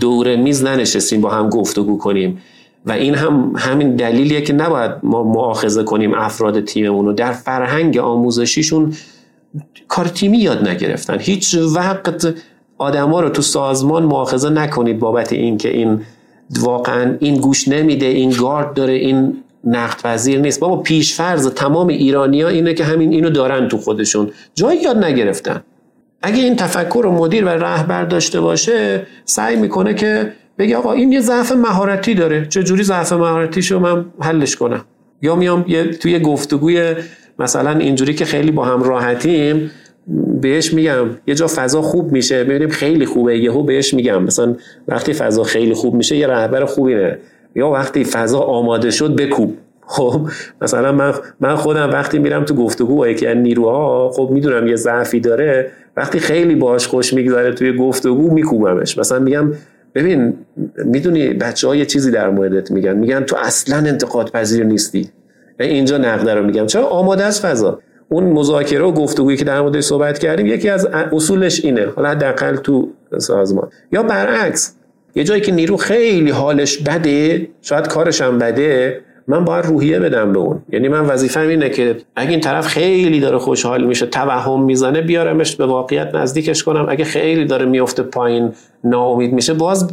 دور 0.00 0.36
میز 0.36 0.64
ننشستیم 0.64 1.20
با 1.20 1.30
هم 1.30 1.48
گفتگو 1.48 1.98
کنیم. 1.98 2.38
و 2.86 2.92
این 2.92 3.14
هم 3.14 3.52
همین 3.56 3.96
دلیلیه 3.96 4.40
که 4.40 4.52
نباید 4.52 4.90
ما 5.02 5.22
مؤاخذه 5.22 5.82
کنیم 5.84 6.14
افراد 6.14 6.64
تیممون 6.64 7.06
رو. 7.06 7.12
در 7.12 7.32
فرهنگ 7.32 7.98
آموزشیشون 7.98 8.92
کار 9.92 10.08
تیمی 10.08 10.38
یاد 10.38 10.68
نگرفتن. 10.68 11.18
هیچ 11.20 11.54
وقت 11.74 12.34
آدما 12.78 13.20
رو 13.20 13.28
تو 13.28 13.42
سازمان 13.42 14.02
مؤاخذه 14.02 14.50
نکنید 14.50 14.98
بابت 14.98 15.32
این 15.32 15.58
که 15.58 15.68
این 15.68 16.00
واقعا 16.60 17.16
این 17.20 17.36
گوش 17.36 17.68
نمیده 17.68 18.06
این 18.06 18.30
گارد 18.30 18.74
داره 18.74 18.92
این 18.92 19.36
نقد 19.64 20.02
پذیر 20.02 20.40
نیست. 20.40 20.60
بابا 20.60 20.76
پیشفرض 20.76 21.48
تمام 21.48 21.88
ایرانیا 21.88 22.48
اینه 22.48 22.74
که 22.74 22.84
همین 22.84 23.12
اینو 23.12 23.30
دارن 23.30 23.68
تو 23.68 23.78
خودشون. 23.78 24.30
جایی 24.54 24.82
یاد 24.82 25.04
نگرفتن. 25.04 25.62
اگه 26.22 26.42
این 26.42 26.56
تفکر 26.56 27.00
رو 27.04 27.12
مدیر 27.12 27.44
و 27.44 27.48
رهبر 27.48 28.04
داشته 28.04 28.40
باشه 28.40 29.06
سعی 29.24 29.56
می‌کنه 29.56 29.94
که 29.94 30.32
بگه 30.58 30.76
آقا 30.76 30.92
این 30.92 31.12
یه 31.12 31.20
ضعف 31.20 31.52
مهارتی 31.52 32.14
داره. 32.14 32.46
چه 32.48 32.62
جوری 32.62 32.82
ضعف 32.82 33.12
مهارتیشو 33.12 33.78
من 33.78 34.04
حلش 34.20 34.56
کنم؟ 34.56 34.84
یا 35.22 35.36
میام 35.36 35.64
یه 35.68 35.84
توی 35.84 36.18
گفتگوی 36.18 36.94
مثلا 37.38 37.78
اینجوری 37.78 38.14
که 38.14 38.24
خیلی 38.24 38.50
با 38.50 38.64
هم 38.64 38.82
راحتیم 38.82 39.70
بهش 40.40 40.74
میگم 40.74 41.06
یه 41.26 41.34
جا 41.34 41.46
فضا 41.46 41.82
خوب 41.82 42.12
میشه. 42.12 42.44
ببینیم 42.44 42.68
خیلی 42.68 43.06
خوبه. 43.06 43.38
یهو 43.38 43.62
بهش 43.62 43.94
میگم. 43.94 44.22
مثلا 44.22 44.56
وقتی 44.88 45.12
فضا 45.12 45.42
خیلی 45.42 45.74
خوب 45.74 45.94
میشه 45.94 46.16
یه 46.16 46.26
رهبر 46.26 46.64
خوبی 46.64 46.94
نه 46.94 47.18
یا 47.56 47.70
وقتی 47.70 48.04
فضا 48.04 48.38
آماده 48.40 48.90
شد 48.90 49.16
بکوب. 49.16 49.54
خب 49.86 50.28
مثلا 50.62 50.92
من 50.92 51.14
من 51.40 51.56
خودم 51.56 51.90
وقتی 51.90 52.18
میرم 52.18 52.44
تو 52.44 52.54
گفتگو 52.54 52.96
با 52.96 53.08
یکی 53.08 53.26
از 53.26 53.36
نیروها 53.36 54.10
خب 54.10 54.28
می‌دونم 54.32 54.66
یه 54.66 54.76
ضعفی 54.76 55.20
داره. 55.20 55.70
وقتی 55.96 56.18
خیلی 56.18 56.54
باهاش 56.54 56.86
خوش 56.86 57.12
میگذره 57.12 57.52
توی 57.52 57.76
گفتگو 57.76 58.30
میکوبمش. 58.30 58.98
مثلا 58.98 59.18
میگم 59.18 59.52
ببین 59.94 60.34
می‌دونی 60.84 61.28
بچه 61.28 61.68
ها 61.68 61.76
یه 61.76 61.84
چیزی 61.84 62.10
در 62.10 62.30
موردت 62.30 62.70
میگن. 62.70 62.96
میگن 62.96 63.20
تو 63.20 63.36
اصلا 63.36 63.76
انتقاد 63.76 64.30
پذیر 64.30 64.64
نیستی. 64.64 65.08
اینجا 65.60 65.98
نقده 65.98 66.34
رو 66.34 66.46
میگم. 66.46 66.66
چرا؟ 66.66 66.86
آماده 66.86 67.24
از 67.24 67.40
فضا. 67.40 67.78
اون 68.12 68.24
مذاکره 68.24 68.84
و 68.84 68.92
گفتگویی 68.92 69.36
که 69.36 69.44
در 69.44 69.60
مورد 69.60 69.80
صحبت 69.80 70.18
کردیم 70.18 70.46
یکی 70.46 70.68
از 70.68 70.86
اصولش 70.86 71.64
اینه 71.64 71.86
حالا 71.96 72.08
حداقل 72.08 72.56
تو 72.56 72.88
سازمان. 73.18 73.70
یا 73.92 74.02
برعکس 74.02 74.74
یه 75.14 75.24
جایی 75.24 75.40
که 75.40 75.52
نیرو 75.52 75.76
خیلی 75.76 76.30
حالش 76.30 76.78
بده 76.78 77.48
شاید 77.62 77.88
کارش 77.88 78.20
هم 78.20 78.38
بده 78.38 79.00
من 79.28 79.44
باید 79.44 79.66
روحیه 79.66 79.98
بدم 79.98 80.32
به 80.32 80.38
اون. 80.38 80.62
یعنی 80.72 80.88
من 80.88 81.00
وظیفم 81.00 81.48
اینه 81.48 81.70
که 81.70 81.96
اگه 82.16 82.30
این 82.30 82.40
طرف 82.40 82.66
خیلی 82.66 83.20
داره 83.20 83.38
خوشحال 83.38 83.84
میشه 83.84 84.06
توهم 84.06 84.62
می‌زنه 84.62 85.00
بیارمش 85.00 85.56
به 85.56 85.66
واقعیت 85.66 86.14
نزدیکش 86.14 86.62
کنم. 86.62 86.86
اگه 86.88 87.04
خیلی 87.04 87.44
داره 87.44 87.66
میفته 87.66 88.02
پایین 88.02 88.52
ناامید 88.84 89.32
میشه 89.32 89.54
باز 89.54 89.90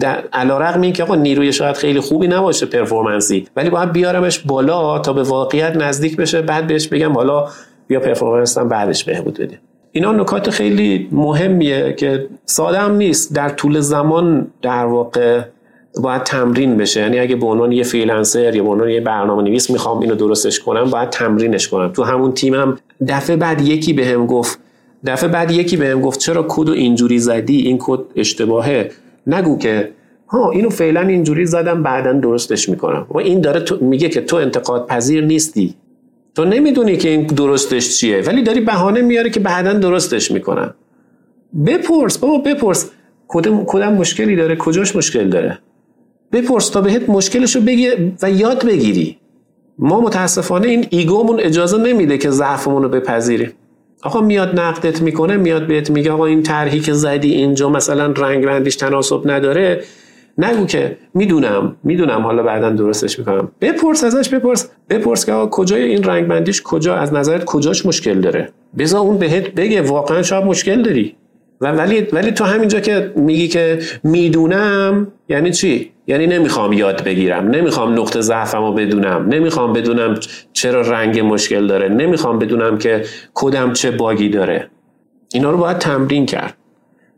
در 0.00 0.24
علیرغم 0.32 0.80
این 0.80 0.92
که 0.92 1.02
آقا 1.02 1.14
نیروی 1.14 1.52
شاید 1.52 1.76
خیلی 1.76 2.00
خوبی 2.00 2.28
نباشه 2.28 2.66
پرفورمنسی 2.66 3.46
ولی 3.56 3.70
باید 3.70 3.92
بیارمش 3.92 4.38
بالا 4.38 4.98
تا 4.98 5.12
به 5.12 5.22
واقعیت 5.22 5.76
نزدیک 5.76 6.16
بشه 6.16 6.42
بعد 6.42 6.66
بهش 6.66 6.88
بگم 6.88 7.12
حالا 7.12 7.48
بیا 7.86 8.00
performance 8.00 8.58
هم 8.58 8.68
بعدش 8.68 9.04
بهبود 9.04 9.38
بده 9.38 9.58
اینا 9.92 10.12
نکات 10.12 10.50
خیلی 10.50 11.08
مهمیه 11.12 11.92
که 11.92 12.26
ساده 12.44 12.78
هم 12.78 12.96
نیست. 12.96 13.34
در 13.34 13.48
طول 13.48 13.80
زمان 13.80 14.46
در 14.62 14.84
واقع 14.84 15.42
باید 16.02 16.22
تمرین 16.22 16.76
بشه. 16.76 17.00
یعنی 17.00 17.18
اگه 17.18 17.36
به 17.36 17.46
عنوان 17.46 17.72
یه 17.72 17.82
freelancer 17.82 18.56
یا 18.56 18.62
به 18.62 18.68
عنوان 18.68 18.88
یه 18.88 19.00
برنامه 19.00 19.42
نویس 19.42 19.70
می‌خوام 19.70 20.00
اینو 20.00 20.14
درستش 20.14 20.60
کنم 20.60 20.84
باید 20.84 21.10
تمرینش 21.10 21.68
کنم. 21.68 21.92
تو 21.92 22.02
همون 22.02 22.32
تیمم 22.32 22.78
دفعه 23.08 23.36
بعد 23.36 23.60
یکی 23.60 23.92
بهم 23.92 24.26
گفت 24.26 24.58
دفعه 25.06 25.28
بعد 25.28 25.50
یکی 25.50 25.76
بهم 25.76 26.00
گفت 26.00 26.20
چرا 26.20 26.46
کد 26.48 26.68
اینجوری 26.68 27.18
زدی؟ 27.18 27.56
این 27.56 27.78
کد 27.80 28.00
اشتباهه. 28.16 28.90
نگو 29.26 29.58
که 29.58 29.92
ها 30.28 30.50
اینو 30.50 30.70
فعلا 30.70 31.00
اینجوری 31.00 31.46
زدم 31.46 31.82
بعدا 31.82 32.12
درستش 32.12 32.68
می‌کنم. 32.68 33.06
و 33.10 33.18
این 33.18 33.40
داره 33.40 33.60
تو 33.60 33.84
میگه 33.84 34.08
که 34.08 34.20
تو 34.20 34.36
انتقاد 34.36 34.86
پذیر 34.86 35.24
نیستی. 35.24 35.74
تو 36.34 36.44
نمی‌دونی 36.44 36.96
که 36.96 37.08
این 37.08 37.26
درستش 37.26 37.98
چیه 37.98 38.20
ولی 38.20 38.42
داری 38.42 38.60
بهانه 38.60 39.02
میاره 39.02 39.30
که 39.30 39.40
بعدا 39.40 39.72
درستش 39.72 40.30
می‌کنم. 40.30 40.74
بپرس 41.66 42.18
بابا 42.18 42.38
بپرس. 42.38 42.90
کدوم 43.28 43.64
کدام 43.66 43.94
مشکلی 43.94 44.36
داره؟ 44.36 44.56
کجاش 44.56 44.96
مشکل 44.96 45.28
داره؟ 45.28 45.58
بپرس 46.32 46.68
تا 46.68 46.80
بهت 46.80 47.08
مشکلش 47.08 47.56
رو 47.56 47.62
بگی 47.62 47.88
و 48.22 48.30
یاد 48.30 48.66
بگیری. 48.66 49.18
ما 49.78 50.00
متاسفانه 50.00 50.68
این 50.68 50.86
ایگومون 50.90 51.40
اجازه 51.40 51.78
نمیده 51.78 52.18
که 52.18 52.30
ضعفمون 52.30 52.82
رو 52.82 52.88
بپذیریم. 52.88 53.52
آقا 54.02 54.20
میاد 54.20 54.60
نقدت 54.60 55.02
می‌کنه 55.02 55.36
میاد 55.36 55.66
بهت 55.66 55.90
میگه 55.90 56.12
آقا 56.12 56.26
این 56.26 56.42
طرحی 56.42 56.80
که 56.80 56.92
زدی 56.92 57.34
اینجا 57.34 57.68
مثلا 57.68 58.06
رنگ 58.06 58.44
رندیش 58.44 58.76
تناسب 58.76 59.30
نداره. 59.30 59.84
نگو 60.38 60.66
که 60.66 60.96
می‌دونم 61.14 61.76
می‌دونم 61.84 62.20
حالا 62.20 62.42
بعدا 62.42 62.70
درستش 62.70 63.18
می‌کنم. 63.18 63.48
بپرس 63.60 64.04
ازش 64.04 64.28
بپرس. 64.28 64.70
بپرس 64.90 65.26
که 65.26 65.32
آقا 65.32 65.46
کجای 65.46 65.82
این 65.82 66.04
رنگ 66.04 66.28
بندیش 66.28 66.62
کجا 66.62 66.94
از 66.96 67.12
نظرت 67.14 67.44
کجاش 67.44 67.86
مشکل 67.86 68.20
داره؟ 68.20 68.52
بذار 68.78 69.00
اون 69.00 69.18
بهت 69.18 69.54
بگه 69.54 69.82
واقعا 69.82 70.22
شاید 70.22 70.44
مشکل 70.44 70.82
داری. 70.82 71.16
ولی 71.60 72.06
ولی 72.12 72.32
تو 72.32 72.44
همینجا 72.44 72.80
که 72.80 73.12
میگی 73.16 73.48
که 73.48 73.78
می‌دونم 74.04 75.12
یعنی 75.28 75.50
چی؟ 75.50 75.92
یعنی 76.06 76.26
نمی‌خوام 76.26 76.72
یاد 76.72 77.04
بگیرم 77.04 77.48
نمی‌خوام 77.48 77.92
نقطه 77.92 78.20
ضعفم 78.20 78.64
رو 78.64 78.72
بدونم 78.72 79.26
نمی‌خوام 79.28 79.72
بدونم 79.72 80.14
چرا 80.52 80.80
رنگ 80.80 81.20
مشکل 81.20 81.66
داره 81.66 81.88
نمی‌خوام 81.88 82.38
بدونم 82.38 82.78
که 82.78 83.04
کدم 83.34 83.72
چه 83.72 83.90
باگی 83.90 84.28
داره. 84.28 84.70
اینا 85.34 85.50
رو 85.50 85.56
باید 85.56 85.78
تمرین 85.78 86.26
کرد. 86.26 86.56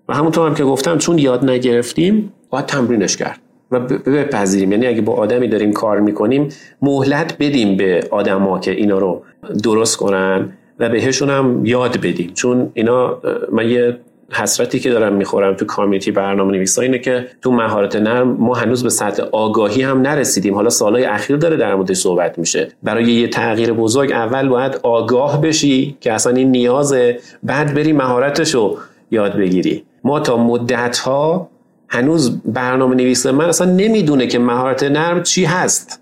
و 0.09 0.15
همونطور 0.15 0.49
هم 0.49 0.55
که 0.55 0.65
گفتم 0.65 0.99
چون 0.99 1.19
یاد 1.19 1.51
نگرفتیم 1.51 2.33
باید 2.51 2.67
تمرینش 2.67 3.17
کرد. 3.17 3.41
و 3.71 3.81
بپذیریم. 3.81 4.73
یعنی 4.73 4.87
اگه 4.87 5.01
با 5.01 5.13
آدمی 5.13 5.49
داریم 5.49 5.73
کار 5.73 6.01
می‌کنیم 6.01 6.49
مهلت 6.83 7.37
بدیم 7.41 7.77
به 7.77 8.09
آدما 8.11 8.59
که 8.59 8.71
اینا 8.71 8.99
رو 8.99 9.23
درست 9.65 9.97
کنن 9.97 10.53
و 10.79 10.89
بهشون 10.89 11.31
هم 11.31 11.67
یاد 11.67 11.97
بدیم. 11.97 12.31
چون 12.35 12.71
اینا 12.75 13.21
من 13.53 13.71
یه 13.71 13.99
حسرتی 14.33 14.81
که 14.81 14.91
دارم 14.91 15.13
می‌خورم 15.13 15.55
تو 15.55 15.65
کامیونیتی 15.65 16.11
برنامه 16.11 16.53
نویسا 16.53 16.83
اینه 16.83 16.99
که 16.99 17.27
تو 17.43 17.53
مهارت 17.53 17.97
نرم 17.97 18.29
ما 18.29 18.55
هنوز 18.55 18.83
به 18.83 18.91
سطح 18.91 19.23
آگاهی 19.33 19.83
هم 19.83 20.01
نرسیدیم. 20.01 20.55
حالا 20.55 20.71
سالهای 20.71 21.05
اخیر 21.05 21.37
داره 21.37 21.57
در 21.57 21.75
موردش 21.75 21.97
صحبت 21.97 22.39
میشه. 22.39 22.69
برای 22.83 23.05
یه 23.05 23.29
تغییر 23.29 23.73
بزرگ 23.73 24.13
اول 24.13 24.49
باید 24.49 24.81
آگاه 24.83 25.41
بشی 25.41 25.97
که 26.01 26.13
اصلا 26.13 26.37
این 26.37 26.51
نیازه. 26.51 27.19
بعد 27.43 27.75
بری 27.75 27.93
مهارتشو 27.93 28.77
یاد 29.11 29.37
بگیری. 29.37 29.85
ما 30.05 30.21
تا 30.21 30.37
مدت 30.37 30.99
ها 30.99 31.49
هنوز 31.89 32.41
برنامه 32.45 32.95
نویس 32.97 33.27
من 33.27 33.45
اصلا 33.45 33.71
نمی‌دونه 33.71 34.27
که 34.27 34.39
مهارت 34.39 34.83
نرم 34.83 35.23
چی 35.23 35.45
هست. 35.45 36.01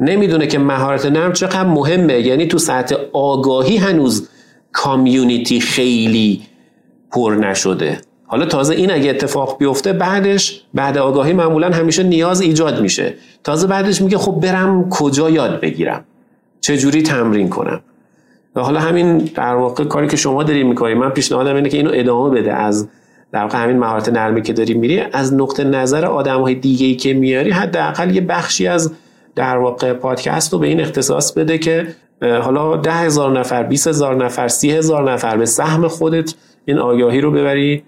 نمی‌دونه 0.00 0.46
که 0.46 0.58
مهارت 0.58 1.06
نرم 1.06 1.32
چقدر 1.32 1.64
مهمه. 1.64 2.20
یعنی 2.20 2.46
تو 2.46 2.58
سطح 2.58 2.96
آگاهی 3.12 3.76
هنوز 3.76 4.28
کامیونیتی 4.72 5.60
خیلی 5.60 6.42
پر 7.12 7.34
نشده. 7.34 8.00
حالا 8.26 8.46
تازه 8.46 8.74
این 8.74 8.92
اگه 8.92 9.10
اتفاق 9.10 9.58
بیفته 9.58 9.92
بعدش 9.92 10.62
بعد 10.74 10.98
آگاهی 10.98 11.32
معمولا 11.32 11.70
همیشه 11.70 12.02
نیاز 12.02 12.40
ایجاد 12.40 12.80
میشه. 12.80 13.14
تازه 13.44 13.66
بعدش 13.66 14.02
میگه 14.02 14.18
خب 14.18 14.32
برم 14.32 14.88
کجا 14.90 15.30
یاد 15.30 15.60
بگیرم؟ 15.60 16.04
چه 16.60 16.76
جوری 16.76 17.02
تمرین 17.02 17.48
کنم؟ 17.48 17.80
و 18.56 18.60
حالا 18.60 18.80
همین 18.80 19.18
در 19.18 19.54
واقع 19.54 19.84
کاری 19.84 20.08
که 20.08 20.16
شما 20.16 20.42
دارید 20.42 20.66
می‌کنید 20.66 20.96
من 20.96 21.10
پیشنهادم 21.10 21.54
اینه 21.56 21.68
که 21.68 21.76
اینو 21.76 21.90
ادامه 21.94 22.40
بده. 22.40 22.52
از 22.52 22.88
در 23.32 23.42
واقع 23.42 23.62
همین 23.62 23.78
مهارت 23.78 24.08
نرمی 24.08 24.42
که 24.42 24.52
داری 24.52 24.74
میری 24.74 25.00
از 25.00 25.34
نقطه 25.34 25.64
نظر 25.64 26.06
آدم 26.06 26.40
های 26.40 26.54
دیگه 26.54 26.86
ای 26.86 26.96
که 26.96 27.14
میاری 27.14 27.50
حداقل 27.50 28.14
یه 28.14 28.20
بخشی 28.20 28.66
از 28.66 28.92
در 29.34 29.56
واقع 29.56 29.92
پادکست 29.92 30.52
رو 30.52 30.58
به 30.58 30.66
این 30.66 30.80
اختصاص 30.80 31.32
بده 31.32 31.58
که 31.58 31.86
حالا 32.22 32.76
ده 32.76 32.92
هزار 32.92 33.38
نفر 33.38 33.62
20 33.62 33.86
هزار 33.86 34.24
نفر 34.24 34.48
سی 34.48 34.70
هزار 34.70 35.12
نفر 35.12 35.36
به 35.36 35.46
سهم 35.46 35.88
خودت 35.88 36.34
این 36.64 36.78
آگاهی 36.78 37.20
رو 37.20 37.30
ببری 37.30 37.84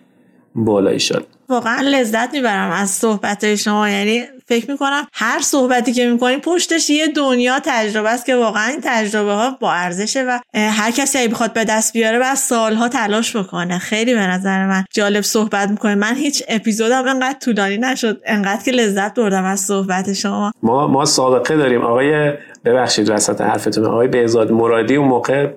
بالا 0.54 0.90
ایشان. 0.90 1.22
واقعا 1.48 1.80
لذت 1.80 2.34
می‌برم 2.34 2.70
از 2.70 2.90
صحبت 2.90 3.54
شما. 3.54 3.88
یعنی 3.88 4.22
فکر 4.46 4.70
می‌کنم 4.70 5.06
هر 5.12 5.40
صحبتی 5.40 5.92
که 5.92 6.10
می‌کنیم 6.10 6.40
پشتش 6.40 6.90
یه 6.90 7.08
دنیا 7.08 7.60
تجربه 7.64 8.10
است 8.10 8.26
که 8.26 8.36
واقعا 8.36 8.66
این 8.66 8.80
تجربه 8.82 9.32
ها 9.32 9.56
با 9.60 9.72
ارزشه 9.72 10.22
و 10.22 10.38
هر 10.54 10.90
کسی 10.90 11.18
اگه 11.18 11.28
بخواد 11.28 11.52
به 11.52 11.64
دست 11.64 11.92
بیاره 11.92 12.18
بعد 12.18 12.36
سالها 12.36 12.88
تلاش 12.88 13.36
بکنه. 13.36 13.78
خیلی 13.78 14.14
به 14.14 14.26
نظر 14.26 14.66
من 14.66 14.84
جالب 14.92 15.20
صحبت 15.20 15.70
می‌کنه 15.70 15.94
من 15.94 16.14
هیچ 16.14 16.42
اپیزودم 16.48 17.08
انقدر 17.08 17.38
طولانی 17.38 17.78
نشد 17.78 18.20
انقدر 18.26 18.62
که 18.62 18.70
لذت 18.70 19.14
بردم 19.14 19.44
از 19.44 19.60
صحبت 19.60 20.12
شما. 20.12 20.52
ما 20.62 20.86
ما 20.86 21.04
سابقه 21.04 21.56
داریم. 21.56 21.82
آقای 21.82 22.32
ببخشید 22.64 23.10
وسط 23.10 23.40
حرفتون 23.40 23.84
آقای 23.84 24.08
بهزاد 24.08 24.52
مرادی 24.52 24.96
اون 24.96 25.08
موقع 25.08 25.48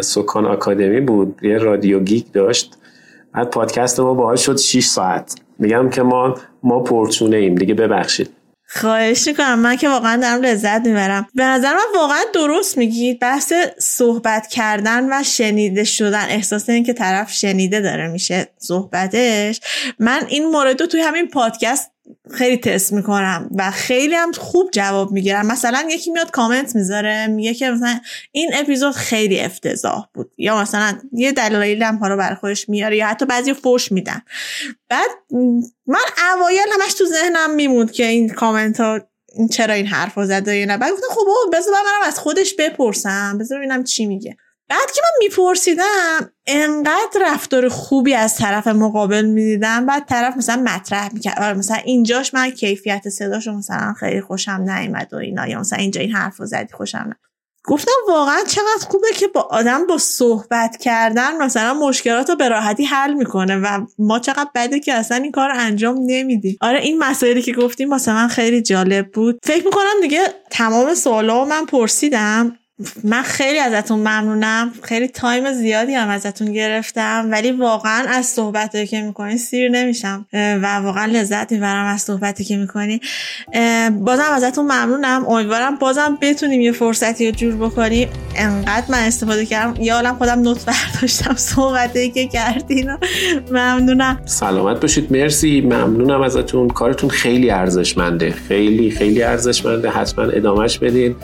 سکان 0.00 0.46
آکادمی 0.46 1.00
بود 1.00 1.38
یه 1.42 1.58
رادیو 1.58 2.00
گیک 2.00 2.32
داشت. 2.32 2.76
بعد 3.34 3.50
پادکست 3.50 4.00
ما 4.00 4.14
باهاش 4.14 4.46
شد 4.46 4.56
6 4.56 4.84
ساعت. 4.84 5.34
میگم 5.58 5.90
که 5.90 6.02
ما 6.02 6.34
ما 6.62 6.80
پرچونه 6.80 7.36
ایم. 7.36 7.54
دیگه 7.54 7.74
ببخشید. 7.74 8.30
خواهش 8.68 9.26
می‌کنم. 9.26 9.58
من 9.58 9.76
که 9.76 9.88
واقعا 9.88 10.16
دارم 10.16 10.42
لذت 10.42 10.86
می‌برم. 10.86 11.26
به 11.34 11.44
نظر 11.44 11.72
من 11.72 12.00
واقعا 12.00 12.20
درست 12.34 12.78
میگید 12.78 13.20
بحث 13.20 13.52
صحبت 13.78 14.46
کردن 14.46 15.08
و 15.12 15.22
شنیده 15.22 15.84
شدن. 15.84 16.24
احساس 16.28 16.68
این 16.68 16.84
که 16.84 16.92
طرف 16.92 17.32
شنیده 17.32 17.80
داره 17.80 18.08
میشه 18.08 18.48
صحبتش. 18.58 19.60
من 19.98 20.20
این 20.28 20.46
مورد 20.46 20.80
رو 20.80 20.86
توی 20.86 21.00
همین 21.00 21.28
پادکست 21.28 21.90
خیلی 22.30 22.56
تست 22.56 22.92
می‌کنم 22.92 23.50
و 23.56 23.70
خیلی 23.70 24.14
هم 24.14 24.32
خوب 24.32 24.70
جواب 24.70 25.12
می‌گیرم. 25.12 25.46
مثلا 25.46 25.88
یکی 25.90 26.10
میاد 26.10 26.30
کامنت 26.30 26.76
می‌ذاره 26.76 27.26
میگه 27.26 27.54
که 27.54 27.70
مثلا 27.70 28.00
این 28.32 28.50
اپیزود 28.54 28.92
خیلی 28.92 29.40
افتضاح 29.40 30.06
بود 30.14 30.32
یا 30.38 30.60
مثلا 30.60 30.98
یه 31.12 31.32
دلایلی 31.32 31.84
هم 31.84 32.04
رو 32.04 32.16
برای 32.16 32.36
خودش 32.36 32.68
میاره 32.68 32.96
یا 32.96 33.06
حتی 33.06 33.26
بعضی 33.26 33.54
فوش 33.54 33.92
میدن. 33.92 34.22
بعد 34.88 35.10
من 35.86 36.04
اوایل 36.34 36.66
همش 36.72 36.94
تو 36.94 37.04
ذهنم 37.06 37.54
میموند 37.54 37.92
که 37.92 38.06
این 38.06 38.28
کامنت 38.28 38.80
ها 38.80 39.00
چرا 39.50 39.74
این 39.74 39.86
حرف 39.86 40.24
زده 40.24 40.56
یا 40.56 40.66
نه. 40.66 40.78
بعد 40.78 40.92
گفتم 40.92 41.06
خب 41.10 41.26
بذار 41.52 41.74
من 41.74 42.08
از 42.08 42.18
خودش 42.18 42.54
بپرسم 42.54 43.38
بذار 43.38 43.58
ببینم 43.58 43.84
چی 43.84 44.06
میگه. 44.06 44.36
بعد 44.74 44.92
که 44.94 45.00
من 45.04 45.26
میپرسیدم 45.26 46.30
انقدر 46.46 47.20
رفتار 47.20 47.68
خوبی 47.68 48.14
از 48.14 48.36
طرف 48.36 48.66
مقابل 48.66 49.24
می‌دیدم 49.24 49.86
بعد 49.86 50.06
طرف 50.08 50.36
مثلا 50.36 50.62
مطرح 50.62 51.14
می‌کرد. 51.14 51.38
آره 51.38 51.54
مثلا 51.54 51.76
اینجاش 51.76 52.34
من 52.34 52.50
کیفیت 52.50 53.08
صداشو 53.08 53.52
مثلا 53.52 53.92
خیلی 54.00 54.20
خوشم 54.20 54.64
نیومد 54.68 55.08
و 55.12 55.16
اینا 55.16 55.46
یا 55.46 55.60
مثلا 55.60 55.78
اینجا 55.78 56.00
این 56.00 56.12
حرف 56.12 56.36
رو 56.36 56.46
زدی 56.46 56.72
خوشم 56.72 57.04
نه 57.08 57.16
گفتم 57.64 57.92
واقعا 58.08 58.38
چقدر 58.48 58.86
خوبه 58.88 59.08
که 59.14 59.26
با 59.26 59.40
آدم 59.40 59.86
با 59.86 59.98
صحبت 59.98 60.76
کردن 60.76 61.36
مثلا 61.36 61.74
مشکلات 61.74 62.30
رو 62.30 62.36
به 62.36 62.48
راحتی 62.48 62.84
حل 62.84 63.14
می‌کنه 63.14 63.56
و 63.56 63.86
ما 63.98 64.18
چقدر 64.18 64.50
بده 64.54 64.80
که 64.80 64.94
اصلا 64.94 65.16
این 65.16 65.32
کار 65.32 65.50
انجام 65.50 65.98
نمیدیم. 66.06 66.56
آره 66.60 66.80
این 66.80 66.98
مسائلی 66.98 67.42
که 67.42 67.52
گفتیم 67.52 67.90
واسه 67.90 68.12
من 68.12 68.28
خیلی 68.28 68.62
جالب 68.62 69.10
بود. 69.12 69.38
فکر 69.42 69.64
می‌کنم 69.64 70.00
دیگه 70.02 70.20
تمام 70.50 70.94
سوالا 70.94 71.44
من 71.44 71.66
پرسیدم. 71.66 72.58
من 73.04 73.22
خیلی 73.22 73.58
ازتون 73.58 73.98
ممنونم. 73.98 74.72
خیلی 74.82 75.08
تایم 75.08 75.52
زیادی 75.52 75.94
هم 75.94 76.08
ازتون 76.08 76.52
گرفتم 76.52 77.28
ولی 77.30 77.52
واقعا 77.52 78.04
از 78.08 78.26
صحبتی 78.26 78.86
که 78.86 79.02
می‌کنی 79.02 79.38
سیر 79.38 79.70
نمیشم. 79.70 80.26
و 80.32 80.76
واقعا 80.76 81.04
لذت 81.04 81.52
می‌برم 81.52 81.86
از 81.86 82.02
صحبتی 82.02 82.44
که 82.44 82.56
می‌کنی 82.56 83.00
بازم 83.90 84.30
ازتون 84.32 84.64
ممنونم. 84.64 85.24
امیدوارم 85.28 85.76
بازم 85.76 86.18
بتونیم 86.20 86.60
یه 86.60 86.72
فرصتی 86.72 87.26
رو 87.26 87.36
جور 87.36 87.56
بکنیم. 87.56 88.08
انقدر 88.36 88.84
من 88.88 88.98
استفاده 88.98 89.46
کردم. 89.46 89.82
یا 89.82 89.94
عالم 89.94 90.14
خودم 90.14 90.40
نوت 90.40 90.64
برداشتم 90.64 91.34
صحبتی 91.34 92.10
که 92.10 92.26
کردین. 92.26 92.90
ممنونم. 93.50 94.22
سلامت 94.24 94.80
باشید. 94.80 95.12
مرسی. 95.12 95.60
ممنونم 95.60 96.22
ازتون. 96.22 96.68
کارتون 96.68 97.10
خیلی 97.10 97.50
ارزشمنده. 97.50 98.30
خیلی 98.30 98.90
خیلی 98.90 99.22
ارزشمنده. 99.22 99.90
حتما 99.90 100.24
ادامهش 100.24 100.78
بدین. 100.78 101.16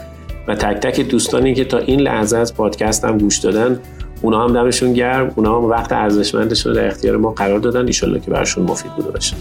و 0.48 0.54
تک 0.54 0.76
تک 0.76 1.00
دوستانی 1.00 1.54
که 1.54 1.64
تا 1.64 1.78
این 1.78 2.00
لحظه 2.00 2.36
از 2.36 2.54
پادکست 2.54 3.04
هم 3.04 3.18
گوش 3.18 3.38
دادن 3.38 3.80
اونا 4.22 4.44
هم 4.44 4.52
دمشون 4.52 4.92
گرم 4.92 5.32
اونا 5.36 5.58
هم 5.58 5.64
وقت 5.64 5.92
ارزشمندشون 5.92 6.72
در 6.72 6.86
اختیار 6.86 7.16
ما 7.16 7.30
قرار 7.30 7.58
دادن 7.58 7.86
ایشالله 7.86 8.20
که 8.20 8.30
برشون 8.30 8.64
مفید 8.64 8.92
بوده 8.92 9.10
باشه 9.10 9.36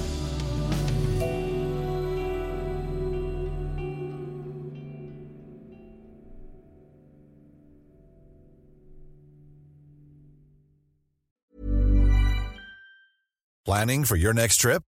Planning 13.70 14.04
for 14.04 14.18
your 14.18 14.34
next 14.34 14.58
trip? 14.58 14.89